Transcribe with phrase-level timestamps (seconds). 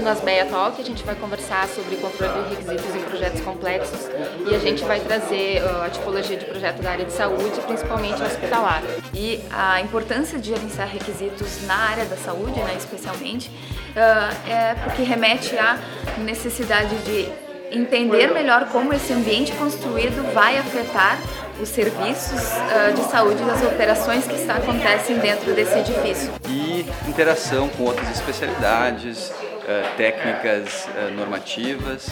[0.00, 4.08] nas Beia Talk, a gente vai conversar sobre controle de requisitos em projetos complexos
[4.50, 8.22] e a gente vai trazer uh, a tipologia de projeto da área de saúde, principalmente
[8.22, 8.82] hospitalar.
[9.14, 15.02] E a importância de gerenciar requisitos na área da saúde, né, especialmente, uh, é porque
[15.02, 15.78] remete à
[16.18, 17.28] necessidade de
[17.70, 21.18] entender melhor como esse ambiente construído vai afetar
[21.60, 26.32] os serviços uh, de saúde e as operações que acontecem dentro desse edifício.
[26.48, 29.30] E interação com outras especialidades,
[29.70, 32.08] uh, técnicas uh, normativas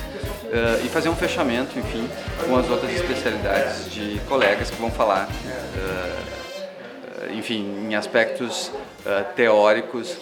[0.82, 2.08] e fazer um fechamento, enfim,
[2.46, 5.28] com as outras especialidades de colegas que vão falar,
[7.36, 8.70] enfim, em aspectos
[9.36, 10.16] teóricos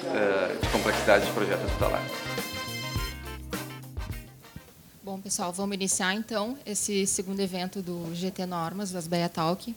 [0.61, 2.03] de complexidade de projeto hospitalar.
[5.01, 9.71] Bom, pessoal, vamos iniciar então esse segundo evento do GT Normas, das Beia Talk,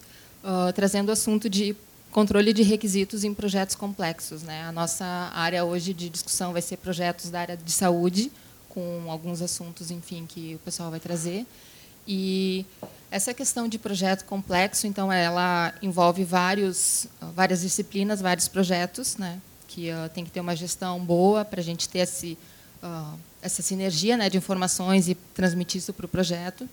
[0.44, 1.76] uh, trazendo o assunto de
[2.12, 4.44] controle de requisitos em projetos complexos.
[4.44, 4.64] Né?
[4.64, 8.32] A nossa área hoje de discussão vai ser projetos da área de saúde,
[8.68, 11.46] com alguns assuntos, enfim, que o pessoal vai trazer.
[12.08, 12.66] E
[13.12, 19.40] essa questão de projeto complexo, então, ela envolve vários, várias disciplinas, vários projetos, né?
[19.68, 22.38] que uh, tem que ter uma gestão boa para a gente ter esse
[22.84, 26.68] uh, essa sinergia né, de informações e transmitir isso para o projeto.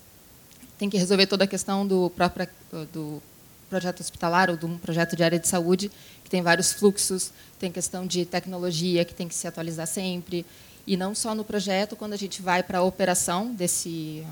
[0.77, 2.47] Tem que resolver toda a questão do próprio
[2.91, 3.21] do
[3.69, 5.91] projeto hospitalar ou do projeto de área de saúde,
[6.23, 10.45] que tem vários fluxos, tem questão de tecnologia que tem que se atualizar sempre,
[10.87, 14.25] e não só no projeto, quando a gente vai para a operação desse,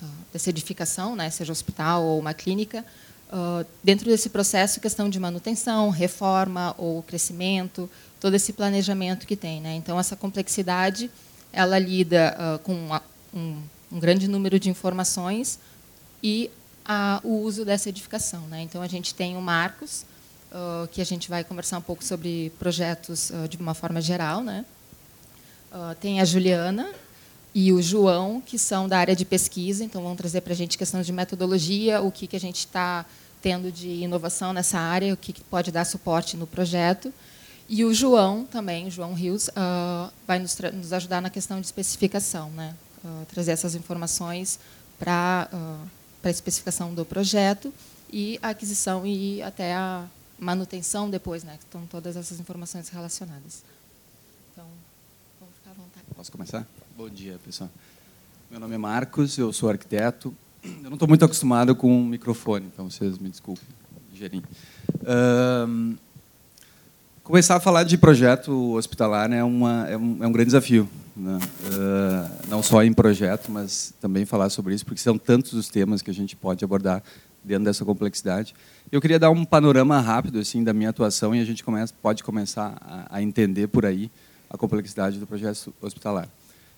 [0.00, 2.84] uh, dessa edificação, né, seja hospital ou uma clínica,
[3.32, 9.60] uh, dentro desse processo, questão de manutenção, reforma ou crescimento, todo esse planejamento que tem.
[9.60, 9.74] Né?
[9.74, 11.10] Então, essa complexidade,
[11.52, 12.74] ela lida com
[13.34, 15.58] um, um, grande número de informações
[16.22, 16.50] e
[16.84, 18.40] a, o uso dessa edificação.
[18.48, 18.62] Né?
[18.62, 20.04] Então, a gente tem o Marcos,
[20.52, 24.42] uh, que a gente vai conversar um pouco sobre projetos uh, de uma forma geral.
[24.42, 24.64] Né?
[25.98, 26.88] tem a Juliana
[27.52, 30.78] e o João, que são da área de pesquisa, então vão trazer para a gente
[30.78, 33.04] questões de metodologia, o que, que a gente está
[33.40, 37.12] tendo de inovação nessa área, o que, que pode dar suporte no projeto.
[37.68, 42.50] E o João também, João Rios, uh, vai nos, nos, ajudar na questão de especificação,
[42.50, 42.74] né?
[43.04, 44.58] Uh, trazer essas informações
[44.98, 45.88] para uh,
[46.28, 47.72] a especificação do projeto
[48.12, 50.06] e a aquisição e até a
[50.38, 51.56] manutenção depois, né?
[51.58, 53.62] Que estão todas essas informações relacionadas.
[54.52, 54.66] Então,
[55.40, 56.06] vamos ficar à vontade.
[56.14, 56.66] Posso começar?
[56.96, 57.70] Bom dia, pessoal.
[58.50, 60.34] Meu nome é Marcos, eu sou arquiteto.
[60.62, 63.64] Eu não estou muito acostumado com um microfone, então vocês me desculpem,
[64.14, 64.44] Gerinho.
[67.24, 70.88] Começar a falar de projeto hospitalar né, é, uma, é, um, é um grande desafio.
[71.16, 71.38] Né?
[71.38, 76.02] Uh, não só em projeto, mas também falar sobre isso, porque são tantos os temas
[76.02, 77.02] que a gente pode abordar
[77.42, 78.54] dentro dessa complexidade.
[78.90, 82.24] Eu queria dar um panorama rápido assim da minha atuação e a gente começa, pode
[82.24, 84.10] começar a, a entender por aí
[84.50, 86.28] a complexidade do projeto hospitalar.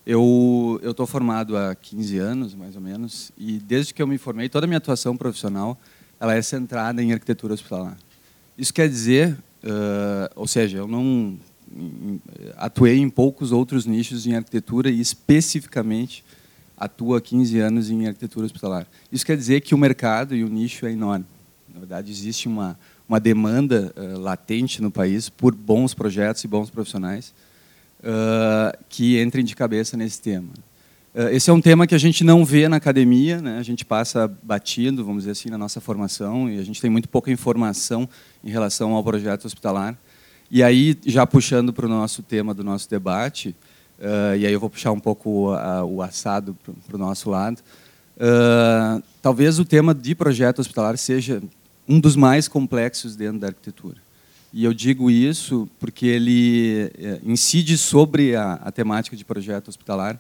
[0.07, 4.49] Eu estou formado há 15 anos, mais ou menos, e desde que eu me formei,
[4.49, 5.79] toda a minha atuação profissional
[6.19, 7.97] ela é centrada em arquitetura hospitalar.
[8.57, 9.37] Isso quer dizer
[9.67, 11.37] Uh, ou seja, eu não
[12.57, 16.25] atuei em poucos outros nichos em arquitetura e especificamente
[16.77, 18.87] atuo há 15 anos em arquitetura hospitalar.
[19.11, 21.25] Isso quer dizer que o mercado e o nicho é enorme.
[21.73, 22.79] Na verdade, existe uma,
[23.09, 27.35] uma demanda uh, latente no país por bons projetos e bons profissionais
[28.01, 30.49] uh, que entrem de cabeça nesse tema.
[31.33, 33.57] Esse é um tema que a gente não vê na academia, né?
[33.59, 37.09] a gente passa batido, vamos dizer assim, na nossa formação, e a gente tem muito
[37.09, 38.07] pouca informação
[38.45, 39.97] em relação ao projeto hospitalar.
[40.51, 43.55] E aí, já puxando para o nosso tema do nosso debate,
[43.99, 45.53] uh, e aí eu vou puxar um pouco
[45.89, 47.61] o assado para o nosso lado,
[48.17, 51.43] uh, talvez o tema de projeto hospitalar seja
[51.89, 53.97] um dos mais complexos dentro da arquitetura.
[54.53, 60.19] E eu digo isso porque ele eh, incide sobre a, a temática de projeto hospitalar,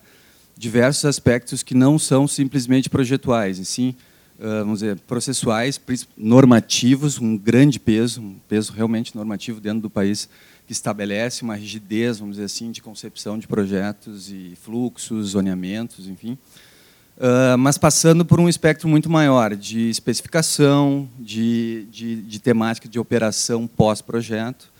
[0.56, 3.94] diversos aspectos que não são simplesmente projetuais, e sim,
[4.39, 5.81] vamos dizer, processuais,
[6.17, 10.29] normativos, um grande peso, um peso realmente normativo dentro do país
[10.67, 16.37] que estabelece uma rigidez, vamos dizer assim, de concepção de projetos e fluxos, zoneamentos, enfim.
[17.59, 23.67] mas passando por um espectro muito maior de especificação, de, de, de temática de operação
[23.67, 24.75] pós-projeto,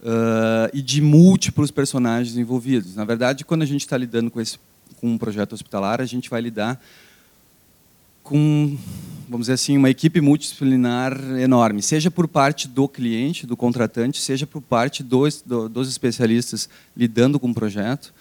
[0.00, 2.94] Uh, e de múltiplos personagens envolvidos.
[2.94, 4.56] Na verdade, quando a gente está lidando com esse
[5.00, 6.80] com um projeto hospitalar, a gente vai lidar
[8.28, 8.76] com,
[9.26, 14.46] vamos dizer assim, uma equipe multidisciplinar enorme, seja por parte do cliente, do contratante, seja
[14.46, 18.12] por parte dos, dos especialistas lidando com o projeto,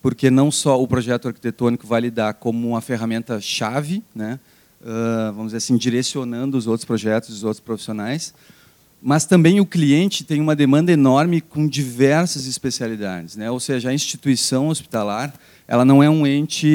[0.00, 4.40] porque não só o projeto arquitetônico vai lidar como uma ferramenta-chave, né,
[4.80, 8.32] uh, vamos dizer assim, direcionando os outros projetos, os outros profissionais,
[9.02, 13.50] mas também o cliente tem uma demanda enorme com diversas especialidades, né?
[13.50, 15.32] Ou seja, a instituição hospitalar,
[15.70, 16.66] ela não é um ente,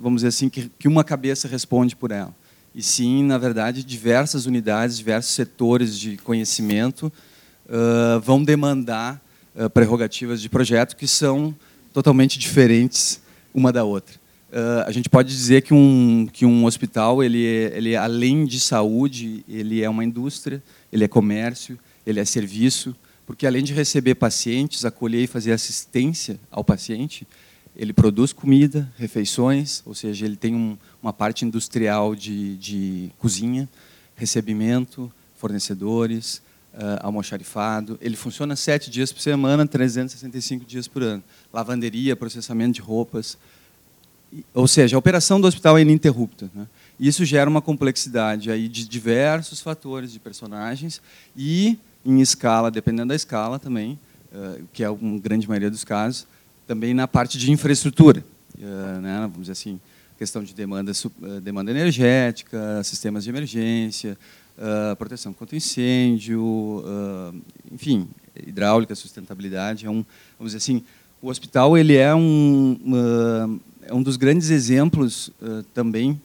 [0.00, 2.32] vamos dizer assim, que, que uma cabeça responde por ela,
[2.72, 7.12] e sim, na verdade, diversas unidades, diversos setores de conhecimento
[7.66, 9.20] uh, vão demandar
[9.56, 11.52] uh, prerrogativas de projeto que são
[11.92, 13.20] totalmente diferentes
[13.52, 14.14] uma da outra.
[14.52, 19.44] Uh, a gente pode dizer que um que um hospital ele ele além de saúde
[19.48, 22.94] ele é uma indústria ele é comércio, ele é serviço,
[23.26, 27.26] porque além de receber pacientes, acolher e fazer assistência ao paciente,
[27.76, 33.68] ele produz comida, refeições, ou seja, ele tem um, uma parte industrial de, de cozinha,
[34.14, 36.42] recebimento, fornecedores,
[36.74, 37.98] uh, almoxarifado.
[38.00, 41.22] Ele funciona sete dias por semana, 365 dias por ano.
[41.52, 43.38] Lavanderia, processamento de roupas.
[44.54, 46.50] Ou seja, a operação do hospital é ininterrupta.
[46.54, 46.66] Né?
[46.98, 51.00] Isso gera uma complexidade aí de diversos fatores de personagens
[51.36, 53.98] e, em escala, dependendo da escala também,
[54.32, 56.26] eh, que é a grande maioria dos casos,
[56.66, 58.24] também na parte de infraestrutura.
[58.58, 59.80] Eh, né, vamos dizer assim,
[60.18, 64.16] questão de demanda, eh, demanda energética, sistemas de emergência,
[64.98, 66.84] proteção contra incêndio,
[67.72, 68.06] enfim,
[68.46, 69.86] hidráulica, sustentabilidade.
[69.86, 70.04] É um,
[70.38, 70.84] vamos dizer assim,
[71.22, 72.78] o hospital ele é um,
[73.80, 75.32] é um dos grandes exemplos
[75.72, 76.20] também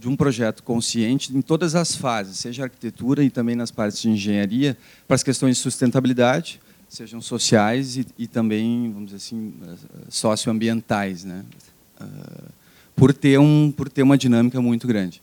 [0.00, 4.08] de um projeto consciente em todas as fases, seja arquitetura e também nas partes de
[4.08, 6.60] engenharia, para as questões de sustentabilidade,
[6.94, 9.54] sejam sociais e, e também, vamos dizer assim,
[10.08, 11.44] socioambientais, né?
[12.94, 15.20] por ter um por ter uma dinâmica muito grande.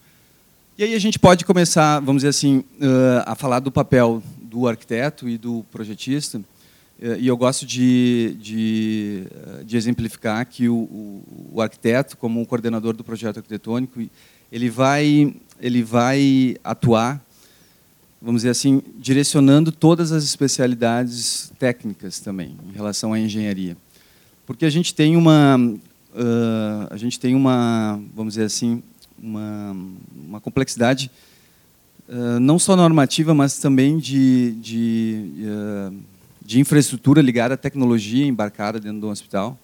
[0.78, 2.64] E aí a gente pode começar, vamos dizer assim,
[3.26, 6.42] a falar do papel do arquiteto e do projetista.
[7.20, 9.24] E eu gosto de, de,
[9.66, 14.02] de exemplificar que o, o, arquiteto, como coordenador do projeto arquitetônico,
[14.52, 17.24] ele vai, ele vai atuar,
[18.22, 23.76] vamos dizer assim, direcionando todas as especialidades técnicas também, em relação à engenharia.
[24.46, 28.84] Porque a gente tem uma, uh, a gente tem uma, vamos dizer assim,
[29.22, 29.76] uma,
[30.28, 31.10] uma complexidade
[32.08, 36.12] uh, não só normativa, mas também de, de uh,
[36.52, 39.58] de infraestrutura ligada à tecnologia embarcada dentro do hospital,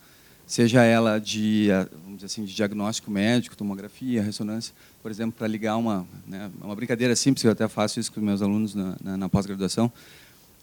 [0.46, 1.68] seja ela de,
[2.02, 4.74] vamos dizer assim, de diagnóstico médico, tomografia, ressonância,
[5.08, 8.42] por exemplo, para ligar uma, né, uma brincadeira simples, eu até faço isso com meus
[8.42, 9.90] alunos na, na, na pós-graduação,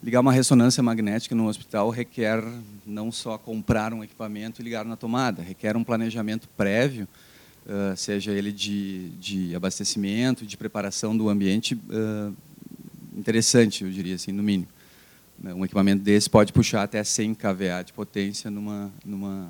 [0.03, 2.43] ligar uma ressonância magnética no hospital requer
[2.85, 7.07] não só comprar um equipamento e ligar na tomada, requer um planejamento prévio,
[7.65, 12.31] uh, seja ele de, de abastecimento, de preparação do ambiente, uh,
[13.17, 14.69] interessante, eu diria assim, no mínimo.
[15.39, 19.49] Né, um equipamento desse pode puxar até 100 kVA de potência numa, numa,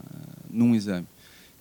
[0.49, 1.05] num exame.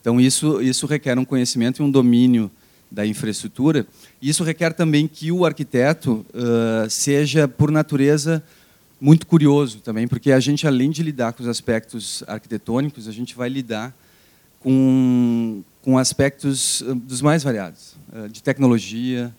[0.01, 2.49] Então, isso, isso requer um conhecimento e um domínio
[2.95, 3.87] da infraestrutura.
[4.23, 8.43] Isso requer também que o arquiteto uh, seja, por natureza,
[9.01, 13.35] muito curioso também, porque a gente, além de lidar com os aspectos arquitetônicos, a gente
[13.35, 13.95] vai lidar
[14.61, 19.35] com, com aspectos dos mais variados, uh, de tecnologia,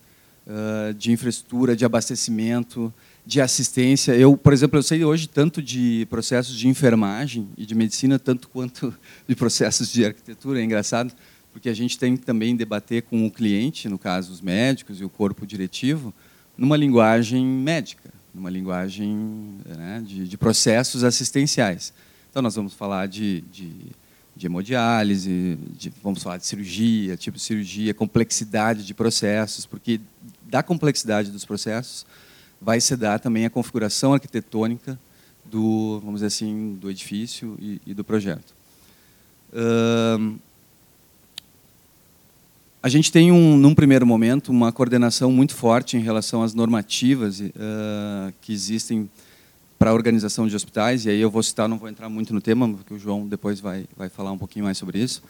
[0.45, 2.93] uh, de infraestrutura, de abastecimento,
[3.25, 4.13] de assistência.
[4.13, 8.47] Eu, por exemplo, eu sei hoje tanto de processos de enfermagem e de medicina, tanto
[8.49, 8.93] quanto
[9.27, 10.59] de processos de arquitetura.
[10.59, 11.13] É engraçado,
[11.55, 15.05] porque a gente tem que também debater com o cliente, no caso os médicos e
[15.05, 16.13] o corpo diretivo,
[16.57, 21.93] numa linguagem médica, numa linguagem né, de, de, processos assistenciais.
[22.29, 23.71] Então, nós vamos falar de, de,
[24.35, 30.01] de hemodiálise, de, vamos falar de cirurgia, tipo de cirurgia, complexidade de processos, porque
[30.43, 32.05] da complexidade dos processos
[32.59, 34.99] vai se dar também a configuração arquitetônica
[35.45, 38.53] do, vamos dizer assim, do edifício e, e do projeto.
[39.53, 40.37] Uh,
[42.85, 47.39] a gente tem, um, num primeiro momento, uma coordenação muito forte em relação às normativas
[47.39, 47.51] uh,
[48.39, 49.09] que existem
[49.79, 52.39] para a organização de hospitais, e aí eu vou citar, não vou entrar muito no
[52.39, 55.23] tema, porque o João depois vai, vai falar um pouquinho mais sobre isso,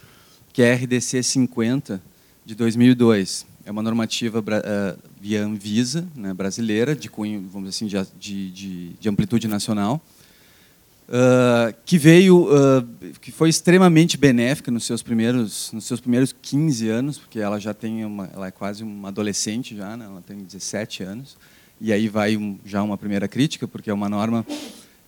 [0.52, 2.04] que é a RDC 50,
[2.46, 8.06] de 2002 é uma normativa uh, via Anvisa, né, brasileira, de cunho, vamos dizer assim,
[8.20, 10.04] de, de, de amplitude nacional,
[11.10, 12.84] uh, que veio, uh,
[13.22, 17.74] que foi extremamente benéfica nos seus primeiros, nos seus primeiros 15 anos, porque ela já
[17.74, 21.38] tem uma, ela é quase uma adolescente já, né, ela tem 17 anos,
[21.80, 24.46] e aí vai um, já uma primeira crítica, porque é uma norma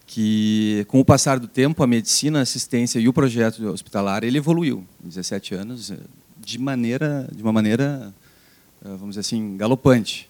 [0.06, 4.38] que, com o passar do tempo, a medicina, a assistência e o projeto hospitalar ele
[4.38, 5.94] evoluiu, em 17 anos,
[6.40, 8.14] de maneira, de uma maneira
[8.84, 10.30] eh, vamos dizer assim, galopante.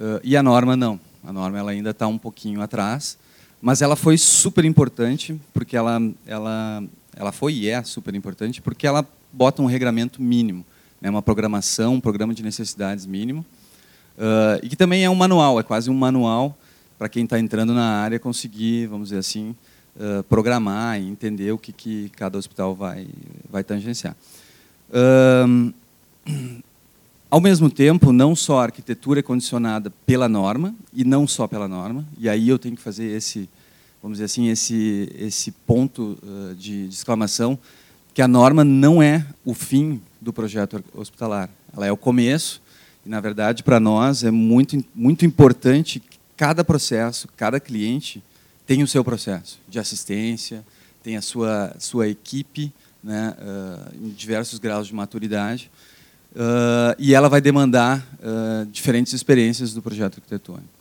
[0.00, 0.98] Eh, e a norma não.
[1.24, 3.18] A norma ela ainda está um pouquinho atrás,
[3.66, 6.84] mas ela foi super importante porque ela, ela,
[7.16, 10.64] ela foi e é super importante porque ela bota um regramento mínimo,
[11.00, 13.44] né, uma programação, um programa de necessidades mínimo,
[14.16, 16.56] uh, e que também é um manual, é quase um manual
[16.96, 19.52] para quem está entrando na área conseguir, vamos dizer assim,
[19.96, 23.08] uh, programar e entender o que, que cada hospital vai,
[23.50, 24.14] vai tangenciar.
[24.90, 25.74] Uh,
[27.28, 31.66] ao mesmo tempo, não só a arquitetura é condicionada pela norma, e não só pela
[31.66, 33.48] norma, e aí eu tenho que fazer esse,
[34.06, 37.58] vamos dizer assim, esse, esse ponto uh, de, de exclamação,
[38.14, 42.62] que a norma não é o fim do projeto hospitalar, ela é o começo,
[43.04, 48.22] e na verdade para nós é muito, muito importante que cada processo, cada cliente
[48.64, 50.64] tem o seu processo de assistência,
[51.02, 52.72] tem a sua, sua equipe
[53.02, 55.68] né, uh, em diversos graus de maturidade,
[56.30, 60.75] uh, e ela vai demandar uh, diferentes experiências do projeto arquitetônico.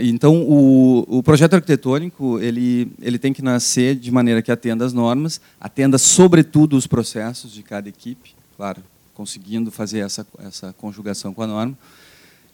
[0.00, 4.92] Então, o, o, projeto arquitetônico ele, ele tem que nascer de maneira que atenda as
[4.92, 8.82] normas, atenda sobretudo os processos de cada equipe, claro,
[9.14, 11.76] conseguindo fazer essa, essa conjugação com a norma,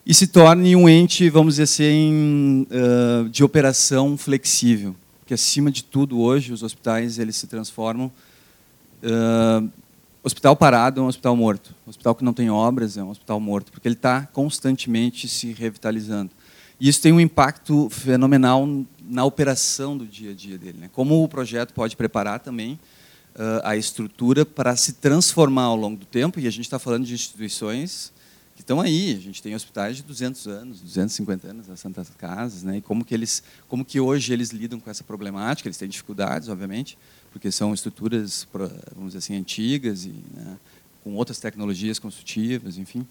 [0.06, 4.96] e se torne um ente, vamos dizer assim, uh, de operação flexível.
[5.20, 8.10] Porque, acima de tudo, hoje, os hospitais eles se transformam...
[9.02, 9.68] Uh,
[10.22, 11.74] hospital parado é um hospital morto.
[11.86, 16.30] hospital que não tem obras é um hospital morto, porque ele está constantemente se revitalizando.
[16.80, 18.66] E isso tem um impacto fenomenal
[19.02, 20.78] na operação do dia a dia dele.
[20.78, 20.90] Né?
[20.92, 22.78] Como o projeto pode preparar também
[23.34, 27.04] uh, a estrutura para se transformar ao longo do tempo, e a gente está falando
[27.04, 28.12] de instituições
[28.56, 29.14] que estão aí.
[29.14, 32.78] A gente tem hospitais de 200 anos, 250 anos, as Santas Casas, né?
[32.78, 35.68] E como que eles, como que hoje eles lidam com essa problemática?
[35.68, 36.96] Eles têm dificuldades, obviamente,
[37.32, 38.46] porque são estruturas,
[38.94, 40.58] vamos dizer assim, antigas e né,
[41.02, 43.06] com outras tecnologias construtivas, enfim.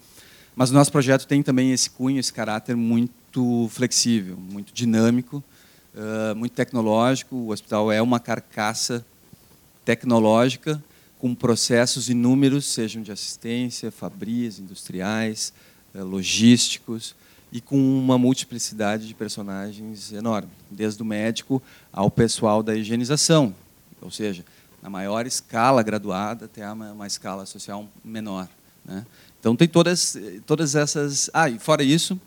[0.60, 5.42] Mas o nosso projeto tem também esse cunho, esse caráter muito flexível, muito dinâmico,
[5.94, 7.34] uh, muito tecnológico.
[7.34, 9.02] O hospital é uma carcaça
[9.86, 10.78] tecnológica
[11.18, 15.50] com processos inúmeros, sejam de assistência, fabris, industriais,
[15.94, 17.14] eh, logísticos,
[17.50, 23.54] e com uma multiplicidade de personagens enorme, desde o médico ao pessoal da higienização,
[23.98, 24.44] ou seja,
[24.82, 28.46] na maior escala graduada até uma, escala social menor.
[28.84, 29.06] Né?
[29.40, 30.16] Então tem todas,
[30.46, 31.28] todas essas.
[31.32, 32.20] Ah, e fora isso,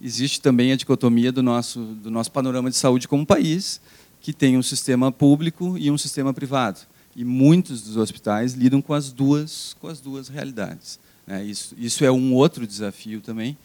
[0.00, 3.80] existe também a dicotomia do nosso, do nosso panorama de saúde como país,
[4.20, 6.80] que tem um sistema público e um sistema privado
[7.16, 11.00] e muitos dos hospitais lidam com as duas, com as duas realidades.
[11.26, 11.42] Né?
[11.46, 13.56] Isso, isso é um outro desafio também,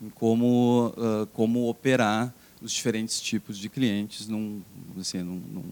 [0.00, 0.94] em como,
[1.32, 4.62] como operar os diferentes tipos de clientes num,
[4.98, 5.64] assim, num, num,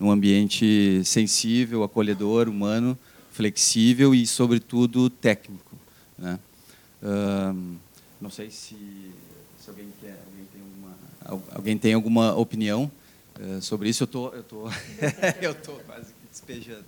[0.00, 2.98] num ambiente sensível, acolhedor, humano,
[3.30, 5.71] flexível e, sobretudo, técnico.
[6.22, 6.38] Né?
[8.22, 8.76] Não sei se,
[9.58, 12.88] se alguém, quer, alguém, tem uma, alguém tem alguma opinião
[13.40, 14.04] uh, sobre isso.
[14.04, 14.68] Eu tô, eu tô,
[15.42, 16.84] eu tô quase despejando.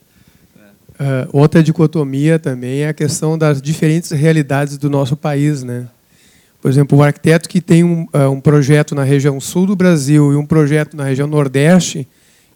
[0.95, 5.89] Uh, outra dicotomia também é a questão das diferentes realidades do nosso país, né?
[6.63, 10.33] Por exemplo, o arquiteto que tem um, uh, um, projeto na região sul do Brasil
[10.33, 12.07] e um projeto na região nordeste,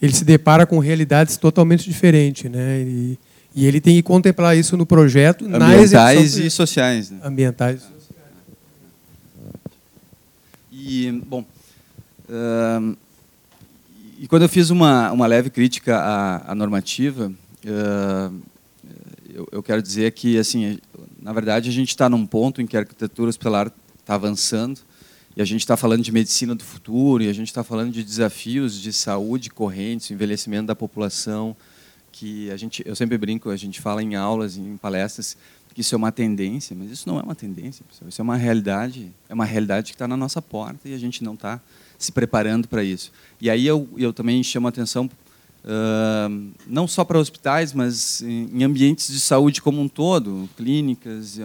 [0.01, 2.81] ele se depara com realidades totalmente diferentes, né?
[2.83, 3.19] E,
[3.59, 7.11] e ele tem que contemplar isso no projeto, ambientais e sociais.
[7.11, 7.19] Né?
[7.25, 7.83] Ambientais.
[10.71, 11.45] E bom,
[12.29, 12.97] uh,
[14.17, 17.33] e quando eu fiz uma, uma leve crítica à, à normativa,
[17.65, 18.35] uh,
[19.29, 20.79] eu, eu, quero dizer que, assim,
[21.21, 24.81] na verdade, a gente está num ponto em que a arquitetura hospitalar está avançando
[25.37, 28.05] e a gente está falando de medicina do futuro e a gente está falando de
[28.05, 31.57] desafios de saúde correntes, envelhecimento da população,
[32.19, 35.37] que a gente, eu sempre brinco, a gente fala em aulas, em palestras,
[35.73, 38.09] que isso é uma tendência, mas isso não é uma tendência, pessoal.
[38.09, 41.23] isso é uma realidade, é uma realidade que está na nossa porta e a gente
[41.23, 41.61] não está
[41.97, 43.13] se preparando para isso.
[43.41, 45.09] E aí eu, eu também chamo a atenção
[45.65, 51.39] uh, não só para hospitais, mas em, ambientes de saúde como um todo, clínicas,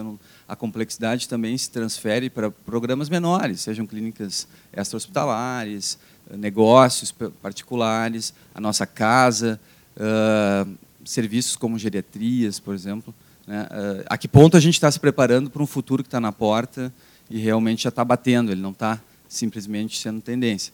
[0.48, 5.96] a complexidade também se transfere para programas menores, sejam clínicas extra-hospitalares,
[6.36, 9.60] negócios particulares, a nossa casa,
[9.96, 10.74] uh,
[11.04, 13.14] serviços como geriatrias, por exemplo.
[13.46, 13.62] Né?
[13.70, 16.32] Uh, a que ponto a gente está se preparando para um futuro que está na
[16.32, 16.92] porta
[17.28, 20.72] e realmente já está batendo, ele não está simplesmente sendo tendência.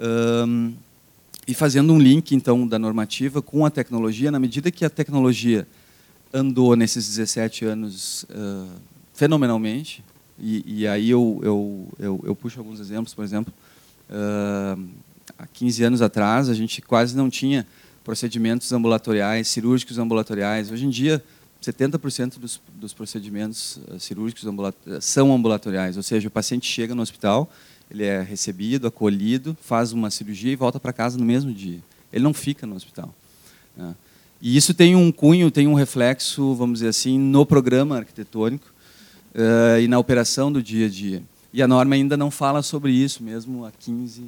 [0.00, 0.74] Um,
[1.46, 5.66] e fazendo um link, então, da normativa com a tecnologia, na medida que a tecnologia
[6.32, 8.68] andou nesses 17 anos uh,
[9.12, 10.04] fenomenalmente,
[10.38, 13.52] e, e, aí eu, eu, eu, eu, puxo alguns exemplos, por exemplo,
[14.08, 14.88] uh,
[15.38, 17.66] há 15 anos atrás a gente quase não tinha
[18.10, 20.72] procedimentos ambulatoriais, cirúrgicos ambulatoriais.
[20.72, 21.22] Hoje em dia,
[21.62, 24.44] 70% dos, dos procedimentos cirúrgicos
[25.00, 27.48] são ambulatoriais, ou seja, o paciente chega no hospital
[27.90, 31.80] ele é recebido, acolhido, faz uma cirurgia e volta para casa no mesmo dia.
[32.12, 33.12] Ele não fica no hospital.
[33.76, 33.94] Né?
[34.40, 38.66] E isso tem um cunho, tem um reflexo, vamos dizer assim, no programa arquitetônico
[39.34, 41.22] uh, e na operação do dia a dia.
[41.52, 44.22] E a norma ainda não fala sobre isso, mesmo há 15,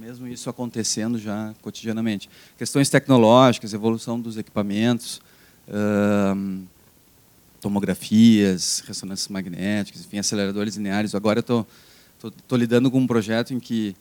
[0.00, 2.30] mesmo isso acontecendo já cotidianamente.
[2.56, 5.20] Questões tecnológicas, evolução dos equipamentos,
[7.60, 11.14] tomografias, ressonâncias magnéticas, enfim, aceleradores lineares.
[11.14, 11.66] Agora eu
[12.16, 13.94] estou lidando com um projeto em que,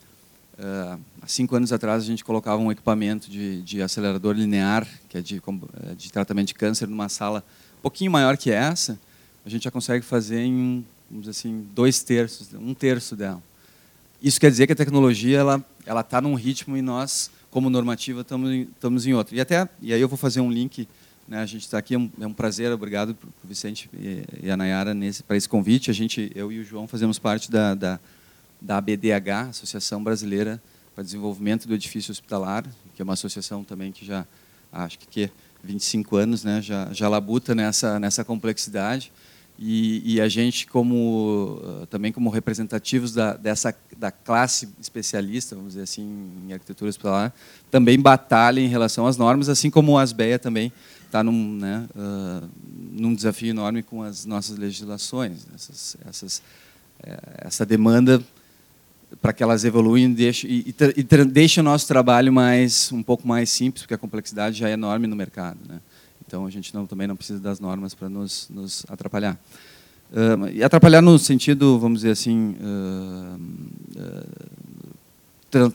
[0.57, 5.17] uh, há cinco anos atrás, a gente colocava um equipamento de, de acelerador linear, que
[5.17, 7.43] é de, eh, de, tratamento de câncer, numa sala
[7.77, 8.97] um pouquinho maior que essa,
[9.45, 13.43] a gente já consegue fazer em, vamos assim, dois terços, um terço dela.
[14.21, 18.21] Isso quer dizer que a tecnologia ela ela está num ritmo e nós, como normativa,
[18.21, 19.35] estamos em outro.
[19.35, 20.87] E até e aí eu vou fazer um link
[21.27, 24.23] né, a gente está aqui, é um, é um, prazer, obrigado para o Vicente e,
[24.41, 24.95] e a Nayara
[25.27, 25.91] para esse convite.
[25.91, 27.99] A gente, eu e o João fazemos parte da, da,
[28.59, 30.61] da ABDH, Associação Brasileira
[30.95, 32.65] para Desenvolvimento do Edifício Hospitalar,
[32.95, 34.25] que é uma associação também que já,
[34.71, 35.31] acho que
[35.63, 39.11] 25 anos, né, já, já labuta nessa, nessa complexidade.
[39.59, 45.83] E, e, a gente como também como representativos da, dessa da classe especialista vamos dizer
[45.83, 47.33] assim em arquitetura hospitalar
[47.69, 50.71] também batalha em relação às normas assim como a Asbeia também
[51.09, 52.49] está num, né, uh,
[52.91, 55.47] num desafio enorme com as nossas legislações.
[55.53, 56.41] Essas, essas,
[57.03, 58.23] é, essa demanda
[59.19, 63.27] para que elas evoluem deixe, e, e, e deixe o nosso trabalho mais um pouco
[63.27, 65.57] mais simples, porque a complexidade já é enorme no mercado.
[65.67, 65.79] Né?
[66.25, 69.37] Então, a gente não, também não precisa das normas para nos, nos atrapalhar.
[70.53, 73.39] E atrapalhar no sentido, vamos dizer assim, uh,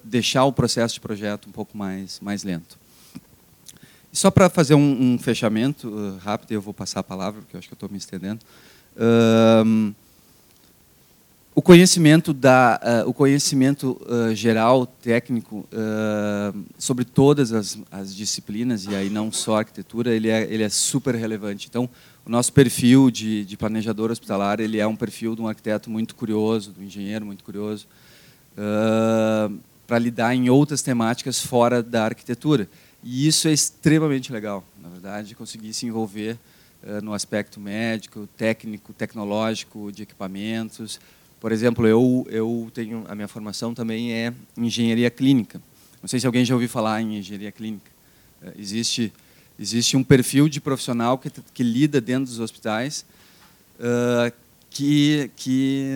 [0.03, 2.77] deixar o processo de projeto um pouco mais, mais lento.
[4.13, 7.59] Só para fazer um, um fechamento uh, rápido, eu vou passar a palavra, porque eu
[7.59, 8.41] acho que eu estou me estendendo.
[11.57, 18.87] O conhecimento da uh, o conhecimento uh, geral técnico uh, sobre todas as, as, disciplinas
[18.87, 21.89] e aí não só arquitetura ele é ele é super relevante então
[22.27, 26.15] o nosso perfil de, de planejador hospitalar ele é um perfil de um arquiteto muito
[26.15, 27.87] curioso de um engenheiro muito curioso
[29.87, 32.69] para lidar em outras temáticas fora da arquitetura
[33.07, 36.39] e isso é extremamente legal, na verdade, conseguir se envolver
[36.83, 40.99] uh, no aspecto médico, técnico, tecnológico, de equipamentos.
[41.39, 45.61] Por exemplo, eu, eu tenho a minha formação também é engenharia clínica.
[46.01, 47.91] Não sei se alguém já ouviu falar em engenharia clínica.
[48.43, 49.13] Uh, existe
[49.59, 53.05] existe um perfil de profissional que, que lida dentro dos hospitais
[53.79, 54.33] uh,
[54.71, 55.87] que, que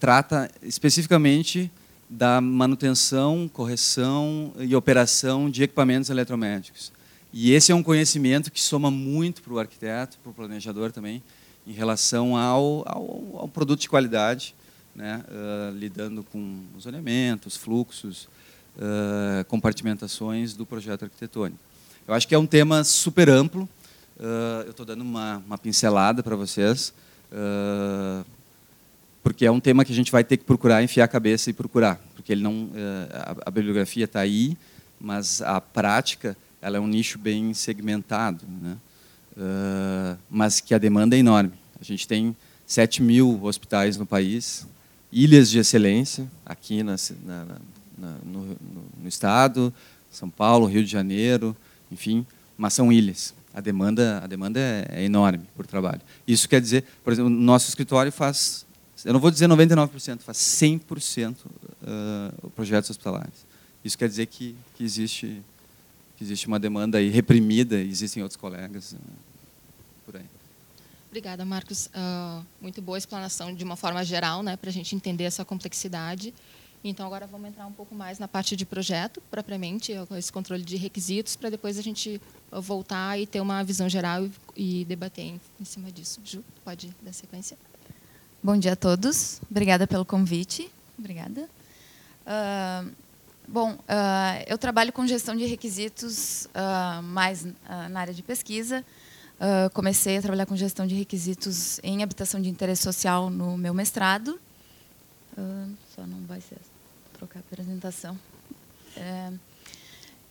[0.00, 1.70] trata especificamente
[2.08, 6.92] da manutenção, correção e operação de equipamentos eletromédicos.
[7.32, 11.22] E esse é um conhecimento que soma muito para o arquiteto, para o planejador também,
[11.66, 14.54] em relação ao, ao, ao produto de qualidade,
[14.94, 18.28] né, uh, lidando com os elementos, fluxos,
[18.76, 21.58] uh, compartimentações do projeto arquitetônico.
[22.06, 23.68] Eu acho que é um tema super amplo.
[24.18, 26.92] Uh, eu estou dando uma, uma pincelada para vocês
[29.22, 31.52] porque é um tema que a gente vai ter que procurar enfiar a cabeça e
[31.52, 34.56] procurar, porque ele não eh, a, bibliografia está aí,
[35.00, 38.76] mas a prática ela é um nicho bem segmentado, né?
[39.34, 41.52] Uh, mas que a demanda é enorme.
[41.80, 42.36] A gente tem
[42.66, 44.66] 7 mil hospitais no país,
[45.10, 47.46] ilhas de excelência aqui na, na,
[47.96, 48.58] na, no,
[49.02, 49.72] no, estado,
[50.10, 51.56] São Paulo, Rio de Janeiro,
[51.92, 52.26] enfim,
[52.56, 53.34] mas são ilhas.
[53.54, 56.00] A demanda, a demanda é, é enorme por trabalho.
[56.26, 58.64] Isso quer dizer, por exemplo, o nosso escritório faz
[59.04, 63.46] eu não vou dizer 99%, faz 100% uh, projetos hospitalares.
[63.84, 65.42] Isso quer dizer que, que, existe,
[66.16, 68.96] que existe uma demanda aí reprimida, existem outros colegas uh,
[70.06, 70.24] por aí.
[71.08, 71.86] Obrigada, Marcos.
[71.86, 76.32] Uh, muito boa explanação de uma forma geral, né, para a gente entender essa complexidade.
[76.84, 80.76] Então, agora vamos entrar um pouco mais na parte de projeto, propriamente, esse controle de
[80.76, 85.64] requisitos, para depois a gente voltar e ter uma visão geral e, debater em, em
[85.64, 86.20] cima disso.
[86.24, 87.56] Ju, pode dar sequência?
[88.42, 89.40] Bom dia a todos.
[89.48, 90.68] Obrigada pelo convite.
[90.98, 91.48] Obrigada.
[92.22, 92.90] Uh,
[93.46, 97.44] bom, uh, eu trabalho com gestão de requisitos uh, mais
[97.90, 98.84] na área de pesquisa.
[99.72, 104.40] comecei a trabalhar com gestão de requisitos em habitação de interesse social no meu mestrado.
[105.94, 106.58] só não vai ser
[107.22, 108.18] trocar a apresentação.
[108.96, 109.32] É,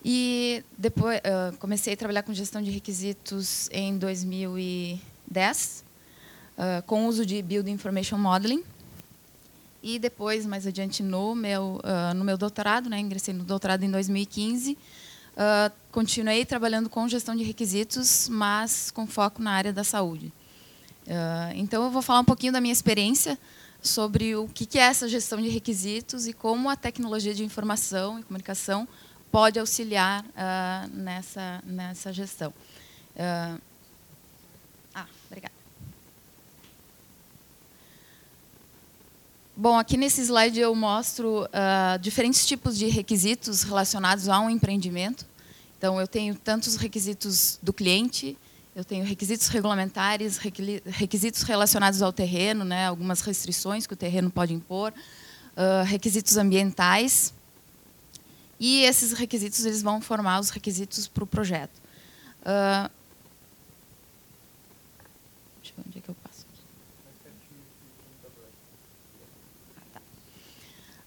[0.04, 1.21] e depois
[1.60, 5.86] comecei a trabalhar com gestão de requisitos em 2010
[6.58, 8.63] uh, com uso de Build Information Modeling.
[9.82, 13.89] E depois, mais adiante, no meu, uh, no meu doutorado, né, ingressei no doutorado em
[13.89, 14.77] 2015, uh,
[15.91, 20.34] continuei trabalhando com gestão de requisitos, mas com foco na área da saúde.
[21.56, 23.38] então, eu vou falar um pouquinho da minha experiência
[23.82, 28.24] sobre o que é essa gestão de requisitos e como a tecnologia de informação e
[28.24, 28.88] comunicação
[29.32, 30.26] pode auxiliar
[30.91, 32.54] nessa, nessa gestão.
[34.94, 35.62] ah, obrigada.
[39.56, 45.26] Bom, aqui nesse slide eu mostro uh, diferentes tipos de requisitos relacionados a um empreendimento.
[45.78, 48.38] Então, eu tenho tantos requisitos do cliente,
[48.75, 54.53] eu tenho requisitos regulamentares, requisitos relacionados ao terreno, né, algumas restrições que o terreno pode
[54.53, 57.34] impor, uh, requisitos ambientais.
[58.60, 61.81] E esses requisitos eles vão formar os requisitos para o projeto.
[62.41, 62.89] Uh,
[65.62, 66.45] deixa eu ver onde é que eu passo.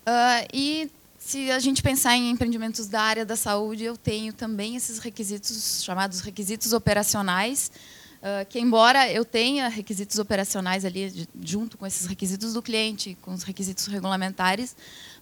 [0.07, 0.91] Uh, e
[1.25, 5.83] se a gente pensar em empreendimentos da área da saúde, eu tenho também esses requisitos
[5.83, 7.73] chamados requisitos operacionais,
[8.19, 13.33] uh, que embora eu tenha requisitos operacionais ali junto com esses requisitos do cliente, com
[13.33, 14.77] os requisitos regulamentares,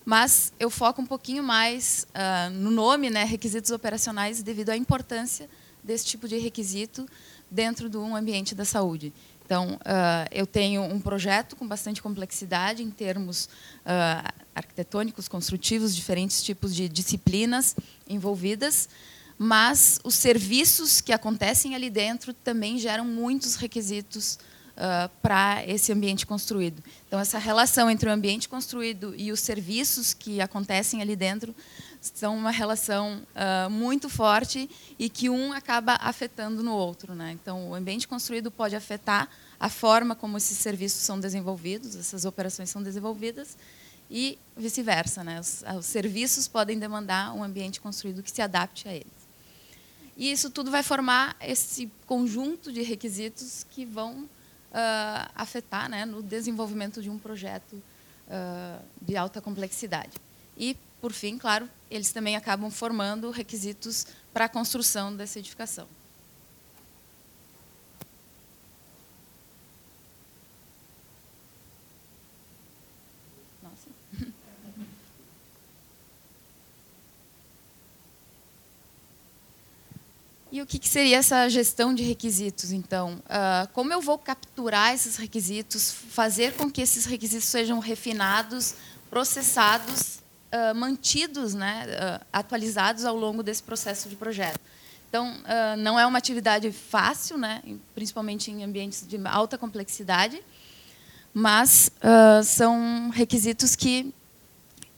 [0.04, 5.48] mas eu foco um pouquinho mais uh, no nome, né, requisitos operacionais, devido à importância
[5.84, 7.06] desse tipo de requisito
[7.48, 9.12] dentro de um ambiente da saúde.
[9.52, 13.50] Então, uh, eu tenho um projeto com bastante complexidade em termos
[13.84, 17.76] uh, arquitetônicos, construtivos, diferentes tipos de disciplinas
[18.08, 18.88] envolvidas,
[19.36, 24.38] mas os serviços que acontecem ali dentro também geram muitos requisitos
[24.72, 26.82] uh, para esse ambiente construído.
[27.06, 31.54] Então, essa relação entre o ambiente construído e os serviços que acontecem ali dentro
[32.00, 37.14] são uma relação uh, muito forte e que um acaba afetando no outro.
[37.14, 37.32] Né?
[37.32, 39.28] Então, o ambiente construído pode afetar
[39.62, 43.56] a forma como esses serviços são desenvolvidos, essas operações são desenvolvidas,
[44.10, 45.22] e vice-versa.
[45.22, 45.38] Né?
[45.38, 49.22] Os, os serviços podem demandar um ambiente construído que se adapte a eles.
[50.16, 56.24] E isso tudo vai formar esse conjunto de requisitos que vão uh, afetar né, no
[56.24, 60.18] desenvolvimento de um projeto uh, de alta complexidade.
[60.58, 65.86] E, por fim, claro, eles também acabam formando requisitos para a construção dessa edificação.
[80.52, 83.14] E o que, que seria essa gestão de requisitos, então?
[83.24, 88.74] Uh, como eu vou capturar esses requisitos, fazer com que esses requisitos sejam refinados,
[89.08, 90.18] processados,
[90.52, 94.60] uh, mantidos, né, uh, atualizados ao longo desse processo de projeto?
[95.08, 95.34] Então,
[95.76, 97.62] não é uma atividade fácil, né,
[97.94, 100.42] principalmente em ambientes de alta complexidade,
[101.34, 101.90] mas
[102.46, 104.14] são requisitos que,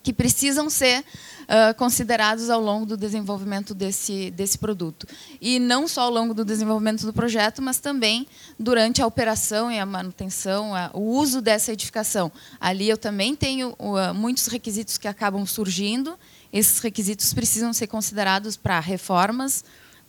[0.05, 5.07] que precisam ser uh, considerados ao longo do desenvolvimento desse, desse produto.
[5.40, 8.27] E não só ao longo do desenvolvimento do projeto, mas também
[8.61, 12.31] durante a operação e a manutenção, a, o uso dessa edificação.
[12.61, 16.19] Ali eu também tenho uh, muitos requisitos que acabam surgindo.
[16.53, 19.64] Esses requisitos precisam ser considerados para reformas,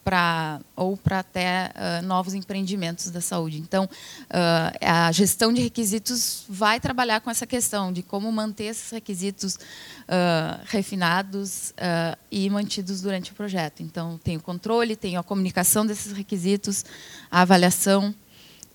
[0.06, 3.58] para ou para até uh, novos empreendimentos da saúde.
[3.58, 8.92] Então, uh, a gestão de requisitos vai trabalhar com essa questão de como manter esses
[8.92, 11.74] requisitos uh, refinados
[12.30, 13.82] e mantidos durante o projeto.
[13.82, 16.86] Então, tem o controle, tem a comunicação desses requisitos,
[17.32, 18.14] a avaliação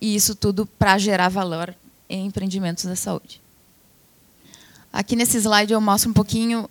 [0.01, 1.73] e isso tudo para gerar valor
[2.09, 3.41] em empreendimentos da saúde.
[4.93, 6.69] Aqui nesse slide eu mostro um pouquinho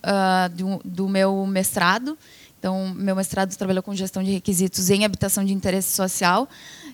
[0.52, 2.18] do, do meu mestrado.
[2.60, 6.46] Então, meu mestrado trabalhou com gestão de requisitos em habitação de interesse social.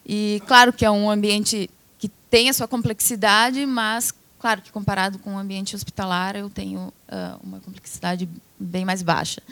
[0.07, 5.19] E, claro que é um ambiente que tem a sua complexidade, mas, claro que comparado
[5.19, 9.43] com o ambiente hospitalar, eu tenho uh, uma complexidade bem mais baixa.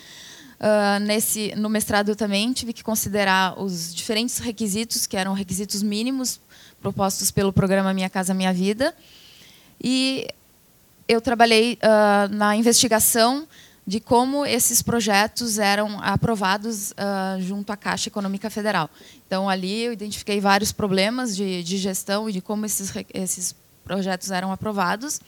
[0.61, 5.83] Uh, nesse, no mestrado, eu também tive que considerar os diferentes requisitos, que eram requisitos
[5.83, 6.38] mínimos
[6.81, 8.94] propostos pelo programa Minha Casa Minha Vida.
[9.83, 10.29] E
[11.09, 13.48] eu trabalhei uh, na investigação
[13.87, 18.88] de como esses projetos eram aprovados uh, junto à Caixa Econômica Federal.
[19.27, 24.31] Então, ali eu identifiquei vários problemas de, de gestão e de como esses, esses projetos
[24.31, 25.20] eram aprovados.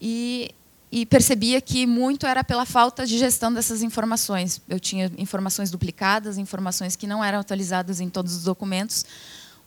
[0.00, 0.50] E,
[0.90, 4.62] e percebia que muito era pela falta de gestão dessas informações.
[4.68, 9.04] Eu tinha informações duplicadas, informações que não eram atualizadas em todos os documentos,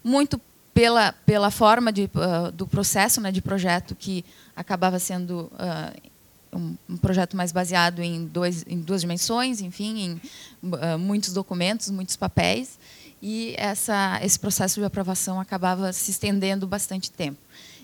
[0.02, 0.40] muito
[0.74, 4.24] pela, pela forma de, uh, do processo né, de projeto que
[4.56, 6.09] acabava sendo uh,
[6.52, 10.20] um, um, projeto mais baseado em, dois, em duas dimensões, enfim,
[10.62, 12.78] em uh, muitos documentos, muitos papéis,
[13.22, 17.38] e essa, esse processo de aprovação acabava se estendendo bastante tempo.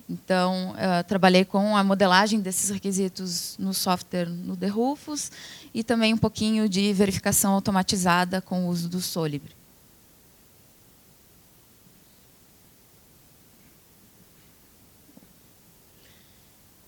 [0.09, 5.33] Então, uh, trabalhei com a modelagem desses requisitos no software no The Rufus
[5.75, 9.56] e também um pouquinho de verificação automatizada com o uso do Solibri.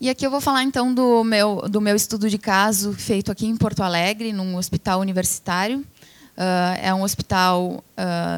[0.01, 3.45] E aqui eu vou falar então do meu, do meu estudo de caso feito aqui
[3.45, 5.85] em Porto Alegre, num hospital universitário.
[6.81, 7.83] é um hospital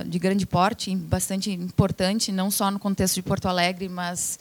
[0.07, 4.39] de grande porte, bastante importante, não só no contexto de Porto Alegre, mas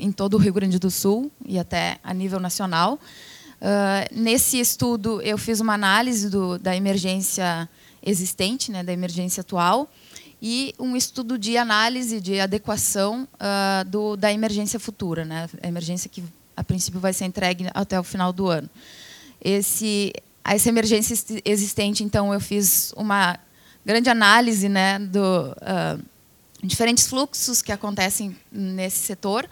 [0.00, 2.98] em todo o Rio Grande do Sul e até a nível nacional.
[4.10, 7.68] nesse estudo, eu fiz uma análise do, da emergência
[8.02, 9.88] existente, né, da emergência atual,
[10.40, 15.48] e um estudo de análise de adequação uh, do, da emergência futura, né?
[15.60, 16.22] a emergência que
[16.58, 18.68] a princípio vai ser entregue até o final do ano.
[19.40, 20.12] Esse,
[20.44, 23.38] essa emergência existente, então, eu fiz uma
[23.86, 26.02] grande análise né, do uh,
[26.62, 29.44] diferentes fluxos que acontecem nesse setor.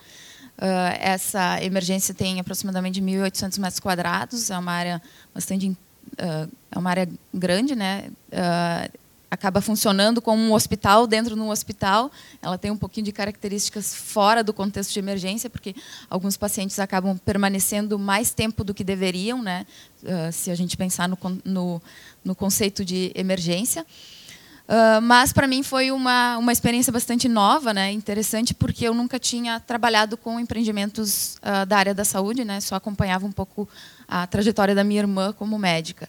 [0.59, 6.91] Uh, essa emergência tem aproximadamente 1.800 metros quadrados, é uma área bastante uh, é uma
[6.91, 8.11] área grande, né?
[8.33, 8.99] Uh,
[9.37, 12.11] acaba funcionando como um hospital dentro de um hospital.
[12.43, 15.77] Ela tem um pouquinho de características fora do contexto de emergência, porque
[16.11, 19.67] alguns pacientes acabam permanecendo mais tempo do que deveriam, né?
[20.03, 21.83] Uh, se a gente pensar no, no,
[22.25, 23.87] no conceito de emergência.
[24.67, 29.17] Uh, mas para mim foi uma, uma experiência bastante nova, né, interessante, porque eu nunca
[29.17, 33.69] tinha trabalhado com empreendimentos uh, da área da saúde, né, só acompanhava um pouco
[34.09, 36.09] a trajetória da minha irmã como médica.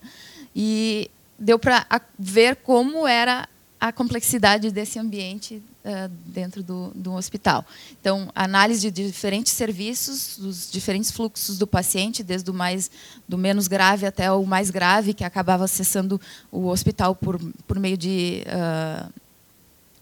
[0.55, 1.11] E
[1.47, 1.87] deu para
[2.19, 3.47] ver como era
[3.79, 7.65] a complexidade desse ambiente uh, dentro do, do hospital.
[8.01, 12.91] Então, análise de diferentes serviços, dos diferentes fluxos do paciente, desde o mais
[13.25, 16.19] do menos grave até o mais grave, que acabava acessando
[16.51, 19.09] o hospital por, por meio de, uh,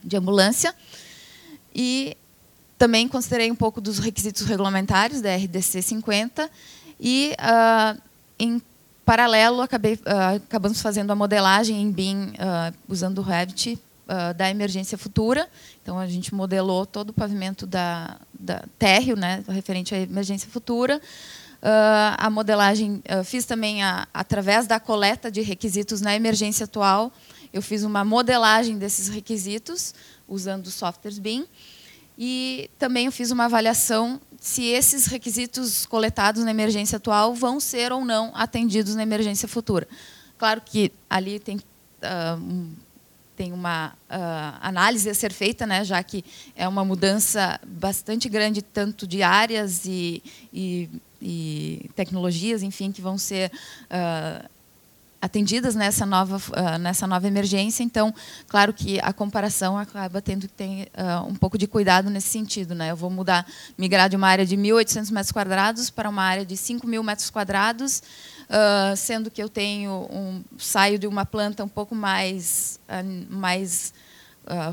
[0.04, 0.74] de ambulância.
[1.76, 2.18] E
[2.76, 6.50] também considerei um pouco dos requisitos regulamentares da RDC 50
[7.00, 8.02] e, uh,
[8.40, 8.60] em
[9.06, 14.50] paralelo, acabei, uh, acabamos fazendo a modelagem em BIM uh, usando o Revit uh, da
[14.50, 15.48] emergência futura.
[15.82, 21.00] Então, a gente modelou todo o pavimento da, da térreo, né, referente à emergência futura.
[22.18, 27.12] a modelagem fiz também a, através da coleta de requisitos na emergência atual.
[27.54, 29.94] Eu fiz uma modelagem desses requisitos
[30.28, 31.46] usando softwares BIM.
[32.18, 37.92] E também eu fiz uma avaliação se esses requisitos coletados na emergência atual vão ser
[37.92, 39.88] ou não atendidos na emergência futura.
[40.38, 42.70] Claro que ali tem, uh,
[43.36, 46.24] tem uma uh, análise a ser feita, né, já que
[46.56, 50.22] é uma mudança bastante grande, tanto de áreas e,
[50.54, 50.90] e,
[51.22, 54.50] e tecnologias, enfim, que vão ser uh,
[55.26, 57.84] atendidas nessa nova, uh, nessa nova emergência.
[57.84, 58.14] Então,
[58.48, 62.76] claro que a comparação acaba tendo que ter uh, um pouco de cuidado nesse sentido.
[62.76, 62.92] Né?
[62.92, 66.56] Eu vou mudar, migrar de uma área de 1.800 metros quadrados para uma área de
[66.56, 68.04] 5.000 metros quadrados,
[68.50, 72.80] uh, sendo que eu tenho um, saio de uma planta um pouco mais,
[73.30, 73.94] mais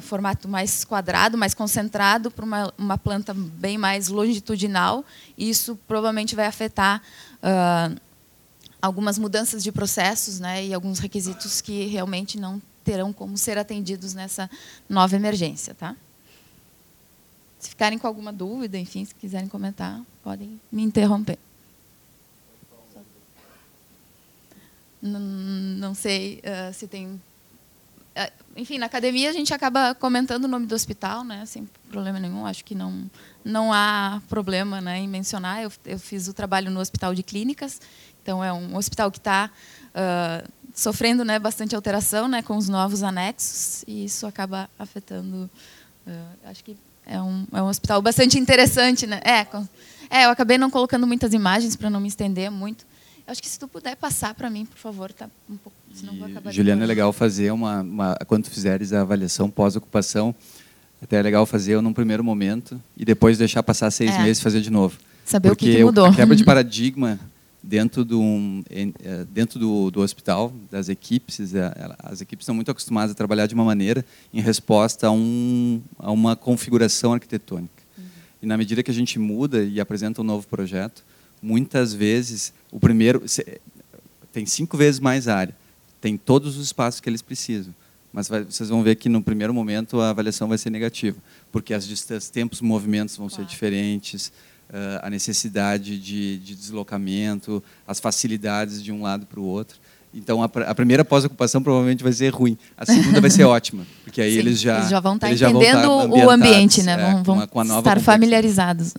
[0.02, 5.02] formato mais quadrado, mais concentrado, para uma, uma planta bem mais longitudinal.
[5.38, 7.00] Isso provavelmente vai afetar
[8.82, 14.12] algumas mudanças de processos né, e alguns requisitos que realmente não terão como ser atendidos
[14.12, 14.50] nessa
[14.88, 15.72] nova emergência.
[15.72, 15.96] Tá?
[17.60, 21.38] Se ficarem com alguma dúvida, enfim, se quiserem comentar, podem me interromper.
[25.00, 27.08] Não, sei uh, se tem.
[27.08, 32.20] Uh, enfim, na academia a gente acaba comentando o nome do hospital, né, sem problema
[32.20, 32.46] nenhum.
[32.46, 33.10] Acho que não,
[33.44, 35.62] não há problema né, em mencionar.
[35.62, 37.80] Eu, eu fiz o trabalho no Hospital de Clínicas
[38.22, 39.50] então, é um hospital que está
[39.94, 45.50] uh, sofrendo né, bastante alteração né, com os novos anexos, e isso acaba afetando.
[46.06, 46.10] Uh,
[46.44, 49.06] acho que é um, é um hospital bastante interessante.
[49.06, 49.20] Né?
[49.24, 49.66] É, com,
[50.08, 52.86] é, eu acabei não colocando muitas imagens para não me estender muito.
[53.26, 56.26] Acho que se tu puder passar para mim, por favor, tá um pouco, senão vou
[56.26, 60.34] acabar Juliana, é legal fazer uma, uma quando fizeres a avaliação pós-ocupação,
[61.00, 64.18] até é legal fazer num primeiro momento e depois deixar passar seis é.
[64.22, 64.98] meses e fazer de novo.
[65.24, 66.06] Saber Porque o que, que mudou.
[66.06, 67.18] a quebra de paradigma
[67.62, 68.22] dentro do,
[68.68, 73.46] eh, dentro do, do hospital, das equipes, eh, as equipes estão muito acostumadas a trabalhar
[73.46, 77.82] de uma maneira em resposta a, um, a uma configuração arquitetônica.
[77.96, 78.04] Uhum.
[78.42, 81.04] E na medida que a gente muda e apresenta um novo projeto,
[81.40, 83.22] muitas vezes o primeiro
[84.32, 85.54] tem cinco vezes mais área,
[86.00, 87.74] tem todos os espaços que eles precisam,
[88.12, 91.16] mas vai, vocês vão ver que no primeiro momento a avaliação vai ser negativa,
[91.50, 93.44] porque as distâncias, tempos, movimentos vão claro.
[93.44, 94.32] ser diferentes,
[95.02, 99.78] a necessidade de, de, deslocamento, as facilidades de um lado para o outro.
[100.14, 102.56] Então, a, a primeira pós-ocupação provavelmente vai ser ruim.
[102.76, 105.32] A segunda vai ser ótima, porque aí Sim, eles já eles já vão estar tá
[105.32, 106.92] entendendo vão estar o ambiente, né?
[106.92, 108.94] É, vão, com a, com a estar familiarizados.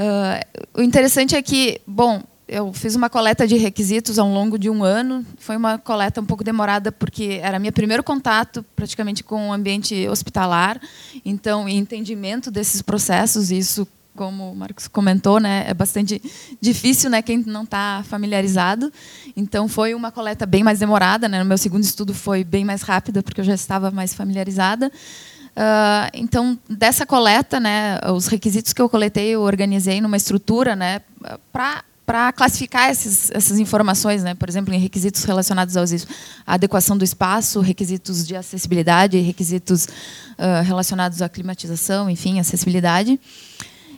[0.00, 4.68] Uh, o interessante é que, bom, eu fiz uma coleta de requisitos ao longo de
[4.68, 5.24] um ano.
[5.38, 10.08] Foi uma coleta um pouco demorada, porque era meu primeiro contato praticamente com o ambiente
[10.08, 10.80] hospitalar.
[11.24, 13.86] Então, entendimento desses processos, isso
[14.16, 16.20] como o Marcos comentou, né, é bastante
[16.60, 18.92] difícil, né, quem não está familiarizado.
[19.36, 21.38] Então foi uma coleta bem mais demorada, né.
[21.38, 24.90] No meu segundo estudo foi bem mais rápida porque eu já estava mais familiarizada.
[25.50, 31.00] Uh, então dessa coleta, né, os requisitos que eu coletei eu organizei numa estrutura, né,
[31.52, 34.34] para para classificar esses, essas informações, né?
[34.34, 35.84] por exemplo, em requisitos relacionados à
[36.44, 43.20] adequação do espaço, requisitos de acessibilidade, requisitos uh, relacionados à climatização, enfim, acessibilidade.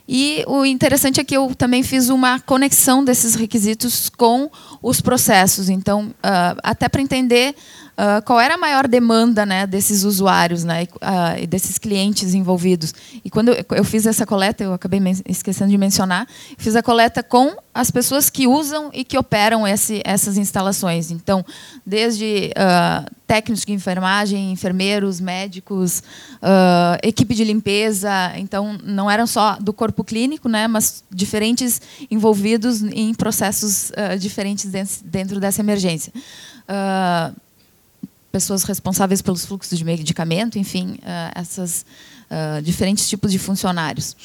[0.09, 4.51] E o interessante é que eu também fiz uma conexão desses requisitos com
[4.83, 5.69] os processos.
[5.69, 7.55] Então, uh, até para entender
[7.93, 12.95] uh, qual era a maior demanda né, desses usuários né, uh, e desses clientes envolvidos.
[13.25, 16.27] E quando eu, eu fiz essa coleta, eu acabei esquecendo de mencionar,
[16.57, 21.11] fiz a coleta com as pessoas que usam e que operam esse, essas instalações.
[21.11, 21.45] Então,
[21.87, 26.03] desde uh, técnicos de enfermagem, enfermeiros, médicos,
[26.43, 28.11] uh, equipe de limpeza.
[28.37, 34.71] Então, não eram só do corpo clínico, né, mas diferentes envolvidos em processos uh, diferentes
[35.03, 36.13] dentro dessa emergência
[38.33, 41.85] pessoas responsáveis pelos fluxos de medicamento, enfim, uh, essas
[42.31, 44.17] uh, diferentes tipos de funcionários.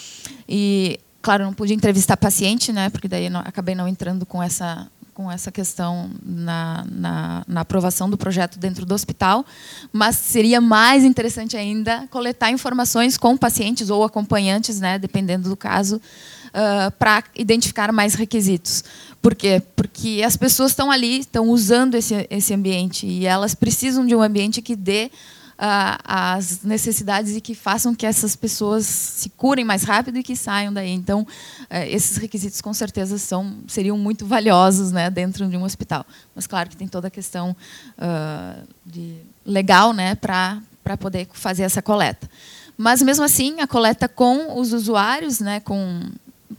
[0.47, 4.87] E, claro, não pude entrevistar paciente, né, porque daí não, acabei não entrando com essa
[5.13, 9.43] com essa questão na, na, na, aprovação do projeto dentro do hospital,
[9.91, 15.95] mas seria mais interessante ainda coletar informações com pacientes ou acompanhantes, né, dependendo do caso,
[15.95, 18.83] uh, para identificar mais requisitos.
[19.27, 19.61] Por quê?
[19.75, 24.21] Porque as pessoas estão ali, estão usando esse, esse ambiente e elas precisam de um
[24.21, 25.11] ambiente que dê
[25.55, 30.33] uh, as necessidades e que façam que essas pessoas se curem mais rápido e que
[30.33, 30.91] saiam daí.
[30.91, 36.05] Então, uh, esses requisitos com certeza são seriam muito valiosos, né, dentro de um hospital.
[36.33, 37.53] Mas claro que tem toda a questão
[37.97, 42.29] uh, de legal, né, para para poder fazer essa coleta.
[42.77, 45.99] Mas mesmo assim, a coleta com os usuários, né, com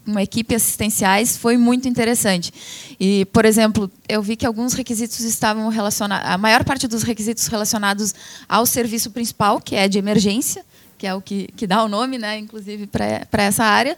[0.07, 2.53] uma equipe assistenciais foi muito interessante.
[2.99, 7.47] E, por exemplo, eu vi que alguns requisitos estavam relacionados, a maior parte dos requisitos
[7.47, 8.15] relacionados
[8.49, 10.65] ao serviço principal, que é de emergência,
[10.97, 13.97] que é o que, que dá o nome, né, inclusive, para essa área.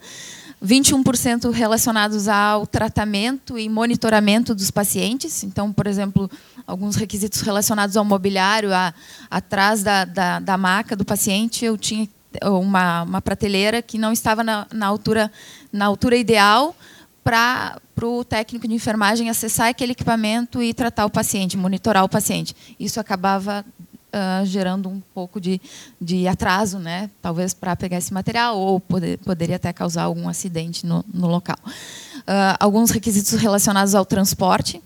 [0.63, 5.43] 21% relacionados ao tratamento e monitoramento dos pacientes.
[5.43, 6.31] Então, por exemplo,
[6.67, 8.69] alguns requisitos relacionados ao mobiliário,
[9.31, 12.07] atrás da, da, da maca do paciente, eu tinha
[12.43, 15.31] uma, uma prateleira que não estava na, na altura,
[15.73, 16.75] na altura ideal
[17.23, 22.57] para o técnico de enfermagem acessar aquele equipamento e tratar o paciente, monitorar o paciente.
[22.79, 23.65] Isso acabava
[24.11, 25.61] uh, gerando um pouco de,
[26.01, 27.11] de atraso, né?
[27.23, 31.59] talvez para pegar esse material, ou poder, poderia até causar algum acidente no, no local.
[31.65, 34.83] Uh, alguns requisitos relacionados ao transporte,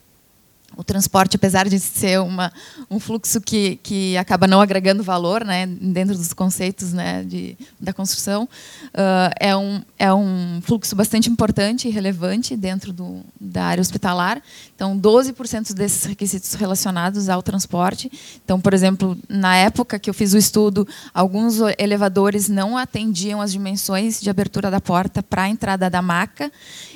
[0.76, 2.52] o transporte, apesar de ser uma,
[2.90, 7.92] um fluxo que, que acaba não agregando valor né, dentro dos conceitos né, de, da
[7.92, 13.80] construção, uh, é, um, é um fluxo bastante importante e relevante dentro do, da área
[13.80, 14.42] hospitalar.
[14.74, 18.10] Então, 12% desses requisitos relacionados ao transporte.
[18.44, 23.52] Então, por exemplo, na época que eu fiz o estudo, alguns elevadores não atendiam as
[23.52, 26.50] dimensões de abertura da porta para a entrada da maca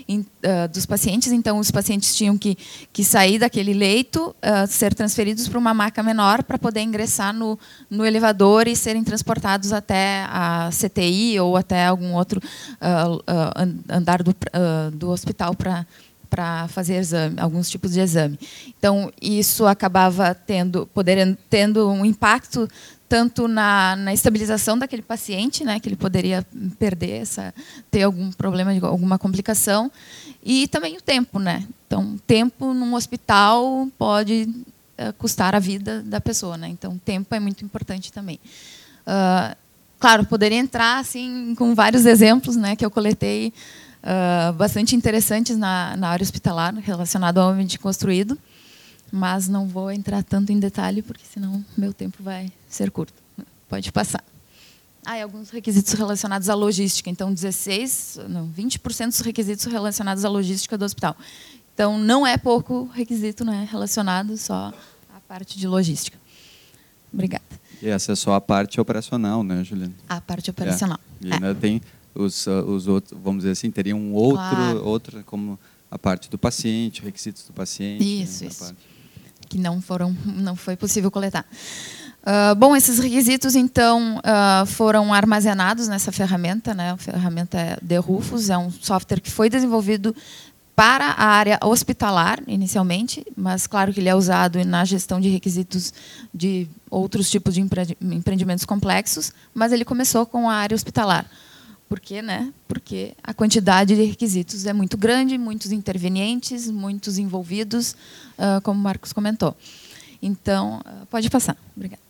[0.09, 2.57] in, uh, dos pacientes, então os pacientes tinham que,
[2.93, 7.59] que sair daquele leito, uh, ser transferidos para uma maca menor para poder ingressar no,
[7.91, 13.23] no elevador e serem transportados até a CTI ou até algum outro uh,
[13.89, 14.35] andar do,
[14.93, 15.87] do hospital para
[16.29, 18.39] para fazer exame, alguns tipos de exame.
[18.79, 22.69] Então isso acabava tendo, poder, tendo um impacto
[23.09, 26.47] tanto na, na, estabilização daquele paciente, né, que ele poderia
[26.79, 27.55] perder, essa,
[27.91, 29.91] ter algum problema, alguma complicação,
[30.45, 31.67] e também o tempo, né.
[31.88, 34.48] Então, tempo num hospital pode
[34.98, 36.68] uh, custar a vida da pessoa, né.
[36.68, 38.38] Então, tempo é muito importante também.
[39.07, 39.57] Uh,
[39.98, 43.53] claro, poderia entrar assim com vários exemplos, né, que eu coletei
[44.05, 48.38] uh, bastante interessantes na, na área hospitalar relacionado ao ambiente construído
[49.11, 53.14] mas não vou entrar tanto em detalhe, porque senão meu tempo vai ser curto.
[53.68, 54.22] Pode passar.
[55.05, 57.09] Ah, e alguns requisitos relacionados à logística.
[57.09, 61.16] Então, 16, não, 20% dos requisitos relacionados à logística do hospital.
[61.79, 64.75] Então, não é pouco requisito né, relacionado só
[65.14, 66.19] à parte de logística.
[67.14, 67.45] Obrigada.
[67.81, 69.95] E essa é só a parte operacional, né, Juliana?
[70.09, 70.99] A parte operacional.
[71.22, 71.29] É.
[71.29, 71.55] E ainda é.
[71.55, 71.81] tem
[72.12, 74.85] os, uh, os outros, vamos dizer assim, teria um outro, claro.
[74.85, 75.57] outra como
[75.89, 78.03] a parte do paciente, requisitos do paciente.
[78.03, 78.64] Isso, né, isso.
[78.64, 78.99] Parte
[79.49, 81.45] que não foram, não foi possível coletar.
[82.22, 86.91] Uh, bom, esses requisitos então uh, foram armazenados nessa ferramenta, né?
[86.91, 90.14] A ferramenta é The Rufus, é um software que foi desenvolvido
[90.79, 95.93] para a área hospitalar inicialmente, mas claro que ele é usado na gestão de requisitos
[96.33, 101.29] de outros tipos de empreendimentos complexos, mas ele começou com a área hospitalar.
[101.89, 102.22] Por quê?
[102.22, 102.53] Né?
[102.68, 107.97] Porque a quantidade de requisitos é muito grande, muitos intervenientes, muitos envolvidos,
[108.39, 109.57] uh, como o Marcos comentou.
[110.22, 111.57] Então, uh, pode passar.
[111.76, 112.03] Obrigada.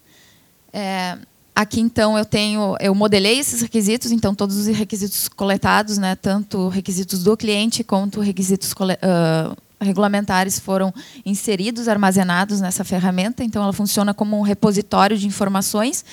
[0.75, 1.16] É,
[1.59, 6.69] aqui, então, eu tenho, eu modelei esses requisitos, então todos os requisitos coletados, né, tanto
[6.69, 10.95] requisitos do cliente quanto requisitos uh, regulamentares foram
[11.27, 13.43] inseridos, armazenados nessa ferramenta.
[13.43, 16.05] Então, ela funciona como um repositório de informações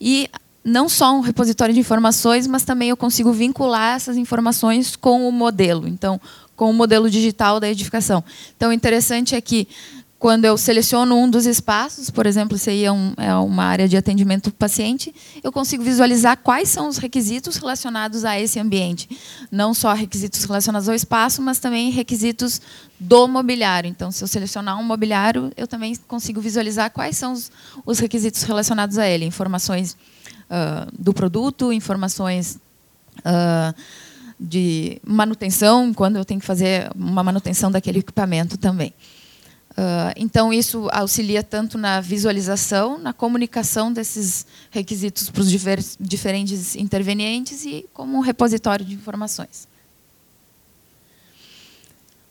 [0.00, 0.30] e
[0.62, 5.32] não só um repositório de informações, mas também eu consigo vincular essas informações com o
[5.32, 6.20] modelo, então,
[6.54, 8.22] com o modelo digital da edificação.
[8.56, 9.66] Então, o interessante é que,
[10.24, 13.86] quando eu seleciono um dos espaços, por exemplo, se aí é, um, é uma área
[13.86, 19.06] de atendimento paciente, eu consigo visualizar quais são os requisitos relacionados a esse ambiente.
[19.52, 22.58] Não só requisitos relacionados ao espaço, mas também requisitos
[22.98, 23.86] do mobiliário.
[23.86, 27.52] Então, se eu selecionar um mobiliário, eu também consigo visualizar quais são os,
[27.84, 29.26] os requisitos relacionados a ele.
[29.26, 29.94] Informações
[30.48, 32.58] uh, do produto, informações
[33.18, 33.74] uh,
[34.40, 38.94] de manutenção, quando eu tenho que fazer uma manutenção daquele equipamento também.
[39.76, 46.76] Uh, então, isso auxilia tanto na visualização, na comunicação desses requisitos para os difer diferentes
[46.76, 49.66] intervenientes e como um repositório de informações.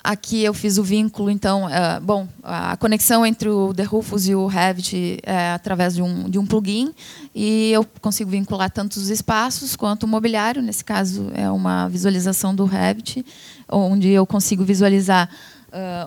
[0.02, 4.36] Aqui eu fiz o vínculo, então, uh, bom, a conexão entre o The Rufus e
[4.36, 6.94] o Revit é através de um, de um plugin
[7.34, 10.62] e eu consigo vincular tanto os espaços quanto o mobiliário.
[10.62, 13.26] Nesse caso, é uma visualização do Revit,
[13.70, 15.30] onde eu consigo visualizar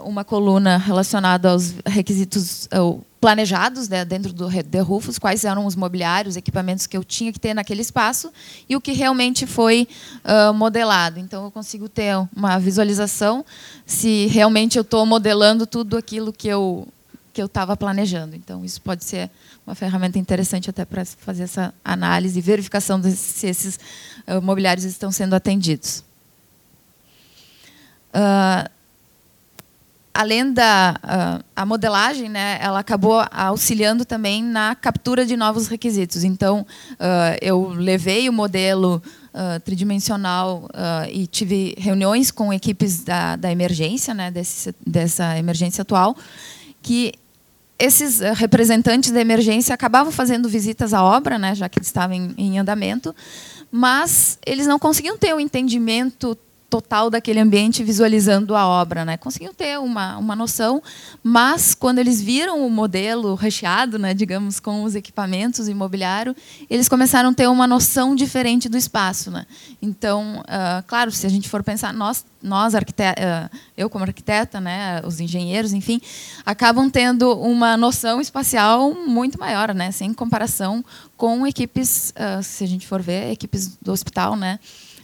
[0.05, 5.75] uma coluna relacionada aos requisitos uh, planejados né, dentro do The Rufus, quais eram os
[5.75, 8.33] mobiliários, equipamentos que eu tinha que ter naquele espaço
[8.69, 9.89] e o que realmente foi
[10.25, 11.19] uh, modelado.
[11.19, 13.45] Então, eu consigo ter uma visualização
[13.85, 16.87] se realmente eu estou modelando tudo aquilo que eu
[17.33, 18.35] que eu estava planejando.
[18.35, 19.29] Então, isso pode ser
[19.67, 23.79] uma ferramenta interessante até para fazer essa análise e verificação de se esses
[24.43, 26.03] mobiliários estão sendo atendidos.
[28.15, 28.76] Uh,
[30.17, 36.25] além da uh, a modelagem, né, ela acabou auxiliando também na captura de novos requisitos.
[36.25, 39.03] Então, uh, eu levei o modelo
[39.35, 40.69] uh, tridimensional
[41.13, 46.17] e tive reuniões com equipes da, da emergência, né, desse, dessa emergência atual,
[46.81, 47.13] que
[47.79, 52.35] esses representantes da emergência acabavam fazendo visitas à obra, né, já que eles estavam em,
[52.39, 53.15] em andamento,
[53.71, 56.39] mas eles não conseguiam ter o um entendimento
[56.69, 59.17] total daquele ambiente visualizando a obra, né?
[59.17, 60.83] Conseguiam ter uma, uma noção,
[61.23, 66.35] mas quando eles viram o modelo recheado, né, digamos, com os equipamentos imobiliário,
[66.69, 69.47] eles começaram a ter uma noção diferente do espaço, né?
[69.81, 74.61] Então, uh, claro, se a gente for pensar, nós, nós arquitetos, uh, eu como arquiteta,
[74.61, 76.01] né, os engenheiros, enfim,
[76.45, 79.93] acabam tendo uma noção espacial muito maior, né?
[79.93, 80.85] Sem comparação
[81.17, 84.59] com equipes, uh, se a gente for ver, equipes do hospital, né?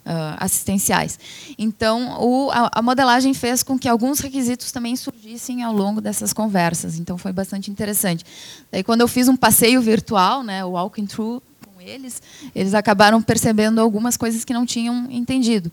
[0.06, 1.18] Uh, assistenciais.
[1.58, 6.32] Então, o, a, a, modelagem fez com que alguns requisitos também surgissem ao longo dessas
[6.32, 6.98] conversas.
[6.98, 8.24] Então, foi bastante interessante.
[8.70, 11.42] Daí, quando eu fiz um passeio virtual, né, o Walking Through
[11.84, 12.22] eles,
[12.54, 15.70] eles acabaram percebendo algumas coisas que não tinham entendido.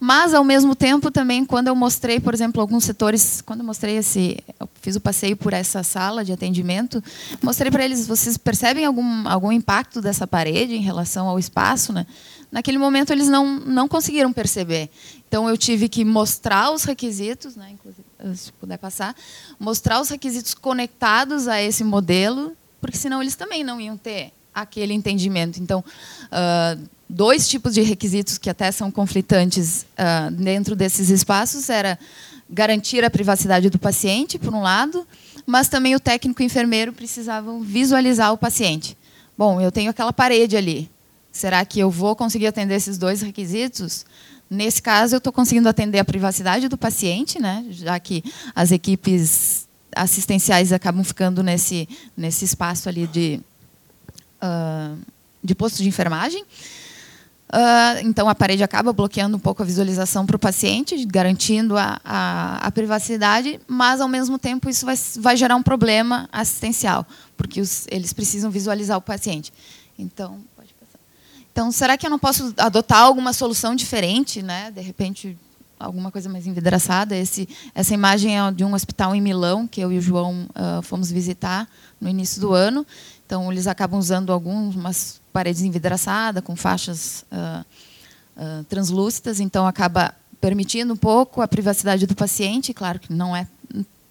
[0.00, 3.96] Mas, ao mesmo tempo, também, quando eu mostrei, por exemplo, alguns setores, quando eu mostrei
[3.96, 7.02] esse, eu fiz o passeio por essa sala de atendimento,
[7.42, 12.06] mostrei para eles, vocês percebem algum, algum impacto dessa parede em relação ao espaço, né?
[12.50, 14.90] naquele momento eles não, não conseguiram perceber.
[15.26, 18.04] Então eu tive que mostrar os requisitos, né, inclusive,
[18.34, 19.14] se puder passar,
[19.58, 24.32] mostrar os requisitos conectados a esse modelo, porque senão eles também não iam ter
[24.62, 25.60] aquele entendimento.
[25.60, 31.98] Então, uh, dois tipos de requisitos que até são conflitantes uh, dentro desses espaços era
[32.50, 35.06] garantir a privacidade do paciente, por um lado,
[35.46, 38.96] mas também o técnico e o enfermeiro precisavam visualizar o paciente.
[39.36, 40.90] Bom, eu tenho aquela parede ali.
[41.30, 44.04] Será que eu vou conseguir atender esses dois requisitos?
[44.50, 47.66] Nesse caso, eu estou conseguindo atender a privacidade do paciente, né?
[47.70, 53.40] já que as equipes assistenciais acabam ficando nesse, nesse espaço ali de,
[55.42, 56.44] de posto de enfermagem.
[57.50, 61.98] Uh, então, a parede acaba bloqueando um pouco a visualização para o paciente, garantindo a,
[62.04, 67.06] a, a, privacidade, mas, ao mesmo tempo, isso vai, vai gerar um problema assistencial,
[67.38, 69.50] porque os, eles precisam visualizar o paciente.
[69.98, 70.38] Então,
[71.58, 74.70] então, será que eu não posso adotar alguma solução diferente, né?
[74.70, 75.36] De repente,
[75.76, 77.16] alguma coisa mais envidraçada?
[77.16, 80.80] Esse, essa imagem é de um hospital em Milão que eu e o João uh,
[80.82, 81.68] fomos visitar
[82.00, 82.86] no início do ano.
[83.28, 87.62] Então, eles acabam usando algumas paredes envidraçadas com faixas uh,
[88.34, 89.38] uh, translúcidas.
[89.38, 92.72] Então, acaba permitindo um pouco a privacidade do paciente.
[92.72, 93.46] Claro que não é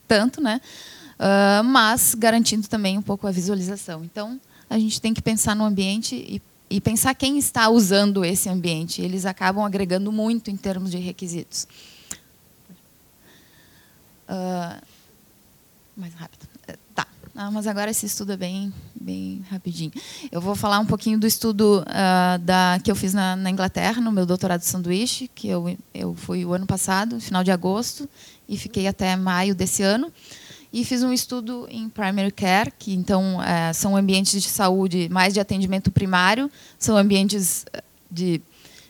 [0.08, 0.62] tanto, né?
[1.66, 4.04] mas garantindo também um pouco a visualização.
[4.04, 4.40] Então,
[4.70, 6.40] a gente tem que pensar no ambiente e
[6.70, 9.02] e pensar quem está usando esse ambiente.
[9.02, 11.68] Eles acabam agregando muito em termos de requisitos.
[14.28, 14.82] Uh,
[15.96, 16.47] mais rápido.
[17.40, 19.92] Ah, mas agora esse estudo é bem, bem rapidinho.
[20.32, 24.02] Eu vou falar um pouquinho do estudo uh, da, que eu fiz na, na, Inglaterra,
[24.02, 28.10] no meu doutorado de sanduíche, que eu, eu fui o ano passado, final de agosto,
[28.50, 30.12] e fiquei até maio desse ano.
[30.74, 35.32] E fiz um estudo em primary care, que então é, são ambientes de saúde mais
[35.32, 38.42] de atendimento primário, são ambientes eh, de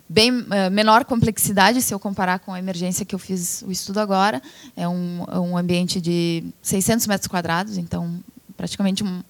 [0.07, 3.99] bem uh, menor complexidade se eu comparar com a emergência que eu fiz o estudo
[3.99, 4.41] agora.
[4.73, 8.23] É um, um ambiente de 600 metros quadrados, então
[8.57, 9.23] praticamente um,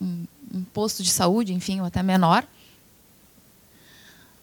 [0.00, 0.24] um,
[0.54, 2.46] um posto de saúde, enfim, ou até menor.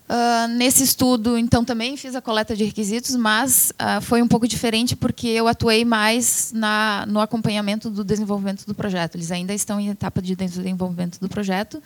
[0.04, 4.48] Uh, nesse estudo, então, também fiz a coleta de requisitos, mas uh, foi um pouco
[4.48, 9.16] diferente porque eu atuei mais na, no acompanhamento do desenvolvimento do projeto.
[9.16, 11.82] Eles ainda estão em etapa de desenvolvimento do projeto.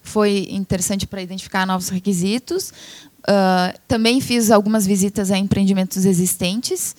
[0.00, 2.70] Foi interessante para identificar novos requisitos.
[3.28, 6.94] Uh, também fiz algumas visitas a empreendimentos existentes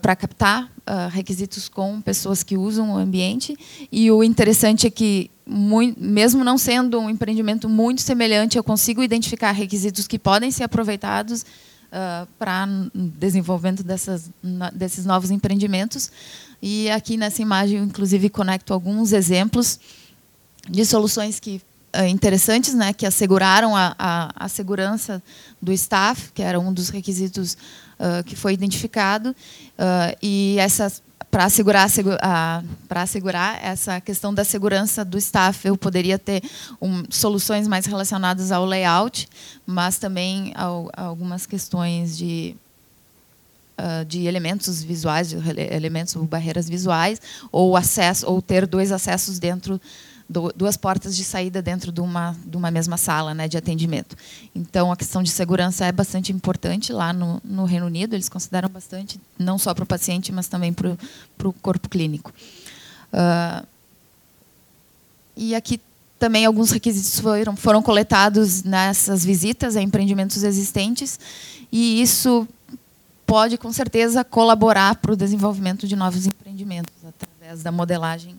[0.00, 0.70] para captar
[1.10, 3.56] requisitos com pessoas que usam o ambiente.
[3.90, 9.02] E o interessante é que muito, mesmo não sendo um empreendimento muito semelhante, eu consigo
[9.02, 14.30] identificar requisitos que podem ser aproveitados uh, para desenvolvimento dessas,
[14.74, 16.10] desses novos empreendimentos.
[16.60, 19.78] E aqui nessa imagem, inclusive, conecto alguns exemplos
[20.68, 21.62] de soluções que
[21.96, 25.22] uh, interessantes, né, que asseguraram a, a, a, segurança
[25.62, 27.56] do staff, que era um dos requisitos
[27.98, 29.34] uh, que foi identificado,
[30.22, 31.02] e essas
[31.36, 31.90] para assegurar,
[32.88, 36.42] para assegurar essa questão da segurança do staff, eu poderia ter
[36.80, 39.28] um, soluções mais relacionadas ao layout,
[39.66, 42.56] mas também ao, algumas questões de
[43.78, 45.36] uh, de elementos visuais, de
[45.70, 47.20] elementos barreiras visuais,
[47.52, 49.80] ou acesso, ou ter dois acessos dentro
[50.28, 54.16] duas portas de saída dentro de uma, de uma mesma sala né, de atendimento.
[54.54, 58.14] Então, a questão de segurança é bastante importante lá no, no Reino Unido.
[58.14, 60.96] Eles consideram bastante, não só para o paciente, mas também para
[61.44, 62.32] o corpo clínico.
[63.12, 63.64] Uh,
[65.36, 65.80] e aqui
[66.18, 71.20] também alguns requisitos foram, foram coletados nessas visitas a empreendimentos existentes,
[71.70, 72.48] e isso
[73.26, 78.36] pode, com certeza, colaborar para o desenvolvimento de novos empreendimentos, através da modelagem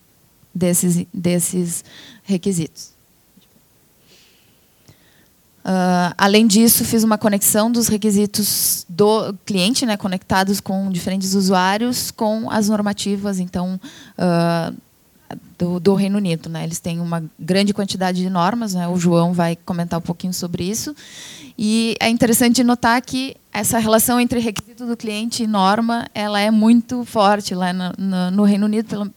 [0.57, 1.83] desses, desses
[2.23, 2.97] requisitos.
[5.67, 12.09] Uh, além disso, fiz uma conexão dos requisitos do cliente, né, conectados com diferentes usuários,
[12.09, 13.77] com as normativas, então,
[14.17, 14.73] uh,
[15.57, 16.47] do, do, Reino Unido.
[16.47, 16.63] Né?
[16.63, 18.87] Eles têm uma grande quantidade de normas, né?
[18.87, 20.95] o João vai comentar um pouquinho sobre isso.
[21.57, 26.49] E é interessante notar que essa relação entre requisito do cliente e norma ela é
[26.49, 29.11] muito forte lá no, no, no Reino Unido, pelo,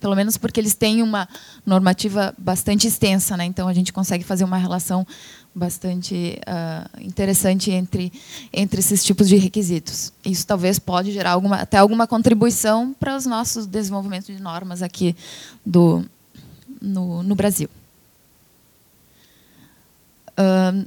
[0.00, 1.28] pelo menos porque eles têm uma
[1.64, 3.44] normativa bastante extensa, né?
[3.44, 5.06] então a gente consegue fazer uma relação
[5.54, 8.12] bastante uh, interessante entre,
[8.52, 10.12] entre esses tipos de requisitos.
[10.24, 15.16] Isso talvez pode gerar alguma, até alguma contribuição para os nossos desenvolvimentos de normas aqui
[15.64, 16.04] do,
[16.80, 17.68] no, no Brasil.
[20.38, 20.86] Uh,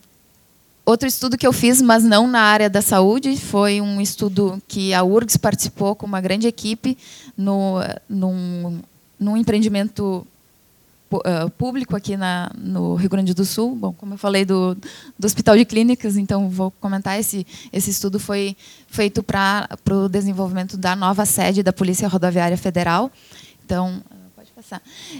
[0.92, 4.94] Outro estudo que eu fiz, mas não na área da saúde, foi um estudo que
[4.94, 6.98] a URGS participou com uma grande equipe
[7.38, 7.76] no,
[8.10, 8.82] num,
[9.18, 10.28] num empreendimento
[11.14, 13.74] uh, público aqui na, no Rio Grande do Sul.
[13.74, 14.76] Bom, como eu falei do,
[15.18, 18.58] do Hospital de Clínicas, então vou comentar esse esse estudo foi
[18.90, 23.10] feito para o desenvolvimento da nova sede da Polícia Rodoviária Federal.
[23.64, 24.02] Então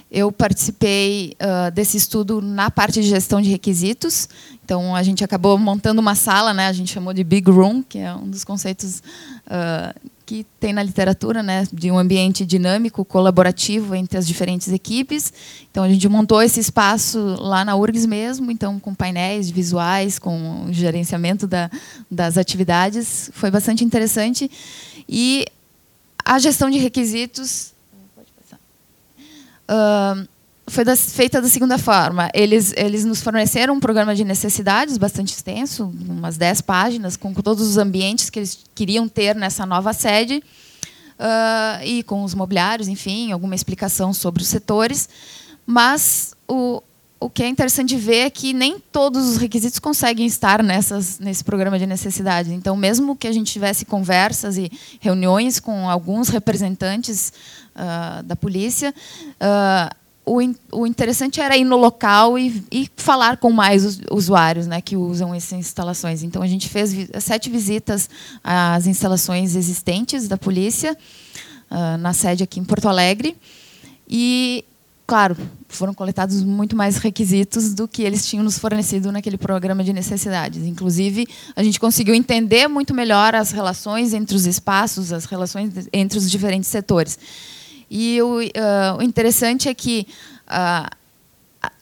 [0.10, 4.30] Eu participei uh, desse estudo na parte de gestão de requisitos.
[4.64, 6.68] Então, a gente acabou montando uma sala, né?
[6.68, 9.04] a gente chamou de Big Room, que é um dos conceitos
[9.48, 11.68] uh, que tem na literatura, né?
[11.74, 15.34] de um ambiente dinâmico, colaborativo entre as diferentes equipes.
[15.70, 20.68] Então, a gente montou esse espaço lá na URGS mesmo, então com painéis visuais, com
[20.72, 21.70] gerenciamento da,
[22.10, 23.30] das atividades.
[23.34, 24.50] Foi bastante interessante.
[25.10, 25.46] E
[26.24, 27.71] a gestão de requisitos
[30.68, 32.30] foi feita da segunda forma.
[32.34, 37.68] Eles, eles nos forneceram um programa de necessidades bastante extenso, umas 10 páginas, com todos
[37.68, 40.42] os ambientes que eles queriam ter nessa nova sede,
[41.20, 45.10] uh, e com os mobiliários, enfim, alguma explicação sobre os setores.
[45.66, 46.82] Mas o,
[47.20, 51.44] o que é interessante ver é que nem todos os requisitos conseguem estar nessas, nesse
[51.44, 52.54] programa de necessidade.
[52.54, 57.32] Então, mesmo que a gente tivesse conversas e reuniões com alguns representantes
[57.76, 58.94] uh, da polícia,
[59.42, 60.38] uh, o,
[60.72, 65.34] o, interessante era ir no local e, e falar com mais usuários né, que usam
[65.34, 66.22] essas instalações.
[66.22, 68.10] Então, a gente fez vi sete visitas
[68.44, 70.96] às instalações existentes da polícia,
[71.72, 73.36] uh, na sede aqui em Porto Alegre.
[74.08, 74.64] E
[75.12, 75.36] claro,
[75.68, 80.64] foram coletados muito mais requisitos do que eles tinham nos fornecido naquele programa de necessidades.
[80.64, 86.18] Inclusive, a gente conseguiu entender muito melhor as relações entre os espaços, as relações entre
[86.18, 87.20] os diferentes setores.
[87.94, 90.08] E o, uh, o interessante é que
[90.48, 90.90] uh,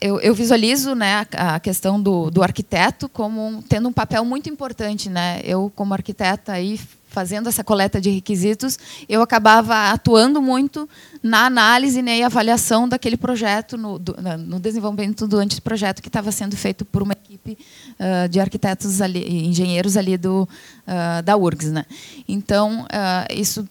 [0.00, 5.08] eu, eu, visualizo né, a, questão do, do, arquiteto como tendo um papel muito importante.
[5.08, 5.40] Né?
[5.44, 8.76] Eu, como arquiteta, aí, fazendo essa coleta de requisitos,
[9.08, 10.88] eu acabava atuando muito
[11.22, 16.32] na análise né, e avaliação daquele projeto, no, do, no desenvolvimento do anteprojeto que estava
[16.32, 17.56] sendo feito por uma equipe
[18.00, 21.70] uh, de arquitetos ali, engenheiros ali do, uh, da URGS.
[21.70, 21.86] Né?
[22.26, 23.64] Então, uh, isso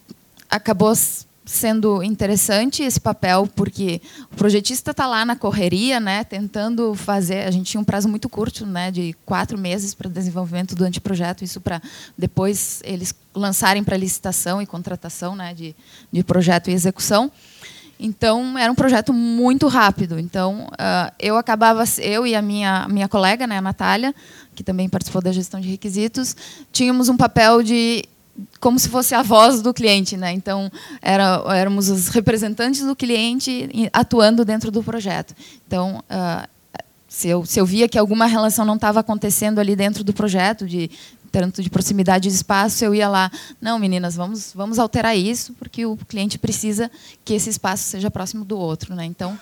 [0.48, 0.94] acabou
[1.50, 4.00] sendo interessante esse papel porque
[4.32, 7.44] o projetista está lá na correria, né, tentando fazer.
[7.44, 11.42] A gente tinha um prazo muito curto, né, de quatro meses para desenvolvimento do anteprojeto,
[11.42, 11.82] isso para
[12.16, 15.74] depois eles lançarem para licitação e contratação, né, de,
[16.12, 17.32] de projeto e execução.
[17.98, 20.20] Então era um projeto muito rápido.
[20.20, 24.14] Então uh, eu acabava, eu e a minha minha colega, né, a Natália,
[24.54, 26.36] que também participou da gestão de requisitos,
[26.70, 28.04] tínhamos um papel de
[28.58, 30.32] como se fosse a voz do cliente, né?
[30.32, 30.70] Então
[31.02, 35.34] era, éramos os representantes do cliente atuando dentro do projeto.
[35.66, 36.48] Então uh,
[37.10, 40.64] se eu, se eu via que alguma relação não estava acontecendo ali dentro do projeto
[40.64, 40.88] de
[41.30, 45.86] tanto de proximidade de espaço, eu ia lá, não, meninas, vamos vamos alterar isso porque
[45.86, 46.90] o cliente precisa
[47.24, 49.04] que esse espaço seja próximo do outro, né?
[49.04, 49.38] Então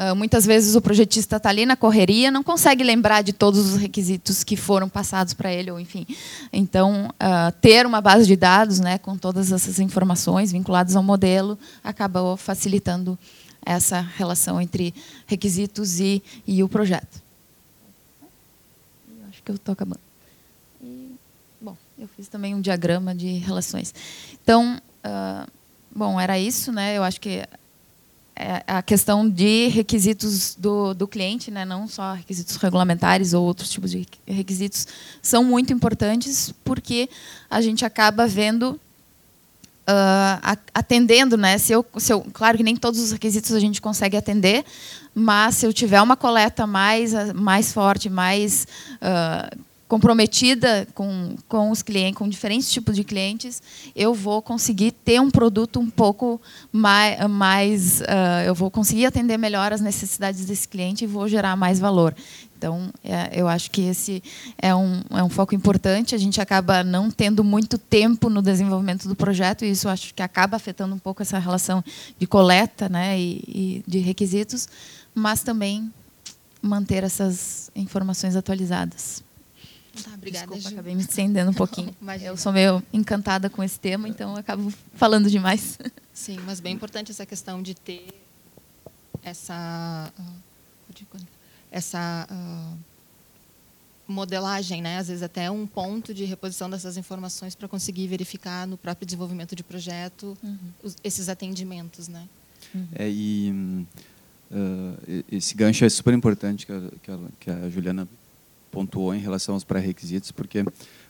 [0.00, 3.76] Uh, muitas vezes o projetista está ali na correria, não consegue lembrar de todos os
[3.76, 6.06] requisitos que foram passados para ele, ou enfim.
[6.50, 11.58] Então, uh, ter uma base de dados né, com todas essas informações vinculadas ao modelo
[11.84, 13.18] acabou facilitando
[13.64, 14.94] essa relação entre
[15.26, 17.22] requisitos e, e o projeto.
[19.28, 20.09] Acho que eu estou acabando.
[21.60, 23.94] Bom, eu fiz também um diagrama de relações.
[24.42, 25.50] Então, uh,
[25.94, 26.96] bom, era isso, né?
[26.96, 27.44] Eu acho que
[28.42, 33.68] é, a questão de requisitos do, do cliente, né, não só requisitos regulamentares ou outros
[33.68, 34.86] tipos de requisitos,
[35.20, 37.10] são muito importantes porque
[37.50, 38.80] a gente acaba vendo
[39.88, 41.58] Uh, atendendo, né?
[41.58, 44.64] Se eu, se eu, claro que nem todos os requisitos a gente consegue atender,
[45.12, 48.68] mas se eu tiver uma coleta mais, mais forte, mais
[49.02, 49.58] uh,
[49.90, 53.60] comprometida com, com os clientes, com diferentes tipos de clientes,
[53.96, 59.36] eu vou conseguir ter um produto um pouco mais, mais uh, eu vou conseguir atender
[59.36, 62.14] melhor as necessidades desse cliente e vou gerar mais valor.
[62.56, 64.22] Então, é, eu acho que esse
[64.58, 66.14] é um, é um foco importante.
[66.14, 70.22] A gente acaba não tendo muito tempo no desenvolvimento do projeto, e isso acho que
[70.22, 71.82] acaba afetando um pouco essa relação
[72.16, 74.68] de coleta né, e, e de requisitos,
[75.12, 75.92] mas também
[76.62, 79.28] manter essas informações atualizadas.
[80.02, 80.74] Tá, obrigada, Desculpa, Ju.
[80.74, 81.94] acabei me estendendo um pouquinho.
[82.22, 85.78] eu sou meio encantada com esse tema, então acabo falando demais.
[86.14, 88.06] Sim, mas bem importante essa questão de ter
[89.22, 91.20] essa uh,
[91.70, 92.78] essa uh,
[94.06, 94.98] modelagem, né?
[94.98, 99.54] Às vezes até um ponto de reposição dessas informações para conseguir verificar no próprio desenvolvimento
[99.54, 100.58] de projeto uhum.
[100.82, 102.28] os, esses atendimentos, né?
[102.74, 102.88] Uhum.
[102.94, 103.86] É, e
[104.50, 108.08] uh, esse gancho é super importante que a, que a, que a Juliana
[108.70, 110.64] pontuou em relação aos pré-requisitos, porque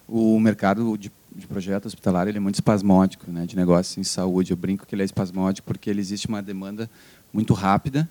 [0.08, 4.50] o mercado de, de projeto hospitalar ele é muito espasmódico, né, de negócios em saúde.
[4.50, 6.90] Eu brinco que ele é espasmódico porque ele existe uma demanda
[7.32, 8.08] muito rápida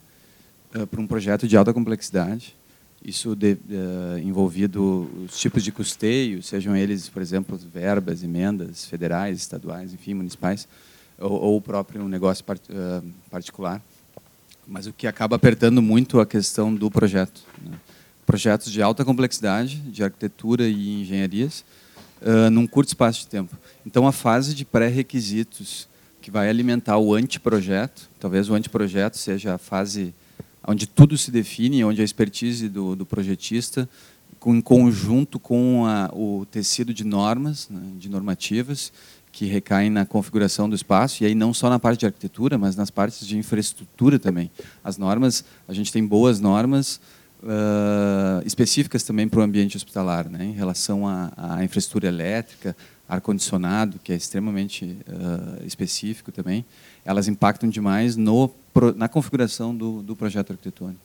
[0.73, 2.55] uh, para um projeto de alta complexidade.
[3.03, 9.37] Isso de, uh, envolvido os tipos de custeio, sejam eles, por exemplo, verbas, emendas federais,
[9.37, 10.67] estaduais, enfim, municipais,
[11.17, 13.81] ou, ou o próprio negócio part, uh, particular.
[14.67, 17.41] Mas o que acaba apertando muito a questão do projeto.
[17.61, 17.77] Né?
[18.30, 21.65] Projetos de alta complexidade, de arquitetura e engenharias,
[22.21, 23.57] uh, num curto espaço de tempo.
[23.84, 25.89] Então, a fase de pré-requisitos,
[26.21, 30.13] que vai alimentar o anteprojeto, talvez o anteprojeto seja a fase
[30.67, 33.89] onde tudo se define, onde a expertise do, do projetista,
[34.39, 38.93] com, em conjunto com a, o tecido de normas, né, de normativas,
[39.32, 42.75] que recaem na configuração do espaço, e aí não só na parte de arquitetura, mas
[42.75, 44.51] nas partes de infraestrutura também.
[44.84, 47.01] As normas, a gente tem boas normas,
[47.43, 52.75] uh, específicas também para o ambiente hospitalar, né, em relação à, infraestrutura elétrica,
[53.07, 56.63] ar-condicionado, que é extremamente uh, específico também,
[57.03, 58.51] elas impactam demais no,
[58.95, 61.01] na configuração do, do projeto arquitetônico.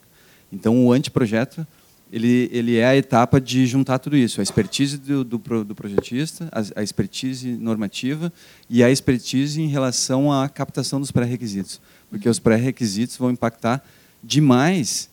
[0.52, 1.66] Então, o anteprojeto
[2.12, 6.48] ele, ele é a etapa de juntar tudo isso, a expertise do, do, do projetista,
[6.52, 8.32] a, a, expertise normativa
[8.70, 13.82] e a expertise em relação à captação dos pré-requisitos, porque os pré-requisitos vão impactar
[14.22, 15.10] demais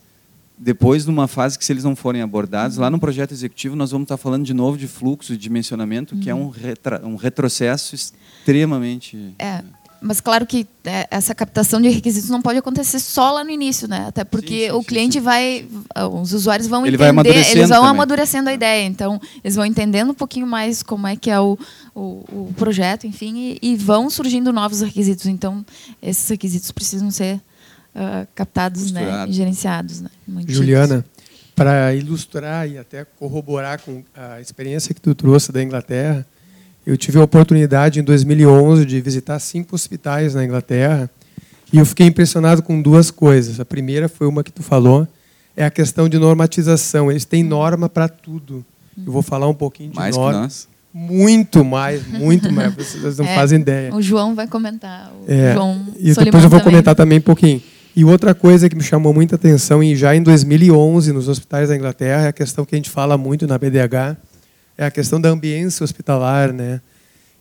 [0.56, 4.04] depois, numa fase que, se eles não forem abordados, lá no projeto executivo, nós vamos
[4.04, 6.50] estar falando de novo de fluxo, de dimensionamento, que é um, uhum.
[6.50, 9.34] retra, um retrocesso extremamente.
[9.38, 9.62] É.
[10.00, 13.88] mas claro que é, essa captação de requisitos não pode acontecer só lá no início,
[13.88, 14.06] né?
[14.06, 15.66] Até porque sim, sim, o cliente sim, vai,
[16.12, 17.90] os usuários vão Ele entender, eles vão também.
[17.90, 21.58] amadurecendo a ideia, então eles vão entendendo um pouquinho mais como é que é o,
[21.94, 22.00] o,
[22.50, 25.26] o projeto, enfim, e, e, vão surgindo novos requisitos.
[25.26, 25.64] Então
[26.00, 27.40] esses requisitos precisam ser
[27.94, 30.10] uh, captados, né, e gerenciados, né?
[30.46, 31.04] Juliana,
[31.54, 36.26] para ilustrar e até corroborar com a experiência que tu trouxe da Inglaterra
[36.84, 41.08] eu tive a oportunidade em 2011 de visitar cinco hospitais na Inglaterra
[41.72, 43.60] e eu fiquei impressionado com duas coisas.
[43.60, 45.06] A primeira foi uma que tu falou,
[45.56, 47.10] é a questão de normatização.
[47.10, 48.64] Eles têm norma para tudo.
[48.98, 50.32] Eu vou falar um pouquinho de mais norma.
[50.32, 50.68] Que nós.
[50.92, 52.74] Muito mais, muito mais.
[52.76, 53.94] Vocês não é, fazem ideia.
[53.94, 55.10] O João vai comentar.
[55.26, 56.64] O é, João e depois eu vou também.
[56.64, 57.62] comentar também um pouquinho.
[57.94, 61.76] E outra coisa que me chamou muita atenção, e já em 2011, nos hospitais da
[61.76, 64.16] Inglaterra, é a questão que a gente fala muito na BDH,
[64.78, 66.80] é a questão da ambiência hospitalar, né?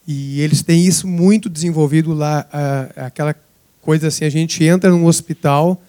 [0.05, 2.45] E eles têm isso muito desenvolvido lá,
[2.97, 3.33] aquela
[3.81, 5.81] coisa assim, a gente entra num hospital,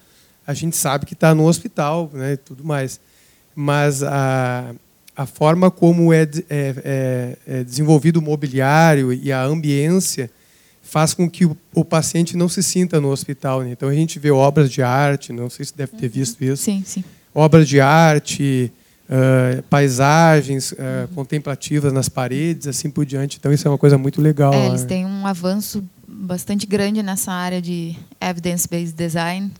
[0.47, 3.01] a gente sabe que está no hospital, né, e tudo mais,
[3.57, 4.73] mas a,
[5.17, 10.31] a forma como é, é, é, é desenvolvido o mobiliário e a ambiência
[10.93, 13.62] faz com que o, o paciente não se sinta no hospital.
[13.62, 13.70] Né?
[13.70, 16.64] Então a gente vê obras de arte, não sei se deve ter visto isso.
[16.64, 17.03] Sim, sim.
[17.34, 18.70] Obras de arte,
[19.09, 21.14] uh, paisagens uh, uhum.
[21.14, 23.38] contemplativas nas paredes, assim por diante.
[23.40, 24.53] Então isso é uma coisa muito legal.
[24.53, 29.51] É, eles têm um avanço bastante grande nessa área de evidence-based design.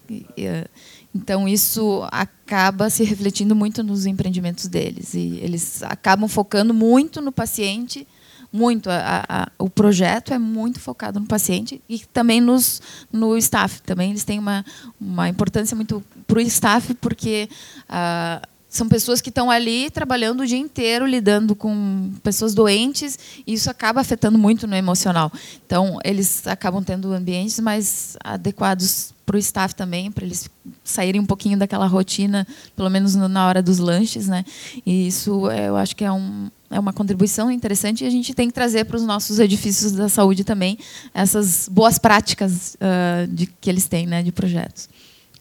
[1.15, 7.33] Então isso acaba se refletindo muito nos empreendimentos deles e eles acabam focando muito no
[7.33, 8.07] paciente
[8.53, 8.91] muito.
[8.91, 13.81] A, a, o projeto é muito focado no paciente e também nos, no staff.
[13.83, 14.65] Também eles têm uma,
[15.01, 17.49] uma importância muito para o staff, porque
[17.85, 23.53] uh, são pessoas que estão ali trabalhando o dia inteiro, lidando com pessoas doentes, e
[23.53, 25.31] isso acaba afetando muito no emocional.
[25.67, 30.49] Então, eles acabam tendo ambientes mais adequados para o staff também, para eles
[30.83, 34.27] saírem um pouquinho daquela rotina, pelo menos na hora dos lanches.
[34.27, 34.43] Né?
[34.87, 38.33] E isso é, eu acho que é, um, é uma contribuição interessante e a gente
[38.33, 40.79] tem que trazer para os nossos edifícios da saúde também
[41.13, 44.89] essas boas práticas uh, de, que eles têm né, de projetos.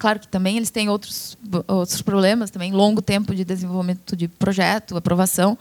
[0.02, 1.38] Claro que também eles têm outros,
[1.68, 5.56] outros problemas, também longo tempo de desenvolvimento de projeto, aprovação,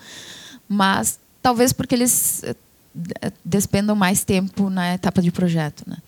[0.67, 2.57] mas talvez porque eles eh,
[3.45, 5.85] despendam mais tempo na etapa de projeto.
[5.87, 5.99] Né?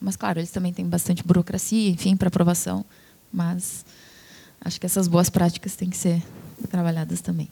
[0.00, 2.86] Mas, claro, eles também têm bastante burocracia, enfim, para aprovação,
[3.30, 3.84] mas
[4.58, 6.22] acho que essas boas práticas têm que ser
[6.70, 7.50] trabalhadas também.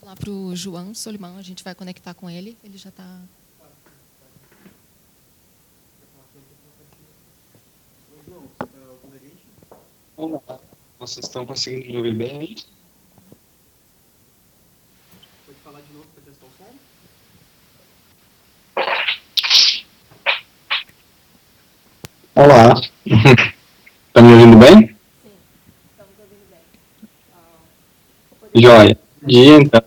[0.00, 3.22] Vou lá para o João Solimão, a gente vai conectar com ele, ele já está
[10.18, 10.42] Olá,
[10.98, 12.56] vocês estão conseguindo me ouvir bem?
[15.46, 16.74] Pode falar de novo para testar o som?
[22.34, 22.80] Olá,
[24.08, 24.88] está me ouvindo bem?
[24.88, 25.30] Sim,
[25.92, 26.62] estamos ouvindo bem.
[27.32, 27.62] Ah,
[28.56, 28.98] Joia.
[29.22, 29.82] Dia, então.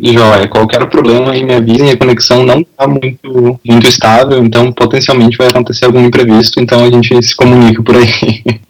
[0.00, 5.36] Joia, qualquer problema aí me avisem, a conexão não está muito, muito estável, então potencialmente
[5.36, 8.08] vai acontecer algum imprevisto, então a gente se comunica por aí.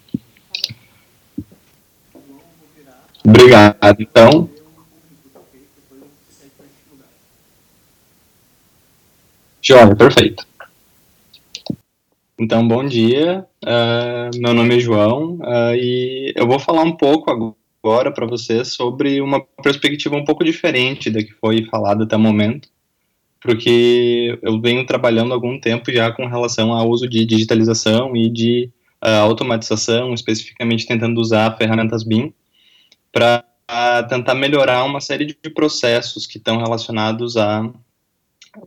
[3.22, 4.48] Obrigado, então.
[9.60, 10.46] Joia, perfeito.
[12.38, 17.30] Então, bom dia, uh, meu nome é João uh, e eu vou falar um pouco
[17.30, 22.16] agora agora para vocês sobre uma perspectiva um pouco diferente da que foi falada até
[22.16, 22.68] o momento,
[23.40, 28.70] porque eu venho trabalhando algum tempo já com relação ao uso de digitalização e de
[29.02, 32.32] uh, automatização, especificamente tentando usar ferramentas BIM
[33.12, 33.44] para
[34.08, 37.72] tentar melhorar uma série de processos que estão relacionados ao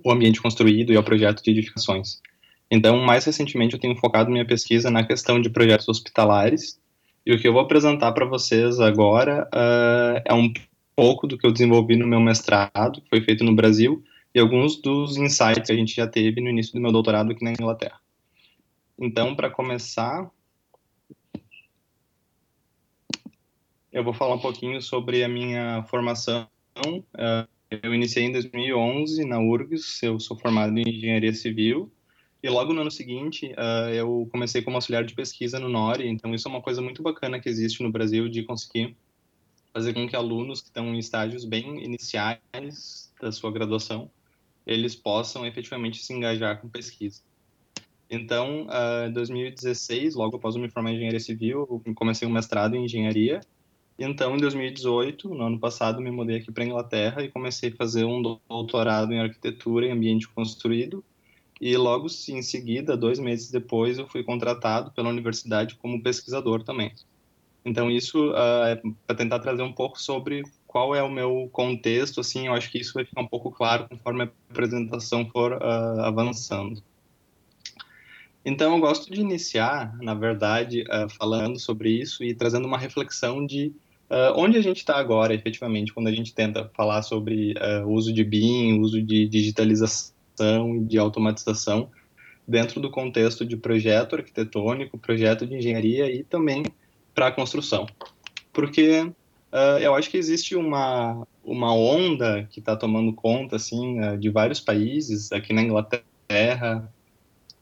[0.07, 2.20] ambiente construído e ao projeto de edificações.
[2.70, 6.80] Então, mais recentemente, eu tenho focado minha pesquisa na questão de projetos hospitalares
[7.26, 10.51] e o que eu vou apresentar para vocês agora uh, é um
[10.95, 14.03] pouco do que eu desenvolvi no meu mestrado, que foi feito no Brasil,
[14.34, 17.43] e alguns dos insights que a gente já teve no início do meu doutorado aqui
[17.43, 17.99] na Inglaterra.
[18.99, 20.30] Então, para começar,
[23.91, 26.47] eu vou falar um pouquinho sobre a minha formação.
[26.78, 31.91] Uh, eu iniciei em 2011 na URGS, eu sou formado em engenharia civil
[32.43, 36.33] e logo no ano seguinte, uh, eu comecei como auxiliar de pesquisa no NORI, então
[36.33, 38.95] isso é uma coisa muito bacana que existe no Brasil de conseguir
[39.71, 44.09] fazer com que alunos que estão em estágios bem iniciais da sua graduação,
[44.65, 47.21] eles possam efetivamente se engajar com pesquisa.
[48.09, 52.75] Então, uh, em 2016, logo após eu me formar em engenharia civil, comecei um mestrado
[52.75, 53.39] em engenharia,
[53.97, 58.03] Então, em 2018, no ano passado, me mudei aqui para Inglaterra e comecei a fazer
[58.03, 61.03] um doutorado em arquitetura e ambiente construído.
[61.62, 66.91] E logo em seguida, dois meses depois, eu fui contratado pela universidade como pesquisador também.
[67.64, 72.20] Então, isso uh, é para tentar trazer um pouco sobre qual é o meu contexto,
[72.20, 76.01] assim, eu acho que isso vai ficar um pouco claro conforme a apresentação for uh,
[76.01, 76.82] avançando.
[78.43, 83.45] Então, eu gosto de iniciar, na verdade, uh, falando sobre isso e trazendo uma reflexão
[83.45, 83.72] de
[84.36, 87.53] onde a gente está agora, efetivamente, quando a gente tenta falar sobre
[87.86, 90.11] o uso de BIM, uso de digitalização,
[90.88, 91.89] de automatização,
[92.47, 96.63] dentro do contexto de projeto arquitetônico, projeto de engenharia e também
[97.13, 97.86] para a construção.
[98.51, 104.17] Porque uh, eu acho que existe uma, uma onda que está tomando conta assim uh,
[104.17, 106.91] de vários países, aqui na Inglaterra,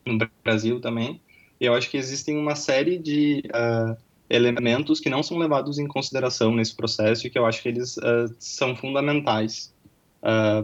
[0.06, 1.22] no Brasil também,
[1.60, 3.96] e eu acho que existem uma série de uh,
[4.30, 7.96] elementos que não são levados em consideração nesse processo e que eu acho que eles
[8.38, 9.74] são fundamentais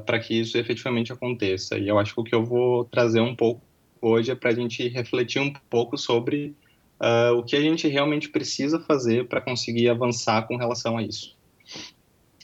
[0.06, 1.78] para que isso efetivamente aconteça.
[1.78, 3.62] E eu acho que o que eu vou trazer um pouco
[4.02, 6.56] hoje é para a gente refletir um pouco sobre
[7.00, 11.36] uh, o que a gente realmente precisa fazer para conseguir avançar com relação a isso.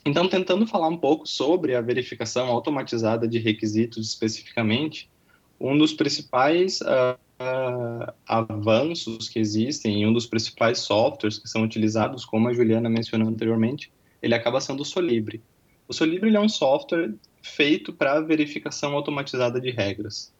[0.03, 5.09] Então, tentando falar um pouco sobre a verificação automatizada de requisitos especificamente,
[5.59, 11.61] um dos principais uh, uh, avanços que existem e um dos principais softwares que são
[11.61, 13.91] utilizados, como a Juliana mencionou anteriormente,
[14.23, 15.41] ele acaba sendo o Solibre.
[15.91, 20.33] O Solibre é um software feito para verificação automatizada de regras.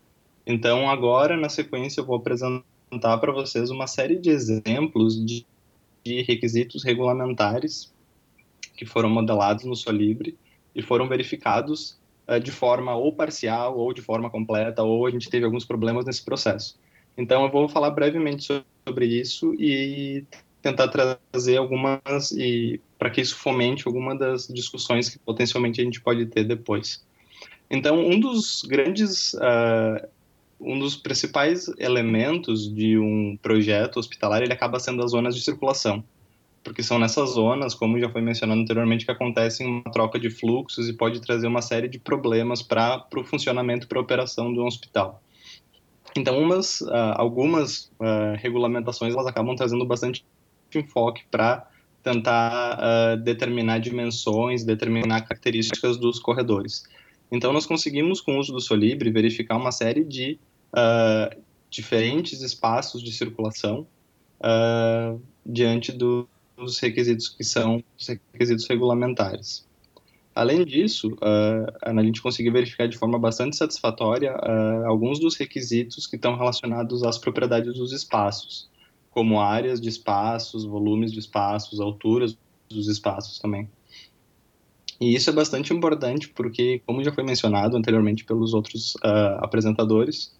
[0.47, 5.45] Então, agora, na sequência, eu vou apresentar para vocês uma série de exemplos de,
[6.05, 7.93] de requisitos regulamentares
[8.77, 10.37] que foram modelados no Solibre
[10.73, 11.99] e foram verificados
[12.29, 16.05] uh, de forma ou parcial ou de forma completa, ou a gente teve alguns problemas
[16.05, 16.79] nesse processo.
[17.17, 20.23] Então, eu vou falar brevemente sobre isso e
[20.61, 26.01] tentar trazer algumas e para que isso fomente alguma das discussões que potencialmente a gente
[26.01, 27.03] pode ter depois.
[27.69, 30.07] Então, um dos grandes uh,
[30.61, 36.03] um dos principais elementos de um projeto hospitalar ele acaba sendo as zonas de circulação,
[36.63, 40.87] porque são nessas zonas, como já foi mencionado anteriormente, que acontece uma troca de fluxos
[40.87, 45.21] e pode trazer uma série de problemas para o funcionamento para a operação do hospital.
[46.15, 50.25] Então, umas, uh, algumas uh, regulamentações elas acabam trazendo bastante
[50.79, 51.67] enfoque para
[52.03, 56.83] tentar uh, determinar dimensões, determinar características dos corredores.
[57.31, 60.37] Então, nós conseguimos, com o uso do Solibre, verificar uma série de
[60.73, 63.87] uh, diferentes espaços de circulação
[64.39, 69.65] uh, diante do, dos requisitos que são os requisitos regulamentares.
[70.35, 74.33] Além disso, uh, a gente conseguiu verificar de forma bastante satisfatória
[74.85, 78.69] alguns dos requisitos que estão relacionados às propriedades dos espaços,
[79.11, 82.37] como áreas de espaços, volumes de espaços, alturas
[82.69, 83.69] dos espaços também.
[84.99, 90.33] E isso é bastante importante porque, como já foi mencionado anteriormente pelos outros uh, apresentadores,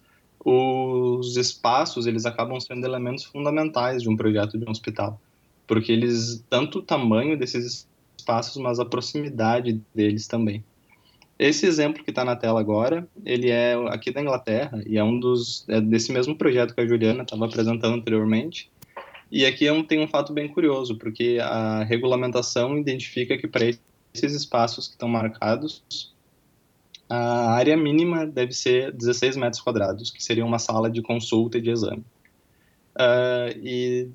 [0.44, 5.20] os espaços eles acabam sendo elementos fundamentais de um projeto de um hospital,
[5.66, 10.64] porque eles tanto o tamanho desses espaços, mas a proximidade deles também.
[11.38, 15.18] Esse exemplo que está na tela agora, ele é aqui da Inglaterra e é um
[15.18, 18.70] dos é desse mesmo projeto que a Juliana estava apresentando anteriormente.
[19.30, 23.64] E aqui é um, tem um fato bem curioso, porque a regulamentação identifica que para
[24.14, 25.82] esses espaços que estão marcados,
[27.08, 31.62] a área mínima deve ser 16 metros quadrados, que seria uma sala de consulta e
[31.62, 32.04] de exame.
[32.94, 34.08] Uh, e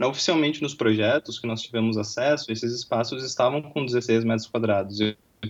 [0.00, 4.98] oficialmente nos projetos que nós tivemos acesso, esses espaços estavam com 16 metros quadrados.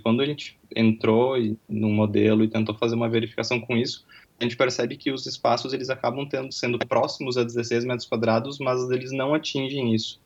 [0.01, 1.34] Quando a gente entrou
[1.68, 4.07] no modelo e tentou fazer uma verificação com isso,
[4.40, 8.59] a gente percebe que os espaços eles acabam tendo, sendo próximos a 16 metros quadrados,
[8.59, 10.20] mas eles não atingem isso.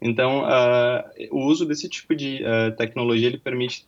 [0.00, 3.84] Então, uh, o uso desse tipo de uh, tecnologia ele permite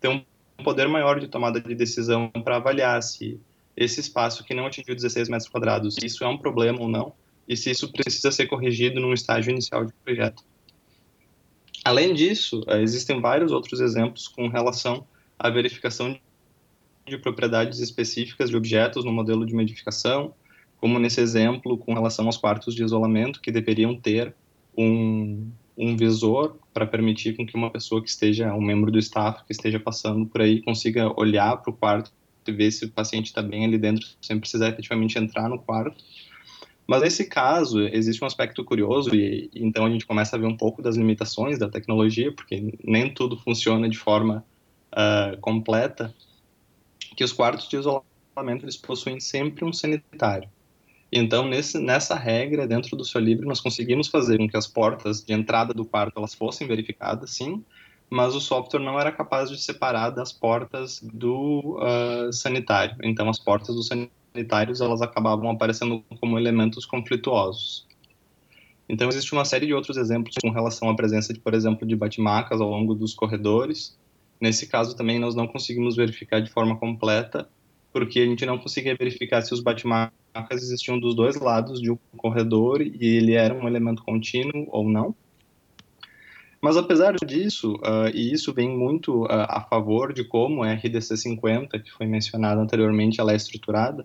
[0.00, 0.22] ter um
[0.62, 3.40] poder maior de tomada de decisão para avaliar se
[3.76, 7.12] esse espaço que não atingiu 16 metros quadrados, isso é um problema ou não,
[7.48, 10.44] e se isso precisa ser corrigido num estágio inicial de projeto.
[11.84, 15.06] Além disso, eh, existem vários outros exemplos com relação
[15.38, 16.18] à verificação
[17.06, 20.34] de propriedades específicas de objetos no modelo de edificação,
[20.78, 24.34] como nesse exemplo com relação aos quartos de isolamento, que deveriam ter
[24.76, 29.44] um, um visor para permitir com que uma pessoa que esteja, um membro do staff
[29.44, 32.12] que esteja passando por aí, consiga olhar para o quarto
[32.46, 36.02] e ver se o paciente está bem ali dentro, sem precisar efetivamente entrar no quarto.
[36.90, 40.56] Mas nesse caso, existe um aspecto curioso, e, então a gente começa a ver um
[40.56, 44.44] pouco das limitações da tecnologia, porque nem tudo funciona de forma
[44.92, 46.12] uh, completa,
[47.16, 50.48] que os quartos de isolamento eles possuem sempre um sanitário.
[51.12, 55.32] Então, nesse, nessa regra, dentro do Solibre, nós conseguimos fazer com que as portas de
[55.32, 57.64] entrada do quarto elas fossem verificadas, sim,
[58.10, 62.96] mas o software não era capaz de separar das portas do uh, sanitário.
[63.04, 63.86] Então, as portas dos
[64.32, 67.86] sanitários elas acabavam aparecendo como elementos conflituosos.
[68.88, 71.94] Então, existe uma série de outros exemplos com relação à presença, de, por exemplo, de
[71.94, 73.96] batimacas ao longo dos corredores.
[74.40, 77.48] Nesse caso, também, nós não conseguimos verificar de forma completa,
[77.92, 80.10] porque a gente não conseguia verificar se os batimacas
[80.62, 85.14] existiam dos dois lados de um corredor e ele era um elemento contínuo ou não.
[86.60, 91.16] Mas apesar disso, uh, e isso vem muito uh, a favor de como a RDC
[91.16, 94.04] 50, que foi mencionada anteriormente, ela é estruturada,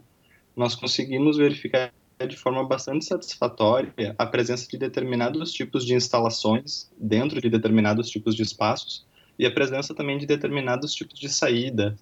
[0.55, 1.91] nós conseguimos verificar
[2.27, 8.35] de forma bastante satisfatória a presença de determinados tipos de instalações dentro de determinados tipos
[8.35, 9.05] de espaços
[9.37, 11.95] e a presença também de determinados tipos de saída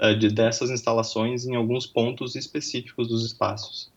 [0.00, 3.90] uh, de, dessas instalações em alguns pontos específicos dos espaços.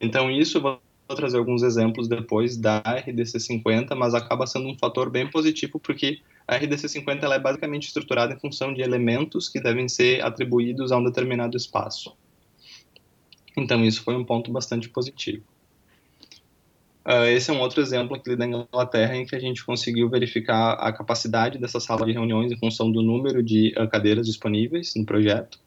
[0.00, 0.80] Então, isso vou
[1.16, 6.20] trazer alguns exemplos depois da RDC 50, mas acaba sendo um fator bem positivo porque
[6.48, 10.90] a RDC 50 ela é basicamente estruturada em função de elementos que devem ser atribuídos
[10.90, 12.16] a um determinado espaço.
[13.56, 15.44] Então, isso foi um ponto bastante positivo.
[17.06, 20.72] Uh, esse é um outro exemplo aqui da Inglaterra em que a gente conseguiu verificar
[20.72, 25.04] a capacidade dessa sala de reuniões em função do número de uh, cadeiras disponíveis no
[25.04, 25.60] projeto.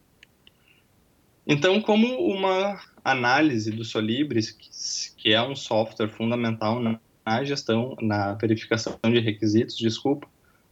[1.45, 4.51] Então, como uma análise do Solibris,
[5.15, 10.27] que, é um software fundamental na, na, gestão, na verificação de requisitos, desculpa,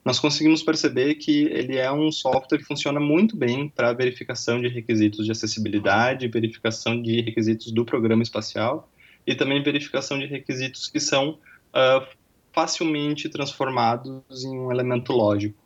[0.05, 4.67] nós conseguimos perceber que ele é um software que funciona muito bem para verificação de
[4.67, 8.87] requisitos de acessibilidade, verificação de requisitos do programa espacial
[9.25, 12.05] e também verificação de requisitos que são uh,
[12.53, 15.57] facilmente transformados em um elemento lógico.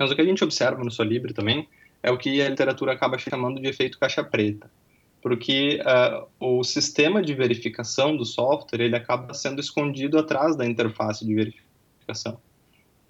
[0.00, 1.68] Mas o que a gente observa no Solibre também
[2.02, 4.70] é o que a literatura acaba chamando de efeito caixa preta,
[5.20, 11.26] porque uh, o sistema de verificação do software ele acaba sendo escondido atrás da interface
[11.26, 12.40] de verificação.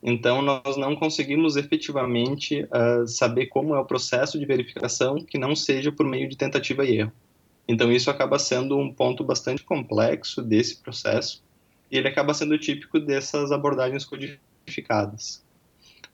[0.02, 5.54] Então, nós não conseguimos efetivamente uh, saber como é o processo de verificação que não
[5.54, 7.12] seja por meio de tentativa e erro.
[7.68, 11.42] Então, isso acaba sendo um ponto bastante complexo desse processo
[11.90, 15.44] e ele acaba sendo típico dessas abordagens codificadas,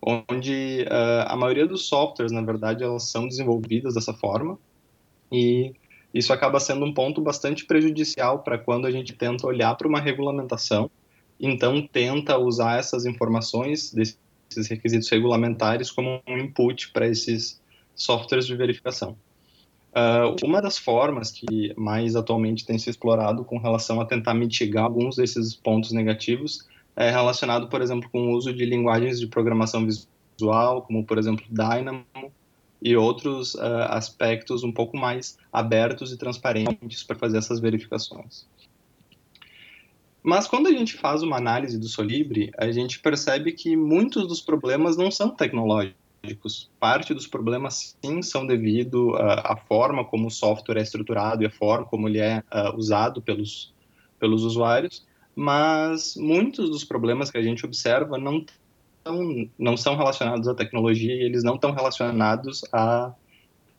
[0.02, 4.58] onde uh, a maioria dos softwares, na verdade, elas são desenvolvidas dessa forma
[5.32, 5.72] e
[6.12, 10.00] isso acaba sendo um ponto bastante prejudicial para quando a gente tenta olhar para uma
[10.00, 10.90] regulamentação,
[11.46, 17.60] então tenta usar essas informações desses requisitos regulamentares como um input para esses
[17.94, 19.16] softwares de verificação.
[19.88, 24.84] Uh, uma das formas que mais atualmente tem se explorado com relação a tentar mitigar
[24.84, 29.86] alguns desses pontos negativos é relacionado, por exemplo, com o uso de linguagens de programação
[29.86, 32.04] visual, como, por exemplo, Dynamo,
[32.82, 38.46] e outros uh, aspectos um pouco mais abertos e transparentes para fazer essas verificações.
[40.22, 44.40] Mas quando a gente faz uma análise do Solibre, a gente percebe que muitos dos
[44.40, 45.98] problemas não são tecnológicos
[46.80, 51.46] Parte dos problemas, sim, são devido à, à forma como o software é estruturado e
[51.46, 53.72] a forma como ele é uh, usado pelos,
[54.18, 58.44] pelos usuários, mas muitos dos problemas que a gente observa não,
[59.04, 63.14] tão, não são relacionados à tecnologia e eles não estão relacionados a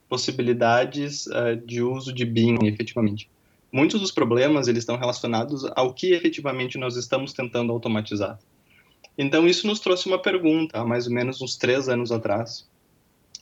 [0.07, 3.29] possibilidades uh, de uso de BIM, efetivamente.
[3.72, 8.39] Muitos dos problemas eles estão relacionados ao que efetivamente nós estamos tentando automatizar.
[9.17, 12.67] Então, isso nos trouxe uma pergunta, há mais ou menos uns três anos atrás,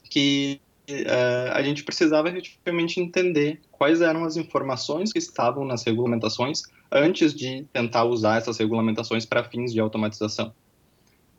[0.10, 0.60] que
[0.90, 7.34] uh, a gente precisava efetivamente entender quais eram as informações que estavam nas regulamentações antes
[7.34, 10.54] de tentar usar essas regulamentações para fins de automatização.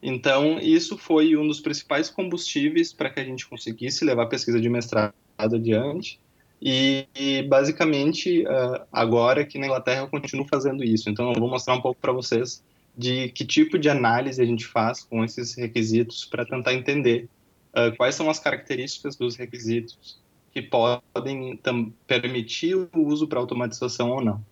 [0.01, 4.61] Então, isso foi um dos principais combustíveis para que a gente conseguisse levar a pesquisa
[4.61, 6.21] de mestrado adiante.
[6.61, 11.09] E, e basicamente, uh, agora aqui na Inglaterra eu continuo fazendo isso.
[11.09, 12.65] Então, eu vou mostrar um pouco para vocês
[12.97, 17.29] de que tipo de análise a gente faz com esses requisitos para tentar entender
[17.73, 20.21] uh, quais são as características dos requisitos
[20.53, 21.61] que podem
[22.07, 24.45] permitir o uso para automatização ou não.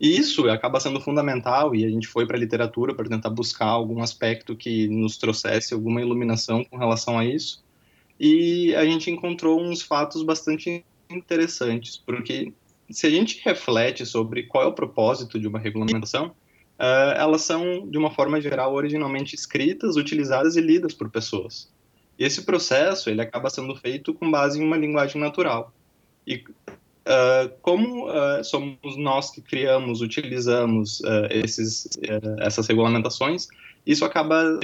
[0.00, 3.66] E isso acaba sendo fundamental e a gente foi para a literatura para tentar buscar
[3.66, 7.64] algum aspecto que nos trouxesse alguma iluminação com relação a isso.
[8.24, 12.52] E a gente encontrou uns fatos bastante interessantes, porque
[12.88, 17.84] se a gente reflete sobre qual é o propósito de uma regulamentação, uh, elas são,
[17.90, 21.68] de uma forma geral, originalmente escritas, utilizadas e lidas por pessoas.
[22.16, 25.74] Esse processo ele acaba sendo feito com base em uma linguagem natural.
[26.24, 31.88] E uh, como uh, somos nós que criamos, utilizamos esses,
[32.38, 33.48] essas regulamentações,
[33.86, 34.58] isso acaba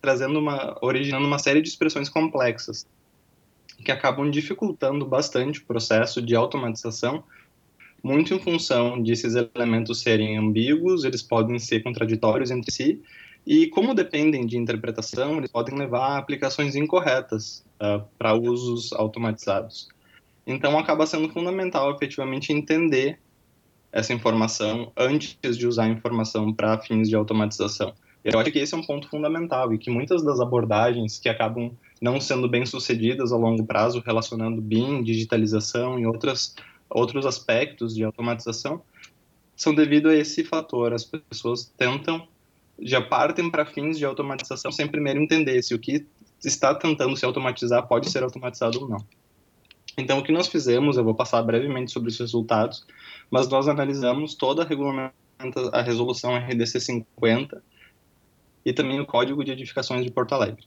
[0.00, 2.86] trazendo uma, originando uma série de expressões complexas
[3.84, 7.24] que acabam dificultando bastante o processo de automatização
[8.04, 13.02] muito em função desses elementos serem ambíguos, eles podem ser contraditórios entre si,
[13.46, 19.88] e como dependem de interpretação, eles podem levar a aplicações incorretas uh, para usos automatizados.
[20.46, 23.18] Então, acaba sendo fundamental efetivamente entender
[23.90, 27.94] essa informação antes de usar a informação para fins de automatização.
[28.24, 31.76] Eu acho que esse é um ponto fundamental e que muitas das abordagens que acabam
[32.00, 36.54] não sendo bem sucedidas a longo prazo, relacionando BIM, digitalização e outras,
[36.88, 38.82] outros aspectos de automatização,
[39.54, 40.94] são devido a esse fator.
[40.94, 42.26] As pessoas tentam,
[42.80, 46.06] já partem para fins de automatização sem primeiro entender se o que
[46.42, 49.04] está tentando se automatizar pode ser automatizado ou não.
[49.98, 52.86] Então, o que nós fizemos, eu vou passar brevemente sobre os resultados,
[53.30, 55.12] mas nós analisamos toda a
[55.72, 57.62] a resolução RDC 50
[58.64, 60.64] e também o Código de Edificações de Porto Alegre.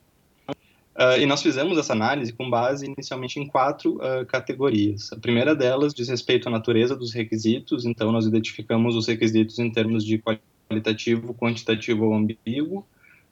[0.49, 5.11] Uh, e nós fizemos essa análise com base inicialmente em quatro uh, categorias.
[5.13, 9.69] A primeira delas diz respeito à natureza dos requisitos, então nós identificamos os requisitos em
[9.69, 10.21] termos de
[10.69, 12.83] qualitativo, quantitativo ou ambíguo.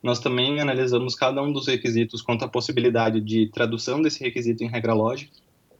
[0.04, 4.68] Nós também analisamos cada um dos requisitos quanto à possibilidade de tradução desse requisito em
[4.68, 5.32] regra lógica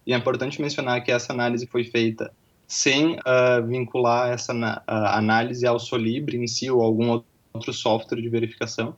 [0.06, 2.32] e é importante mencionar que essa análise foi feita
[2.68, 4.54] sem uh, vincular essa
[4.88, 7.28] análise ao Solibre em si ou algum outro
[7.74, 8.96] software de verificação,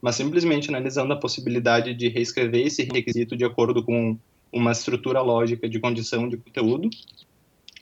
[0.00, 4.18] mas simplesmente analisando a possibilidade de reescrever esse requisito de acordo com
[4.52, 6.90] uma estrutura lógica de condição de conteúdo.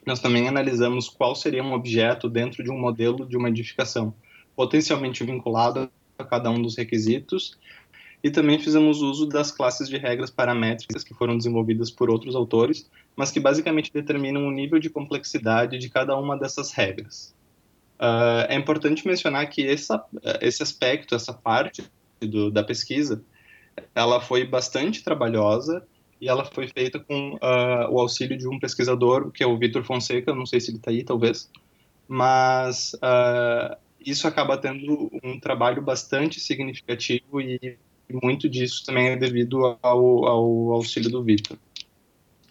[0.05, 4.15] Nós também analisamos qual seria um objeto dentro de um modelo de uma edificação,
[4.55, 7.57] potencialmente vinculado a cada um dos requisitos
[8.23, 12.91] e também fizemos uso das classes de regras paramétricas que foram desenvolvidas por outros autores,
[13.15, 17.35] mas que basicamente determinam o nível de complexidade de cada uma dessas regras.
[18.01, 20.05] Uh, é importante mencionar que essa,
[20.41, 21.85] esse aspecto, essa parte
[22.21, 23.23] do, da pesquisa,
[23.95, 25.85] ela foi bastante trabalhosa
[26.21, 29.85] e ela foi feita com uh, o auxílio de um pesquisador, que é o Vitor
[29.85, 31.51] Fonseca, não sei se ele está aí, talvez,
[32.07, 37.77] mas uh, isso acaba tendo um trabalho bastante significativo e
[38.11, 41.59] muito disso também é devido ao, ao auxílio do Vitor.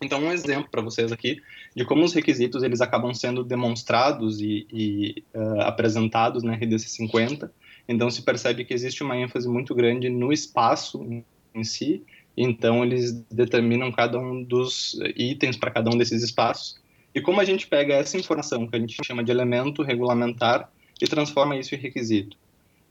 [0.01, 1.41] Então, um exemplo para vocês aqui
[1.77, 7.53] de como os requisitos eles acabam sendo demonstrados e, e uh, apresentados na RDC 50.
[7.87, 11.23] Então, se percebe que existe uma ênfase muito grande no espaço em,
[11.53, 12.03] em si.
[12.35, 16.81] Então, eles determinam cada um dos itens para cada um desses espaços.
[17.13, 21.05] E como a gente pega essa informação que a gente chama de elemento regulamentar e
[21.05, 22.35] transforma isso em requisito.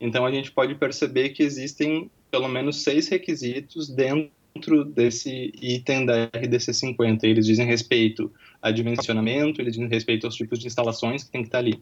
[0.00, 4.30] Então, a gente pode perceber que existem pelo menos seis requisitos dentro
[4.84, 7.26] desse item da RDC 50.
[7.26, 11.48] Eles dizem respeito a dimensionamento, eles dizem respeito aos tipos de instalações que tem que
[11.48, 11.80] estar ali.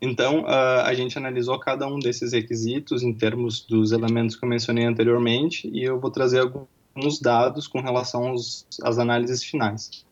[0.00, 4.84] Então, a gente analisou cada um desses requisitos em termos dos elementos que eu mencionei
[4.84, 10.04] anteriormente e eu vou trazer alguns dados com relação aos, às análises finais.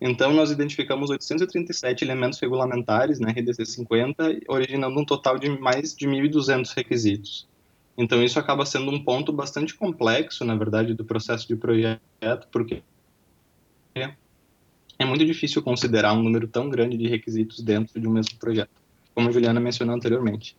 [0.00, 6.06] Então, nós identificamos 837 elementos regulamentares na RDC 50, originando um total de mais de
[6.06, 7.48] 1.200 requisitos.
[7.96, 12.82] Então, isso acaba sendo um ponto bastante complexo, na verdade, do processo de projeto, porque
[14.98, 18.70] é muito difícil considerar um número tão grande de requisitos dentro de um mesmo projeto,
[19.14, 20.56] como a Juliana mencionou anteriormente.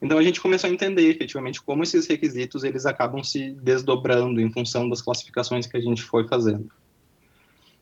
[0.00, 4.52] Então, a gente começou a entender, efetivamente, como esses requisitos eles acabam se desdobrando em
[4.52, 6.70] função das classificações que a gente foi fazendo.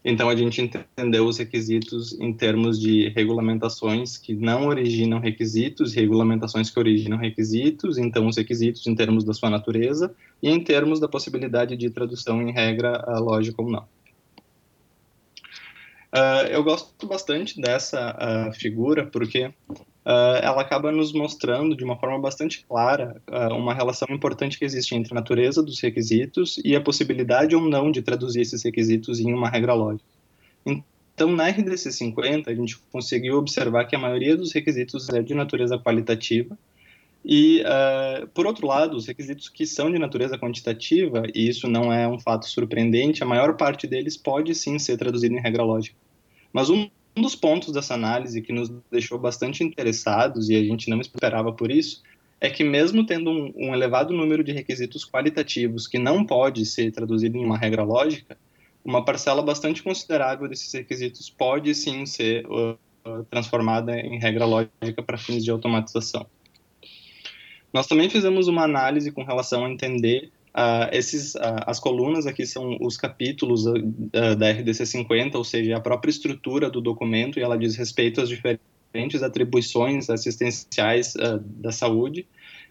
[0.04, 6.68] Então, a gente entendeu os requisitos em termos de regulamentações que não originam requisitos, regulamentações
[6.68, 11.08] que originam requisitos, então, os requisitos em termos da sua natureza e em termos da
[11.08, 13.88] possibilidade de tradução em regra lógica ou não.
[16.14, 19.52] Uh, eu gosto bastante dessa uh, figura porque
[20.06, 23.20] uh, ela acaba nos mostrando de uma forma bastante clara
[23.52, 27.90] uma relação importante que existe entre a natureza dos requisitos e a possibilidade ou não
[27.90, 30.08] de traduzir esses requisitos em uma regra lógica.
[31.14, 35.32] Então, na RDC 50, a gente conseguiu observar que a maioria dos requisitos é de
[35.32, 36.58] natureza qualitativa,
[37.24, 41.90] e, uh, por outro lado, os requisitos que são de natureza quantitativa, e isso não
[41.90, 45.96] é um fato surpreendente, a maior parte deles pode sim ser traduzido em regra lógica.
[46.52, 50.90] Mas um, um dos pontos dessa análise que nos deixou bastante interessados, e a gente
[50.90, 52.02] não esperava por isso,
[52.40, 56.90] é que mesmo tendo um, um elevado número de requisitos qualitativos que não pode ser
[56.92, 58.36] traduzido em uma regra lógica,
[58.84, 62.76] uma parcela bastante considerável desses requisitos pode sim ser uh,
[63.30, 66.26] transformada em regra lógica para fins de automatização.
[67.72, 72.46] Nós também fizemos uma análise com relação a entender uh, esses, uh, as colunas aqui
[72.46, 77.42] são os capítulos uh, da RDC 50, ou seja, a própria estrutura do documento, e
[77.42, 82.26] ela diz respeito às diferentes atribuições assistenciais da saúde,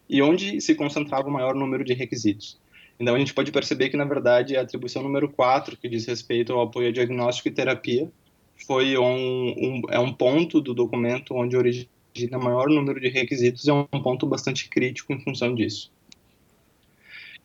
[0.09, 2.57] e onde se concentrava o maior número de requisitos.
[2.99, 6.53] Então, a gente pode perceber que, na verdade, a atribuição número 4, que diz respeito
[6.53, 8.09] ao apoio a diagnóstico e terapia,
[8.65, 13.73] foi um, um, é um ponto do documento onde origina maior número de requisitos, é
[13.73, 15.91] um ponto bastante crítico em função disso.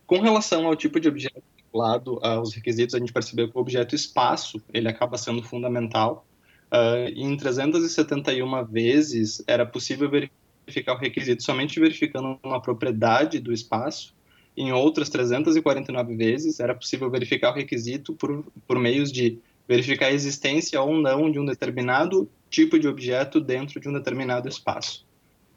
[0.09, 3.95] Com relação ao tipo de objeto vinculado aos requisitos, a gente percebeu que o objeto
[3.95, 6.27] espaço ele acaba sendo fundamental.
[6.73, 14.15] Uh, em 371 vezes era possível verificar o requisito somente verificando uma propriedade do espaço.
[14.57, 20.13] Em outras 349 vezes era possível verificar o requisito por, por meios de verificar a
[20.13, 25.07] existência ou não de um determinado tipo de objeto dentro de um determinado espaço.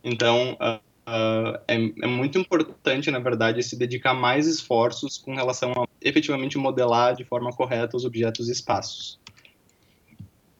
[0.04, 5.72] Então, uh, uh, é, é, muito importante, na verdade, se dedicar mais esforços com relação
[5.72, 9.20] a efetivamente modelar de forma correta os objetos e espaços.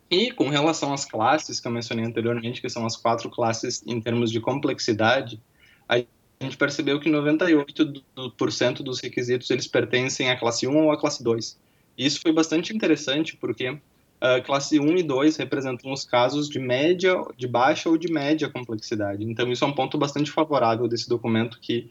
[0.10, 4.02] E com relação às classes que eu mencionei anteriormente, que são as quatro classes em
[4.02, 5.42] termos de complexidade,
[5.88, 6.04] a
[6.42, 11.58] gente percebeu que 98% dos requisitos eles pertencem à classe 1 ou à classe 2.
[11.98, 13.78] Isso foi bastante interessante porque
[14.22, 18.50] uh, classe 1 e 2 representam os casos de média, de baixa ou de média
[18.50, 19.24] complexidade.
[19.24, 21.90] Então isso é um ponto bastante favorável desse documento que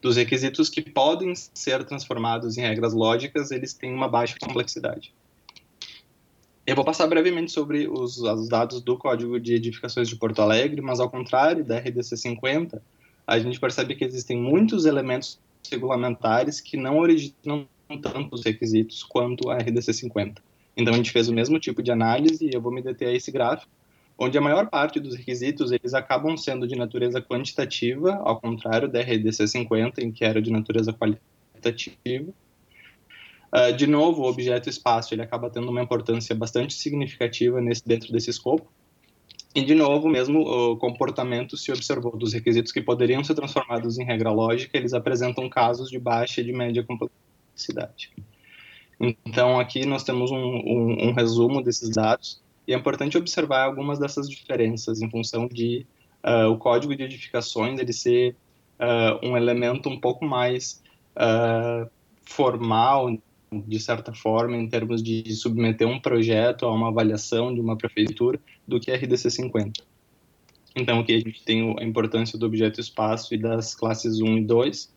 [0.00, 5.14] dos requisitos que podem ser transformados em regras lógicas, eles têm uma baixa complexidade.
[6.66, 10.80] Eu vou passar brevemente sobre os, os, dados do Código de Edificações de Porto Alegre,
[10.80, 12.82] mas ao contrário da RDC 50,
[13.26, 15.38] a gente percebe que existem muitos elementos
[15.70, 17.66] regulamentares que não originam
[18.00, 20.42] tantos requisitos quanto a RDC 50.
[20.76, 23.12] Então a gente fez o mesmo tipo de análise e eu vou me deter a
[23.12, 23.70] esse gráfico,
[24.18, 29.00] onde a maior parte dos requisitos eles acabam sendo de natureza quantitativa, ao contrário da
[29.00, 32.32] RDC 50, em que era de natureza qualitativa.
[33.52, 38.12] Uh, de novo, o objeto espaço ele acaba tendo uma importância bastante significativa nesse, dentro
[38.12, 38.66] desse escopo.
[39.54, 44.04] E, de novo, mesmo o comportamento se observou dos requisitos que poderiam ser transformados em
[44.04, 48.10] regra lógica, eles apresentam casos de baixa e de média complexidade.
[49.24, 53.98] Então, aqui nós temos um, um, um, resumo desses dados e é importante observar algumas
[53.98, 55.86] dessas diferenças em função de
[56.24, 58.36] uh, o código de edificações ele ser
[58.78, 60.82] uh, um elemento um pouco mais
[61.16, 61.90] uh,
[62.24, 63.16] formal,
[63.52, 68.40] de certa forma, em termos de submeter um projeto a uma avaliação de uma prefeitura,
[68.66, 69.84] do que a RDC 50.
[70.76, 74.44] Então, aqui a gente tem a importância do objeto espaço e das classes 1 e
[74.44, 74.92] 2,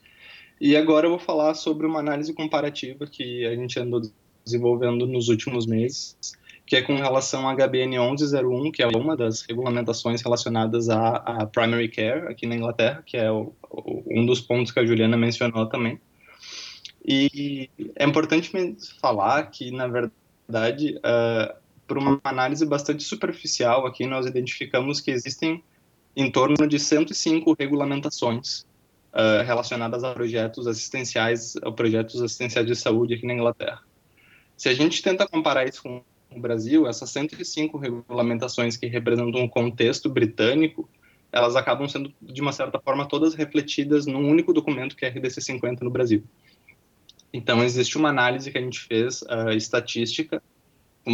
[0.60, 4.02] e agora eu vou falar sobre uma análise comparativa que a gente andou
[4.44, 6.18] desenvolvendo nos últimos meses,
[6.66, 11.46] que é com relação à HBN 1101, que é uma das regulamentações relacionadas à, à
[11.46, 15.16] primary care aqui na Inglaterra, que é o, o, um dos pontos que a Juliana
[15.16, 16.00] mencionou também.
[17.06, 18.52] E é importante
[19.00, 21.56] falar que, na verdade, uh,
[21.88, 25.64] por uma análise bastante superficial aqui, nós identificamos que existem
[26.18, 28.67] em torno de 105 regulamentações
[29.18, 33.82] uh, relacionadas a projetos assistenciais, a projetos assistenciais de saúde aqui na Inglaterra.
[34.56, 39.48] Se a gente tenta comparar isso com o Brasil, essas 105 regulamentações que representam um
[39.48, 40.88] contexto britânico,
[41.32, 45.42] elas acabam sendo, de uma certa forma, todas refletidas num único documento que é RDC
[45.42, 46.24] 50 no Brasil.
[47.34, 50.42] Então, existe uma análise que a gente fez, uh, estatística,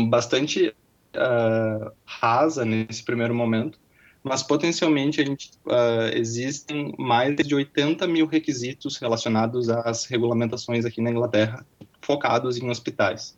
[0.10, 0.68] bastante
[1.16, 3.80] uh, rasa nesse primeiro momento,
[4.24, 11.02] mas potencialmente a gente, uh, existem mais de 80 mil requisitos relacionados às regulamentações aqui
[11.02, 11.66] na Inglaterra,
[12.02, 13.38] focados em hospitais.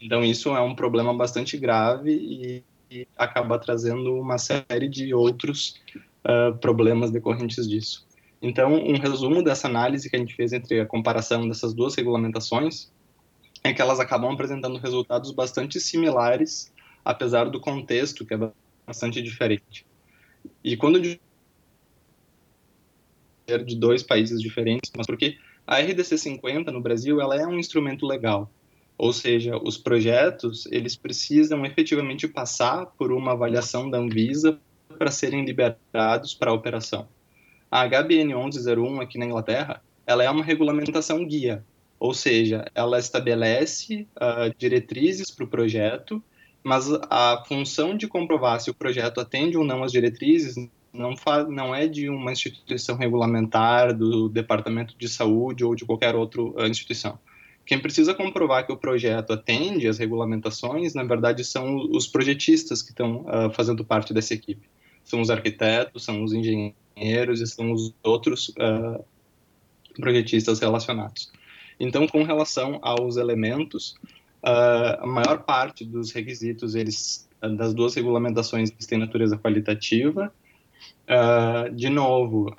[0.00, 5.80] Então isso é um problema bastante grave e, e acaba trazendo uma série de outros
[6.24, 8.06] uh, problemas decorrentes disso.
[8.42, 12.90] Então, um resumo dessa análise que a gente fez entre a comparação dessas duas regulamentações
[13.62, 16.72] é que elas acabam apresentando resultados bastante similares,
[17.04, 18.50] apesar do contexto que é
[18.84, 19.86] bastante diferente.
[20.62, 21.20] E quando de
[23.76, 25.36] dois países diferentes, mas porque
[25.66, 28.50] a RDC 50 no Brasil ela é um instrumento legal,
[28.96, 34.58] ou seja, os projetos eles precisam efetivamente passar por uma avaliação da Anvisa
[34.98, 37.08] para serem liberados para a operação.
[37.70, 41.64] A HBN 1101 aqui na Inglaterra, ela é uma regulamentação guia,
[41.98, 46.22] ou seja, ela estabelece uh, diretrizes para o projeto
[46.62, 50.54] mas a função de comprovar se o projeto atende ou não às diretrizes
[50.92, 56.14] não, faz, não é de uma instituição regulamentar, do Departamento de Saúde ou de qualquer
[56.14, 57.18] outra uh, instituição.
[57.64, 62.90] Quem precisa comprovar que o projeto atende às regulamentações, na verdade, são os projetistas que
[62.90, 64.68] estão uh, fazendo parte dessa equipe.
[65.04, 69.04] São os arquitetos, são os engenheiros e são os outros uh,
[69.96, 71.30] projetistas relacionados.
[71.78, 73.94] Então, com relação aos elementos,
[74.44, 80.32] Uh, a maior parte dos requisitos, eles, das duas regulamentações, eles têm natureza qualitativa.
[81.08, 82.52] Uh, de novo,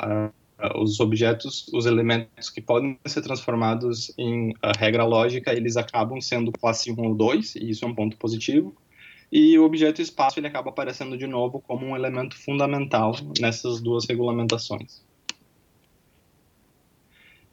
[0.76, 6.90] os objetos, os elementos que podem ser transformados em regra lógica, eles acabam sendo classe
[6.90, 8.74] 1 ou 2, e isso é um ponto positivo.
[9.32, 14.06] e o objeto espaço ele acaba aparecendo de novo como um elemento fundamental nessas duas
[14.08, 15.02] regulamentações.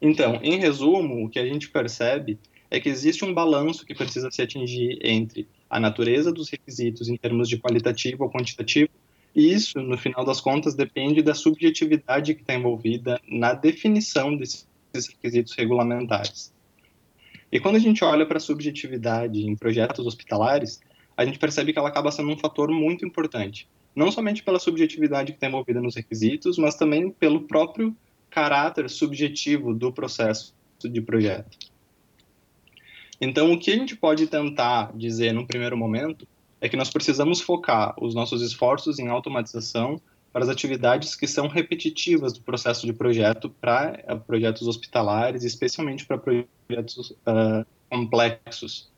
[0.00, 2.38] Então, em resumo, o que a gente percebe
[2.70, 7.16] é que existe um balanço que precisa se atingir entre a natureza dos requisitos em
[7.16, 8.90] termos de qualitativo ou quantitativo,
[9.34, 14.66] e isso, no final das contas, depende da subjetividade que está envolvida na definição desses
[15.08, 16.52] requisitos regulamentares.
[17.52, 20.80] E quando a gente olha para a subjetividade em projetos hospitalares,
[21.16, 23.68] a gente percebe que ela acaba sendo um fator muito importante.
[23.94, 27.96] Não somente pela subjetividade que está envolvida nos requisitos, mas também pelo próprio
[28.30, 31.69] caráter subjetivo do processo de projeto.
[33.20, 36.26] Então, o que a gente pode tentar dizer num primeiro momento
[36.60, 40.00] é que nós precisamos focar os nossos esforços em automatização
[40.32, 46.06] para as atividades que são repetitivas do processo de projeto para uh, projetos hospitalares, especialmente
[46.06, 48.90] para projetos uh, complexos.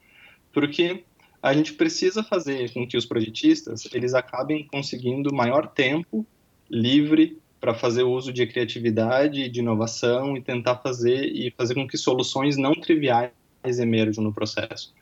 [0.53, 1.05] Porque
[1.43, 6.27] a gente precisa fazer com que os projetistas eles acabem conseguindo maior tempo
[6.70, 11.97] livre para fazer uso de criatividade, de inovação e tentar fazer e fazer com que
[11.97, 13.31] soluções não triviais
[13.64, 14.94] emerjam no processo.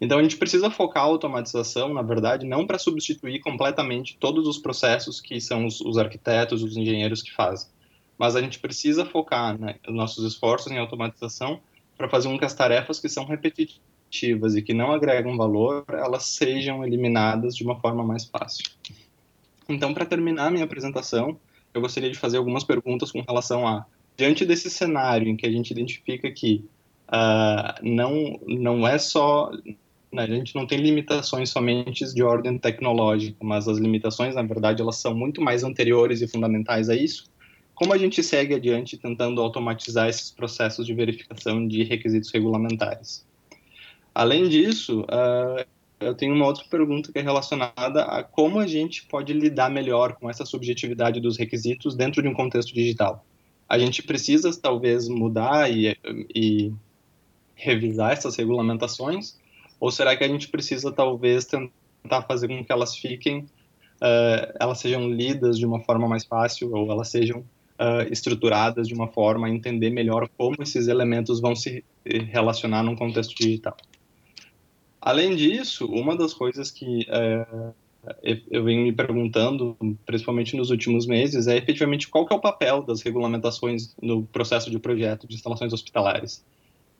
[0.00, 4.58] Então a gente precisa focar a automatização, na verdade, não para substituir completamente todos os
[4.58, 7.68] processos que são os, os, arquitetos, os engenheiros que fazem,
[8.16, 11.60] mas a gente precisa focar né, os nossos esforços em automatização
[11.96, 16.24] para fazer com que as tarefas que são repetitivas e que não agregam valor, elas
[16.26, 18.64] sejam eliminadas de uma forma mais fácil.
[19.68, 21.38] Então, para terminar minha apresentação,
[21.74, 23.84] eu gostaria de fazer algumas perguntas com relação a,
[24.16, 26.64] diante desse cenário em que a gente identifica que
[27.08, 29.50] uh, não, não é só,
[30.12, 34.82] né, a gente não tem limitações somente de ordem tecnológica, mas as limitações, na verdade,
[34.82, 37.30] elas são muito mais anteriores e fundamentais a isso.
[37.74, 43.24] Como a gente segue adiante tentando automatizar esses processos de verificação de requisitos regulamentares?
[44.12, 45.64] Além disso, uh,
[46.00, 50.14] eu tenho uma outra pergunta que é relacionada a como a gente pode lidar melhor
[50.14, 53.24] com essa subjetividade dos requisitos dentro de um contexto digital.
[53.68, 55.96] A gente precisa, talvez, mudar e,
[56.34, 56.72] e
[57.58, 59.36] revisar essas regulamentações?
[59.80, 64.78] Ou será que a gente precisa, talvez, tentar fazer com que elas fiquem, uh, elas
[64.78, 69.46] sejam lidas de uma forma mais fácil, ou elas sejam uh, estruturadas de uma forma
[69.46, 73.76] a entender melhor como esses elementos vão se relacionar num contexto digital?
[75.00, 77.46] Além disso, uma das coisas que é,
[78.50, 82.82] eu venho me perguntando, principalmente nos últimos meses, é efetivamente qual que é o papel
[82.82, 86.44] das regulamentações no processo de projeto de instalações hospitalares.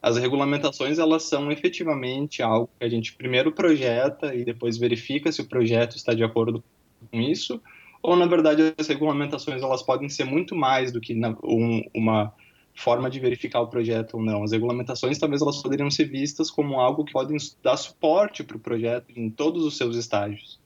[0.00, 5.40] As regulamentações, elas são efetivamente algo que a gente primeiro projeta e depois verifica se
[5.40, 6.62] o projeto está de acordo
[7.10, 7.60] com isso,
[8.00, 12.32] ou, na verdade, as regulamentações, elas podem ser muito mais do que um, uma
[12.74, 14.44] forma de verificar o projeto ou não.
[14.44, 18.60] As regulamentações talvez elas poderiam ser vistas como algo que podem dar suporte para o
[18.60, 20.60] projeto em todos os seus estágios.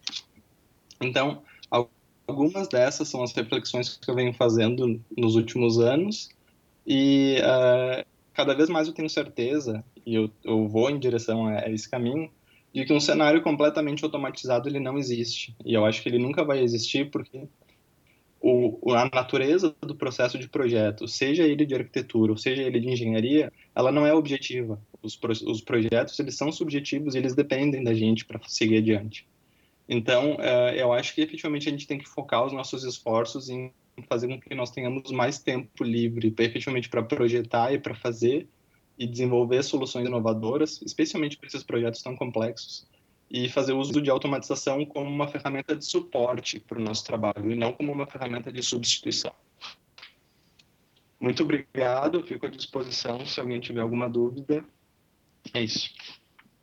[1.01, 1.43] Então,
[2.27, 6.29] algumas dessas são as reflexões que eu venho fazendo nos últimos anos
[6.87, 8.05] e uh,
[8.35, 12.31] cada vez mais eu tenho certeza e eu, eu vou em direção a, esse caminho
[12.75, 16.45] de que um cenário completamente automatizado ele não existe e eu acho que ele nunca
[16.45, 17.47] vai existir porque
[18.43, 22.89] o, a natureza do processo de projeto, seja ele de arquitetura ou seja ele de
[22.89, 24.83] engenharia, ela não é objetiva.
[25.01, 29.29] Os, os projetos eles são subjetivos e eles dependem da gente para seguir adiante.
[29.89, 33.73] Então, é, eu acho que efetivamente a gente tem que focar os nossos esforços em
[34.09, 38.49] fazer com que nós tenhamos mais tempo livre, efetivamente para projetar e para fazer
[38.99, 42.87] e desenvolver soluções inovadoras, especialmente para esses projetos tão complexos,
[43.31, 47.57] e fazer uso de automatização como uma ferramenta de suporte para o nosso trabalho e
[47.57, 49.33] não como uma ferramenta de substituição.
[51.19, 54.65] Muito obrigado, fico à disposição se alguém tiver alguma dúvida.
[55.55, 55.91] É isso.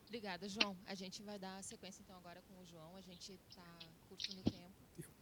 [0.05, 0.75] Obrigada, João.
[0.85, 2.95] A gente vai dar sequência então agora com o João.
[2.95, 3.63] A gente está
[4.07, 4.73] curtindo o tempo.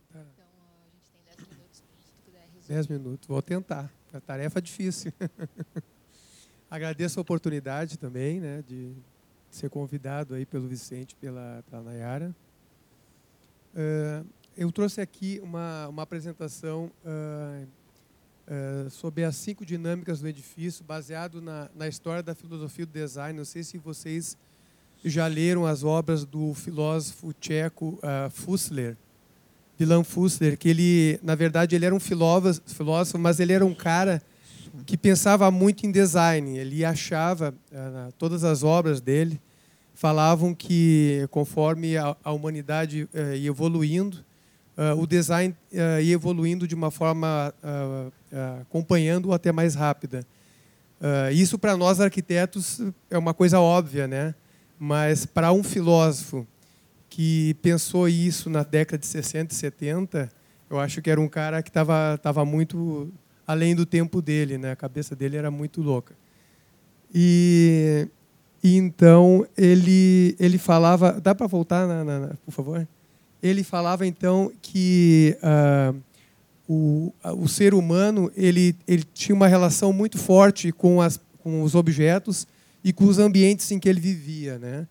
[0.10, 0.48] Então
[0.86, 1.84] a gente tem 10 minutos.
[2.24, 2.32] Se
[2.68, 3.90] 10 minutos, vou tentar.
[4.14, 5.14] A tarefa é difícil.
[6.70, 8.92] Agradeço a oportunidade também né, de
[9.50, 12.36] ser convidado aí pelo Vicente, pela, pela Nayara.
[13.74, 14.28] Uh,
[14.58, 17.68] eu trouxe aqui uma, uma apresentação uh,
[18.48, 23.38] uh, sobre as cinco dinâmicas do edifício, baseado na, na história da filosofia do design.
[23.38, 24.38] Não sei se vocês
[25.06, 28.00] já leram as obras do filósofo tcheco
[28.32, 28.98] Fussler,
[29.80, 34.22] Milan Fussler, que ele, na verdade, ele era um filósofo, mas ele era um cara
[34.86, 36.58] que pensava muito em design.
[36.58, 39.40] Ele achava, uh, todas as obras dele
[39.94, 44.18] falavam que conforme a, humanidade uh, ia evoluindo,
[44.78, 47.54] uh, o design ia evoluindo de uma forma
[48.62, 50.26] acompanhando até mais rápida.
[51.34, 54.36] isso para nós arquitetos é uma coisa óbvia, né?
[54.80, 56.46] Mas para um filósofo
[57.10, 60.30] que pensou isso na década de 60 e 70,
[60.70, 63.12] eu acho que era um cara que estava tava muito
[63.46, 64.72] além do tempo dele, né?
[64.72, 66.14] A cabeça dele era muito louca.
[67.14, 68.08] E,
[68.62, 72.88] e então ele ele falava, dá para voltar, na, na, por favor?
[73.42, 75.98] Ele falava então que uh,
[76.68, 81.76] o, o ser humano ele ele tinha uma relação muito forte com as com os
[81.76, 82.46] objetos
[82.84, 84.86] e com os ambientes em que ele vivia, né?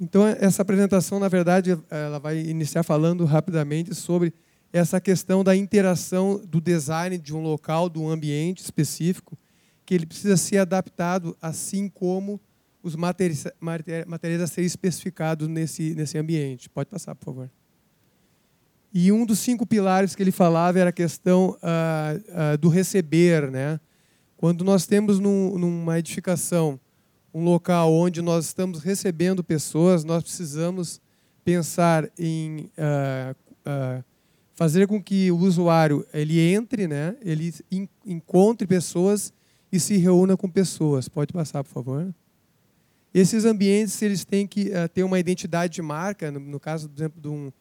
[0.00, 4.32] Então essa apresentação, na verdade, ela vai iniciar falando rapidamente sobre
[4.72, 9.38] essa questão da interação do design de um local, de um ambiente específico,
[9.86, 12.40] que ele precisa ser adaptado, assim como
[12.82, 13.46] os materiais,
[14.42, 16.68] a serem especificados nesse, nesse ambiente.
[16.68, 17.50] Pode passar, por favor.
[18.92, 23.50] E um dos cinco pilares que ele falava era a questão ah, ah, do receber.
[23.50, 23.80] Né?
[24.36, 26.78] Quando nós temos num, numa edificação
[27.34, 31.00] um local onde nós estamos recebendo pessoas, nós precisamos
[31.44, 33.34] pensar em ah,
[33.66, 34.04] ah
[34.54, 37.52] fazer com que o usuário ele entre, né, ele
[38.06, 39.32] encontre pessoas
[39.70, 41.08] e se reúna com pessoas.
[41.08, 42.14] Pode passar, por favor.
[43.12, 46.30] Esses ambientes eles têm que uh, ter uma identidade de marca.
[46.30, 47.52] No, no, caso, por exemplo, de um,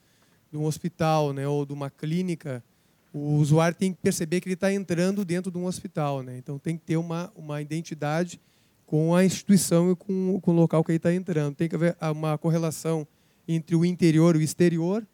[0.51, 2.63] de um hospital, né, ou de uma clínica,
[3.11, 6.37] o usuário tem que perceber que ele está entrando dentro de um hospital, né?
[6.37, 8.39] Então tem que ter uma uma identidade
[8.85, 11.55] com a instituição e com, com o local que ele está entrando.
[11.55, 13.07] Tem que haver uma correlação
[13.47, 15.05] entre o interior e o exterior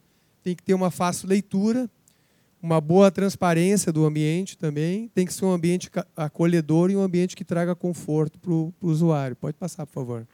[0.44, 1.90] tem que ter uma fácil leitura,
[2.62, 7.36] uma boa transparência do ambiente também, tem que ser um ambiente acolhedor e um ambiente
[7.36, 9.36] que traga conforto para o usuário.
[9.36, 10.28] Pode passar, por favor.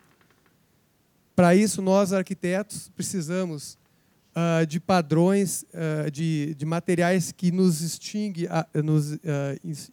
[1.35, 3.77] Para isso, nós, arquitetos, precisamos
[4.31, 9.19] uh, de padrões, uh, de, de materiais que nos extingue, uh, nos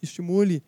[0.01, 0.63] estimule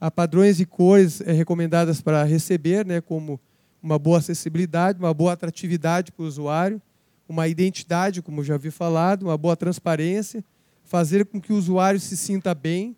[0.00, 3.40] a padrões e cores eh, recomendadas para receber, né, como
[3.82, 6.80] uma boa acessibilidade, uma boa atratividade para o usuário,
[7.28, 10.42] uma identidade, como já vi falado, uma boa transparência,
[10.84, 12.96] fazer com que o usuário se sinta bem,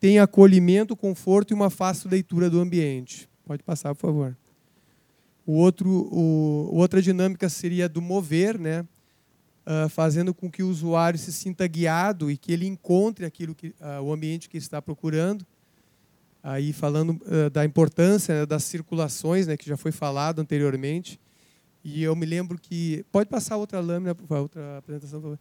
[0.00, 3.28] tenha acolhimento, conforto e uma fácil leitura do ambiente.
[3.44, 4.36] Pode passar, por favor.
[5.46, 8.84] O outro, o, outra dinâmica seria do mover, né?
[9.66, 13.68] Uh, fazendo com que o usuário se sinta guiado e que ele encontre aquilo que
[13.68, 15.46] uh, o ambiente que está procurando.
[16.42, 21.20] Aí falando uh, da importância né, das circulações, né, que já foi falado anteriormente,
[21.82, 23.04] e eu me lembro que.
[23.10, 25.38] Pode passar outra lâmina, outra apresentação, por favor.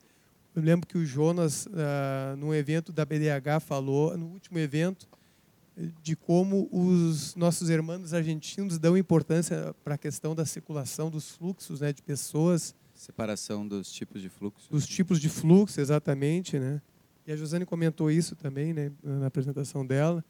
[0.55, 5.07] Eu lembro que o Jonas, uh, num evento da BDH, falou, no último evento,
[6.01, 11.81] de como os nossos irmãos argentinos dão importância para a questão da circulação dos fluxos
[11.81, 12.73] né, de pessoas.
[12.95, 14.71] Separação dos tipos de fluxo.
[14.71, 16.57] Dos tipos de fluxo, exatamente.
[16.57, 16.81] Né?
[17.27, 20.25] E a Josane comentou isso também né, na apresentação dela.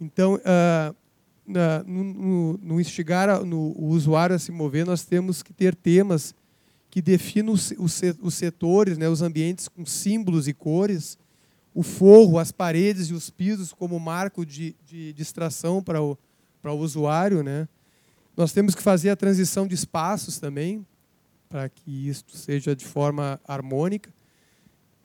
[0.00, 0.96] Então, uh,
[1.46, 6.34] na, no, no, instigar no, o usuário a se mover, nós temos que ter temas
[6.90, 7.72] que definam os,
[8.20, 11.18] os setores, né, os ambientes com símbolos e cores,
[11.74, 16.18] o forro, as paredes e os pisos como marco de, de distração para o,
[16.60, 17.42] para o usuário.
[17.42, 17.68] Né.
[18.36, 20.86] Nós temos que fazer a transição de espaços também,
[21.48, 24.12] para que isso seja de forma harmônica.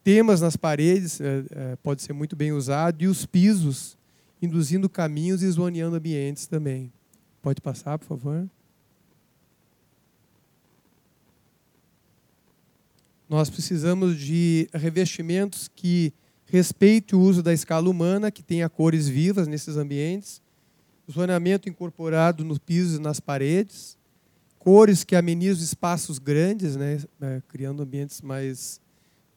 [0.02, 3.96] Temas nas paredes é, é, pode ser muito bem usado, e os pisos,
[4.40, 6.92] induzindo caminhos e zoneando ambientes também.
[7.42, 8.48] Pode passar, por favor?
[13.28, 16.12] Nós precisamos de revestimentos que
[16.46, 20.42] respeitem o uso da escala humana, que tenha cores vivas nesses ambientes,
[21.10, 23.98] zoneamento incorporado no piso e nas paredes,
[24.58, 28.80] cores que amenizam espaços grandes, né, é, criando ambientes mais,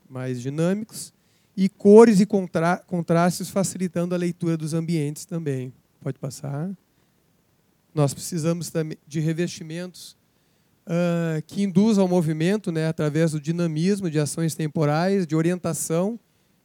[0.10, 1.14] mais dinâmicos,
[1.58, 5.74] e cores e contra contrastes facilitando a leitura dos ambientes também.
[6.00, 6.70] Pode passar.
[7.96, 10.16] Nós precisamos também de revestimentos
[10.86, 16.20] uh, que induzam ao movimento, né, através do dinamismo, de ações temporais, de orientação,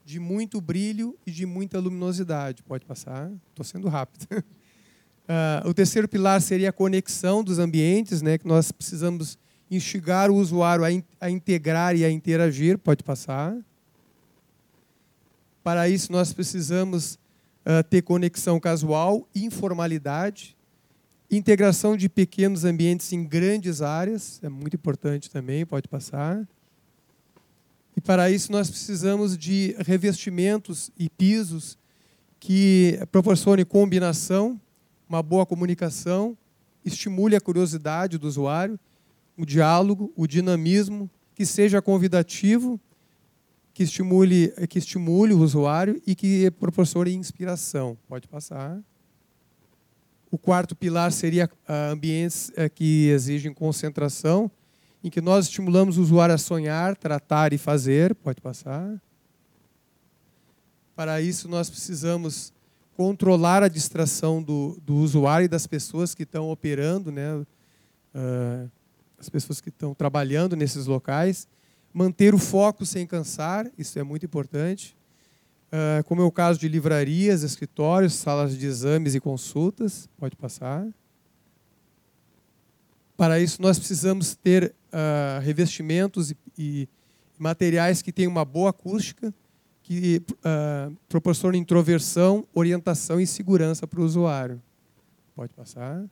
[0.05, 2.62] de muito brilho e de muita luminosidade.
[2.62, 3.32] Pode passar.
[3.48, 4.27] Estou sendo rápido.
[4.31, 9.39] Uh, o terceiro pilar seria a conexão dos ambientes, né, que nós precisamos
[9.70, 12.77] instigar o usuário a, in a integrar e a interagir.
[12.77, 13.56] Pode passar.
[15.62, 17.14] Para isso, nós precisamos
[17.64, 20.56] uh, ter conexão casual, informalidade,
[21.30, 26.47] integração de pequenos ambientes em grandes áreas, é muito importante também, pode passar.
[27.97, 31.78] E para isso, nós precisamos de revestimentos e pisos
[32.40, 34.60] que proporcionem combinação,
[35.09, 36.36] uma boa comunicação,
[36.84, 38.78] estimule a curiosidade do usuário,
[39.39, 42.80] o diálogo, o dinamismo, que seja convidativo
[43.74, 47.97] que estimule, que estimule o usuário e que proporcione inspiração.
[48.09, 48.78] Pode passar.
[50.31, 54.51] O quarto pilar seria uh, ambientes uh, que exigem concentração
[55.05, 58.15] em que nós estimulamos o usuário a sonhar, tratar e fazer.
[58.15, 59.01] Pode passar.
[60.94, 62.53] Para isso, nós precisamos
[62.97, 67.35] controlar a distração do, do usuário e das pessoas que estão operando, né?
[68.15, 68.70] Uh,
[69.19, 71.49] as pessoas que estão trabalhando nesses locais.
[71.93, 74.97] Manter o foco sem cansar, isso é muito importante.
[75.73, 80.09] Uh, como é o caso de livrarias, escritórios, salas de exames e consultas.
[80.19, 80.86] Pode passar.
[83.16, 86.89] Para isso, nós precisamos ter uh, revestimentos e, e,
[87.39, 89.32] materiais que tenham uma boa acústica,
[89.82, 94.60] que uh, proporcionem introversão, orientação e segurança para o usuário.
[95.35, 96.05] Pode passar.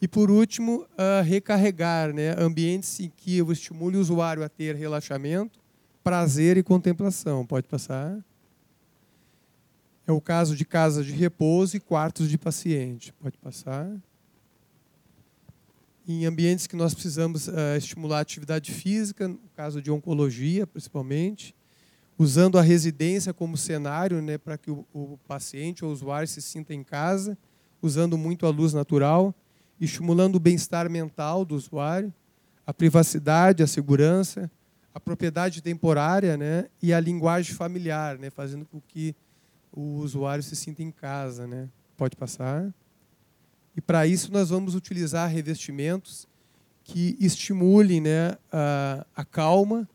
[0.00, 4.74] E, por último, uh, recarregar né, ambientes em que eu estimule o usuário a ter
[4.74, 5.60] relaxamento,
[6.02, 7.44] prazer e contemplação.
[7.44, 8.18] Pode passar.
[10.06, 13.12] É o caso de casas de repouso e quartos de paciente.
[13.12, 13.90] Pode passar
[16.12, 21.54] em ambientes que nós precisamos uh, estimular a atividade física, no caso de oncologia, principalmente,
[22.18, 26.42] usando a residência como cenário né, para que o, o paciente ou o usuário se
[26.42, 27.38] sinta em casa,
[27.80, 29.34] usando muito a luz natural,
[29.80, 32.12] estimulando o bem-estar mental do usuário,
[32.66, 34.50] a privacidade, a segurança,
[34.94, 39.14] a propriedade temporária né, e a linguagem familiar, né, fazendo com que
[39.72, 41.46] o usuário se sinta em casa.
[41.46, 41.68] Né.
[41.96, 42.72] Pode passar.
[43.76, 46.28] E para isso nós vamos utilizar revestimentos
[46.82, 49.88] que estimulem né, a, a calma,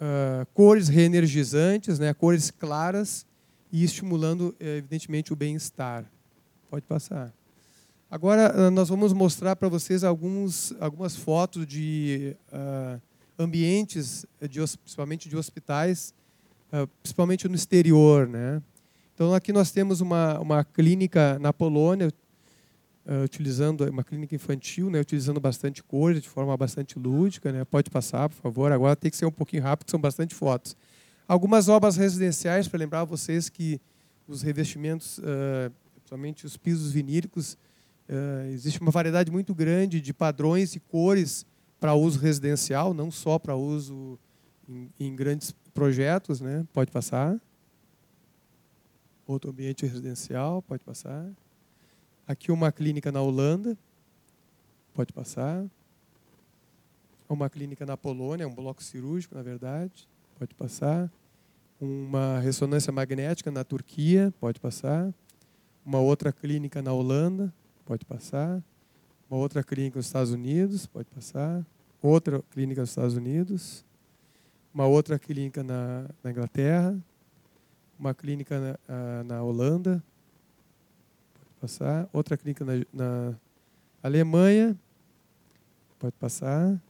[0.00, 3.26] a, cores reenergizantes, né, cores claras
[3.72, 6.04] e estimulando, evidentemente, o bem-estar.
[6.68, 7.32] Pode passar.
[8.10, 13.00] Agora nós vamos mostrar para vocês alguns, algumas fotos de uh,
[13.38, 16.12] ambientes, de, principalmente de hospitais,
[16.72, 18.26] uh, principalmente no exterior.
[18.26, 18.60] Né?
[19.14, 22.08] Então aqui nós temos uma, uma clínica na Polônia,
[23.06, 27.52] uh, utilizando uma clínica infantil, né, utilizando bastante cores, de forma bastante lúdica.
[27.52, 27.64] Né?
[27.64, 28.72] Pode passar, por favor.
[28.72, 30.76] Agora tem que ser um pouquinho rápido, são bastante fotos.
[31.28, 33.80] Algumas obras residenciais, para lembrar vocês que
[34.26, 35.20] os revestimentos,
[35.94, 37.56] principalmente os pisos vinílicos,
[38.10, 41.46] uh, existe uma variedade muito grande de padrões e cores
[41.78, 44.18] para uso residencial, não só para uso
[44.68, 46.40] em, em grandes projetos.
[46.40, 46.66] Né?
[46.72, 47.40] Pode passar.
[49.26, 51.26] Outro ambiente residencial, pode passar.
[52.26, 53.78] Aqui uma clínica na Holanda.
[54.92, 55.64] Pode passar.
[57.28, 60.08] Uma clínica na Polônia, um bloco cirúrgico, na verdade.
[60.38, 61.10] Pode passar.
[61.80, 64.34] Uma ressonância magnética na Turquia.
[64.40, 65.14] Pode passar.
[65.86, 67.52] Uma outra clínica na Holanda.
[67.90, 68.62] Pode passar.
[69.28, 70.86] Uma outra clínica nos Estados Unidos.
[70.86, 71.66] Pode passar.
[72.00, 73.84] Outra clínica nos Estados Unidos.
[74.72, 76.96] Uma outra clínica na, na Inglaterra.
[77.98, 80.00] Uma clínica na, na Holanda
[81.60, 82.08] passar.
[82.12, 83.34] Outra clínica na, na
[84.00, 84.78] Alemanha,
[85.98, 86.80] pode passar.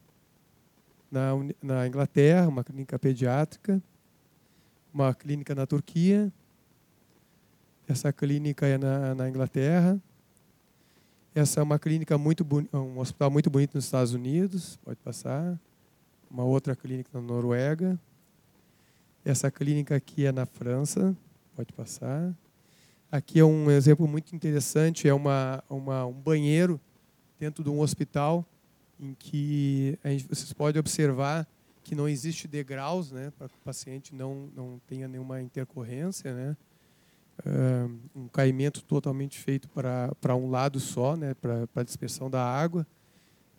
[1.11, 1.31] Na,
[1.63, 3.81] na Inglaterra, uma clínica pediátrica.
[4.93, 6.31] Uma clínica na Turquia.
[7.87, 9.99] Essa clínica é na, na Inglaterra.
[11.33, 15.57] Essa é uma clínica muito um hospital muito bonito nos Estados Unidos, pode passar.
[16.29, 17.97] Uma outra clínica na Noruega.
[19.23, 21.15] Essa clínica aqui é na França,
[21.55, 22.35] pode passar.
[23.09, 26.81] Aqui é um exemplo muito interessante, é uma, uma, um banheiro
[27.39, 28.45] dentro de um hospital
[28.99, 31.47] em que gente, vocês podem observar
[31.81, 36.57] que não existe degraus, né, para que o paciente não, não tenha nenhuma intercorrência, né,
[38.15, 42.85] um caimento totalmente feito para, um lado só, né, para a dispersão da água,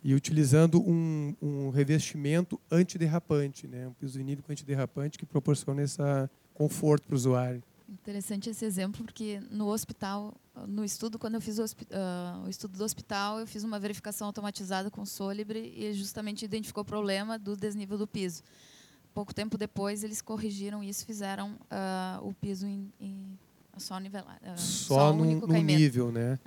[0.03, 5.97] e utilizando um, um revestimento antiderrapante, né, um piso vinílico antiderrapante que proporciona esse
[6.53, 7.63] conforto para o usuário.
[7.87, 10.33] Interessante esse exemplo, porque no hospital,
[10.67, 14.27] no estudo, quando eu fiz o, uh, o, estudo do hospital, eu fiz uma verificação
[14.27, 18.41] automatizada com o Solibre e justamente identificou o problema do desnível do piso.
[19.13, 23.37] Pouco tempo depois, eles corrigiram isso, fizeram uh, o piso em, em
[23.77, 26.39] só nivelar, uh, só, só no, no nível, né?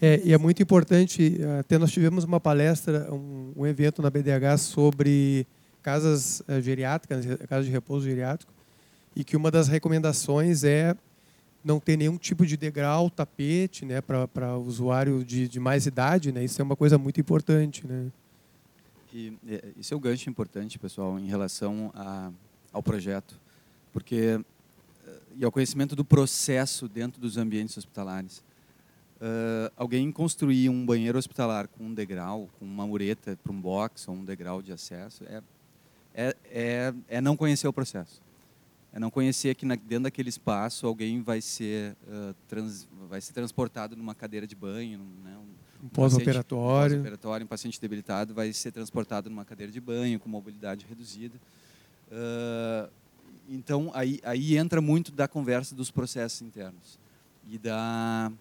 [0.00, 1.38] É, é, e é muito importante.
[1.60, 5.46] Até nós tivemos uma palestra, um, um evento na BDH sobre
[5.82, 8.52] casas uh, geriátricas, casas de repouso geriátrico
[9.14, 10.96] e que uma das recomendações é
[11.64, 16.44] não ter nenhum tipo de degrau, tapete, né, para usuário de, de mais idade, né?
[16.44, 18.10] Isso é uma coisa muito importante, né?
[19.14, 19.32] E
[19.76, 22.32] isso é um gancho importante, pessoal, em relação a,
[22.72, 23.38] ao projeto,
[23.92, 24.40] porque eh,
[25.36, 28.38] e ao conhecimento do processo dentro dos ambientes hospitalares.
[29.20, 34.08] Uh, alguém construir um banheiro hospitalar com um degrau, com uma mureta para um box
[34.08, 35.42] ou um degrau de acesso, é,
[36.14, 38.20] é, é, é não conhecer o processo
[38.92, 43.32] é não conhecer que na, dentro daquele espaço alguém vai ser, uh, trans, vai ser
[43.32, 45.38] transportado numa cadeira de banho, né?
[45.92, 46.96] pós-operatório.
[46.96, 51.38] Pós-operatório, um paciente debilitado vai ser transportado numa cadeira de banho com mobilidade reduzida.
[52.08, 52.90] Uh,
[53.48, 56.98] então aí, aí entra muito da conversa dos processos internos
[57.48, 58.32] e da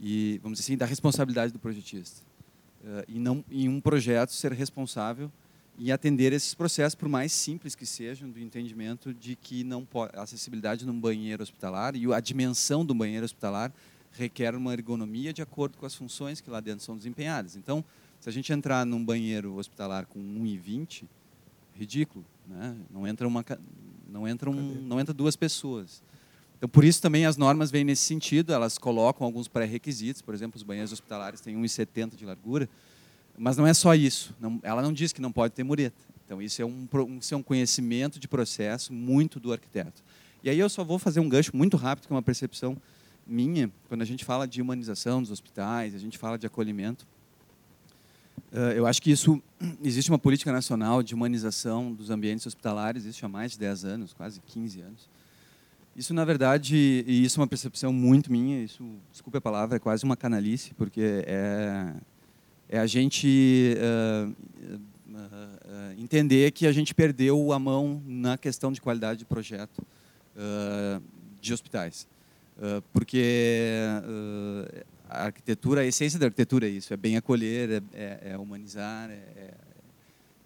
[0.00, 2.20] e vamos dizer assim da responsabilidade do projetista
[2.82, 5.30] uh, e não em um projeto ser responsável
[5.78, 10.16] e atender esses processos por mais simples que sejam do entendimento de que não pode,
[10.16, 13.72] a acessibilidade num banheiro hospitalar e a dimensão do banheiro hospitalar
[14.12, 17.56] requer uma ergonomia de acordo com as funções que lá dentro são desempenhadas.
[17.56, 17.84] Então,
[18.20, 21.04] se a gente entrar num banheiro hospitalar com 1,20,
[21.74, 22.76] ridículo, né?
[22.90, 23.44] Não entra uma
[24.14, 26.00] não entra um, não entra duas pessoas.
[26.56, 30.56] Então, por isso também as normas vêm nesse sentido, elas colocam alguns pré-requisitos, por exemplo,
[30.56, 32.68] os banheiros hospitalares têm 1,70 de largura,
[33.36, 34.32] mas não é só isso.
[34.40, 36.00] Não, ela não diz que não pode ter mureta.
[36.24, 36.86] Então, isso é um,
[37.20, 40.02] isso é um conhecimento de processo muito do arquiteto.
[40.44, 42.76] E aí eu só vou fazer um gancho muito rápido, que é uma percepção
[43.26, 47.06] minha, quando a gente fala de humanização dos hospitais, a gente fala de acolhimento.
[48.76, 49.42] Eu acho que isso
[49.82, 54.12] existe uma política nacional de humanização dos ambientes hospitalares, isso há mais de 10 anos,
[54.12, 55.08] quase 15 anos.
[55.96, 59.78] Isso, na verdade, e isso é uma percepção muito minha, isso, desculpe a palavra, é
[59.78, 61.92] quase uma canalice, porque é,
[62.68, 64.34] é a gente uh,
[65.08, 69.86] uh, entender que a gente perdeu a mão na questão de qualidade de projeto
[71.40, 72.08] de hospitais.
[72.92, 73.78] porque
[75.14, 79.10] a arquitetura, a essência da arquitetura é isso, é bem acolher, é, é, é humanizar,
[79.10, 79.54] é,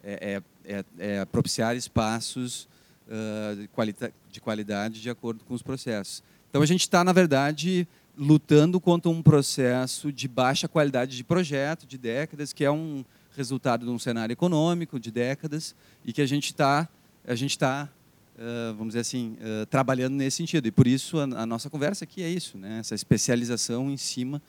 [0.02, 2.68] é, é, é propiciar espaços
[3.08, 6.22] uh, de, qualita de qualidade de acordo com os processos.
[6.48, 7.86] Então a gente está, na verdade,
[8.16, 13.04] lutando contra um processo de baixa qualidade de projeto, de décadas, que é um
[13.36, 15.74] resultado de um cenário econômico de décadas
[16.04, 16.88] e que a gente está,
[17.26, 17.88] a gente está,
[18.36, 20.66] uh, vamos dizer assim, uh, trabalhando nesse sentido.
[20.66, 22.80] E por isso a, a, nossa conversa aqui é isso, né?
[22.80, 24.42] Essa especialização em cima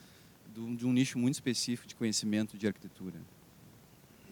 [0.76, 3.20] de um nicho muito específico de conhecimento de arquitetura.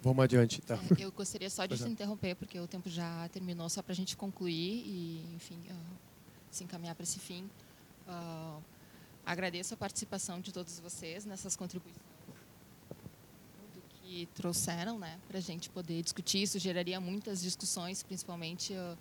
[0.02, 0.78] Vamos adiante, tá?
[0.98, 3.96] É, eu gostaria só de se interromper porque o tempo já terminou, só para a
[3.96, 5.96] gente concluir e, enfim, uh,
[6.50, 7.48] se encaminhar para esse fim.
[8.06, 8.62] Uh,
[9.28, 12.02] Agradeço a participação de todos vocês nessas contribuições
[13.74, 16.44] do que trouxeram né, para a gente poder discutir.
[16.44, 18.96] Isso geraria muitas discussões, principalmente uh,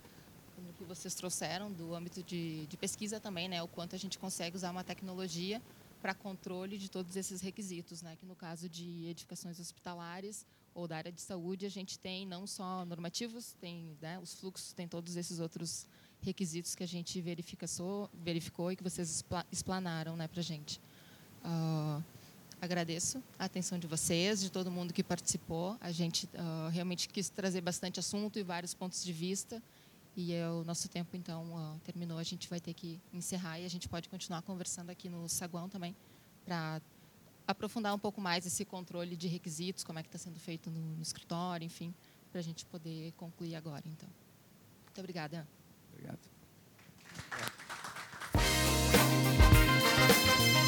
[0.58, 4.18] no que vocês trouxeram do âmbito de, de pesquisa também, né, o quanto a gente
[4.18, 5.62] consegue usar uma tecnologia
[6.00, 10.96] para controle de todos esses requisitos, né, que no caso de edificações hospitalares ou da
[10.96, 15.16] área de saúde a gente tem não só normativos, tem né, os fluxos, tem todos
[15.16, 15.86] esses outros
[16.20, 20.80] requisitos que a gente verificou, verificou e que vocês explanaram né, para a gente.
[21.44, 22.02] Uh,
[22.60, 25.76] agradeço a atenção de vocês, de todo mundo que participou.
[25.80, 29.62] A gente uh, realmente quis trazer bastante assunto e vários pontos de vista.
[30.20, 32.18] E é, o nosso tempo, então, uh, terminou.
[32.18, 35.68] A gente vai ter que encerrar e a gente pode continuar conversando aqui no saguão
[35.68, 35.94] também
[36.44, 36.82] para
[37.46, 40.96] aprofundar um pouco mais esse controle de requisitos, como é que está sendo feito no,
[40.96, 41.94] no escritório, enfim,
[42.32, 44.08] para a gente poder concluir agora, então.
[44.86, 45.46] Muito obrigada.
[45.92, 46.18] Obrigado.
[50.34, 50.67] Obrigado.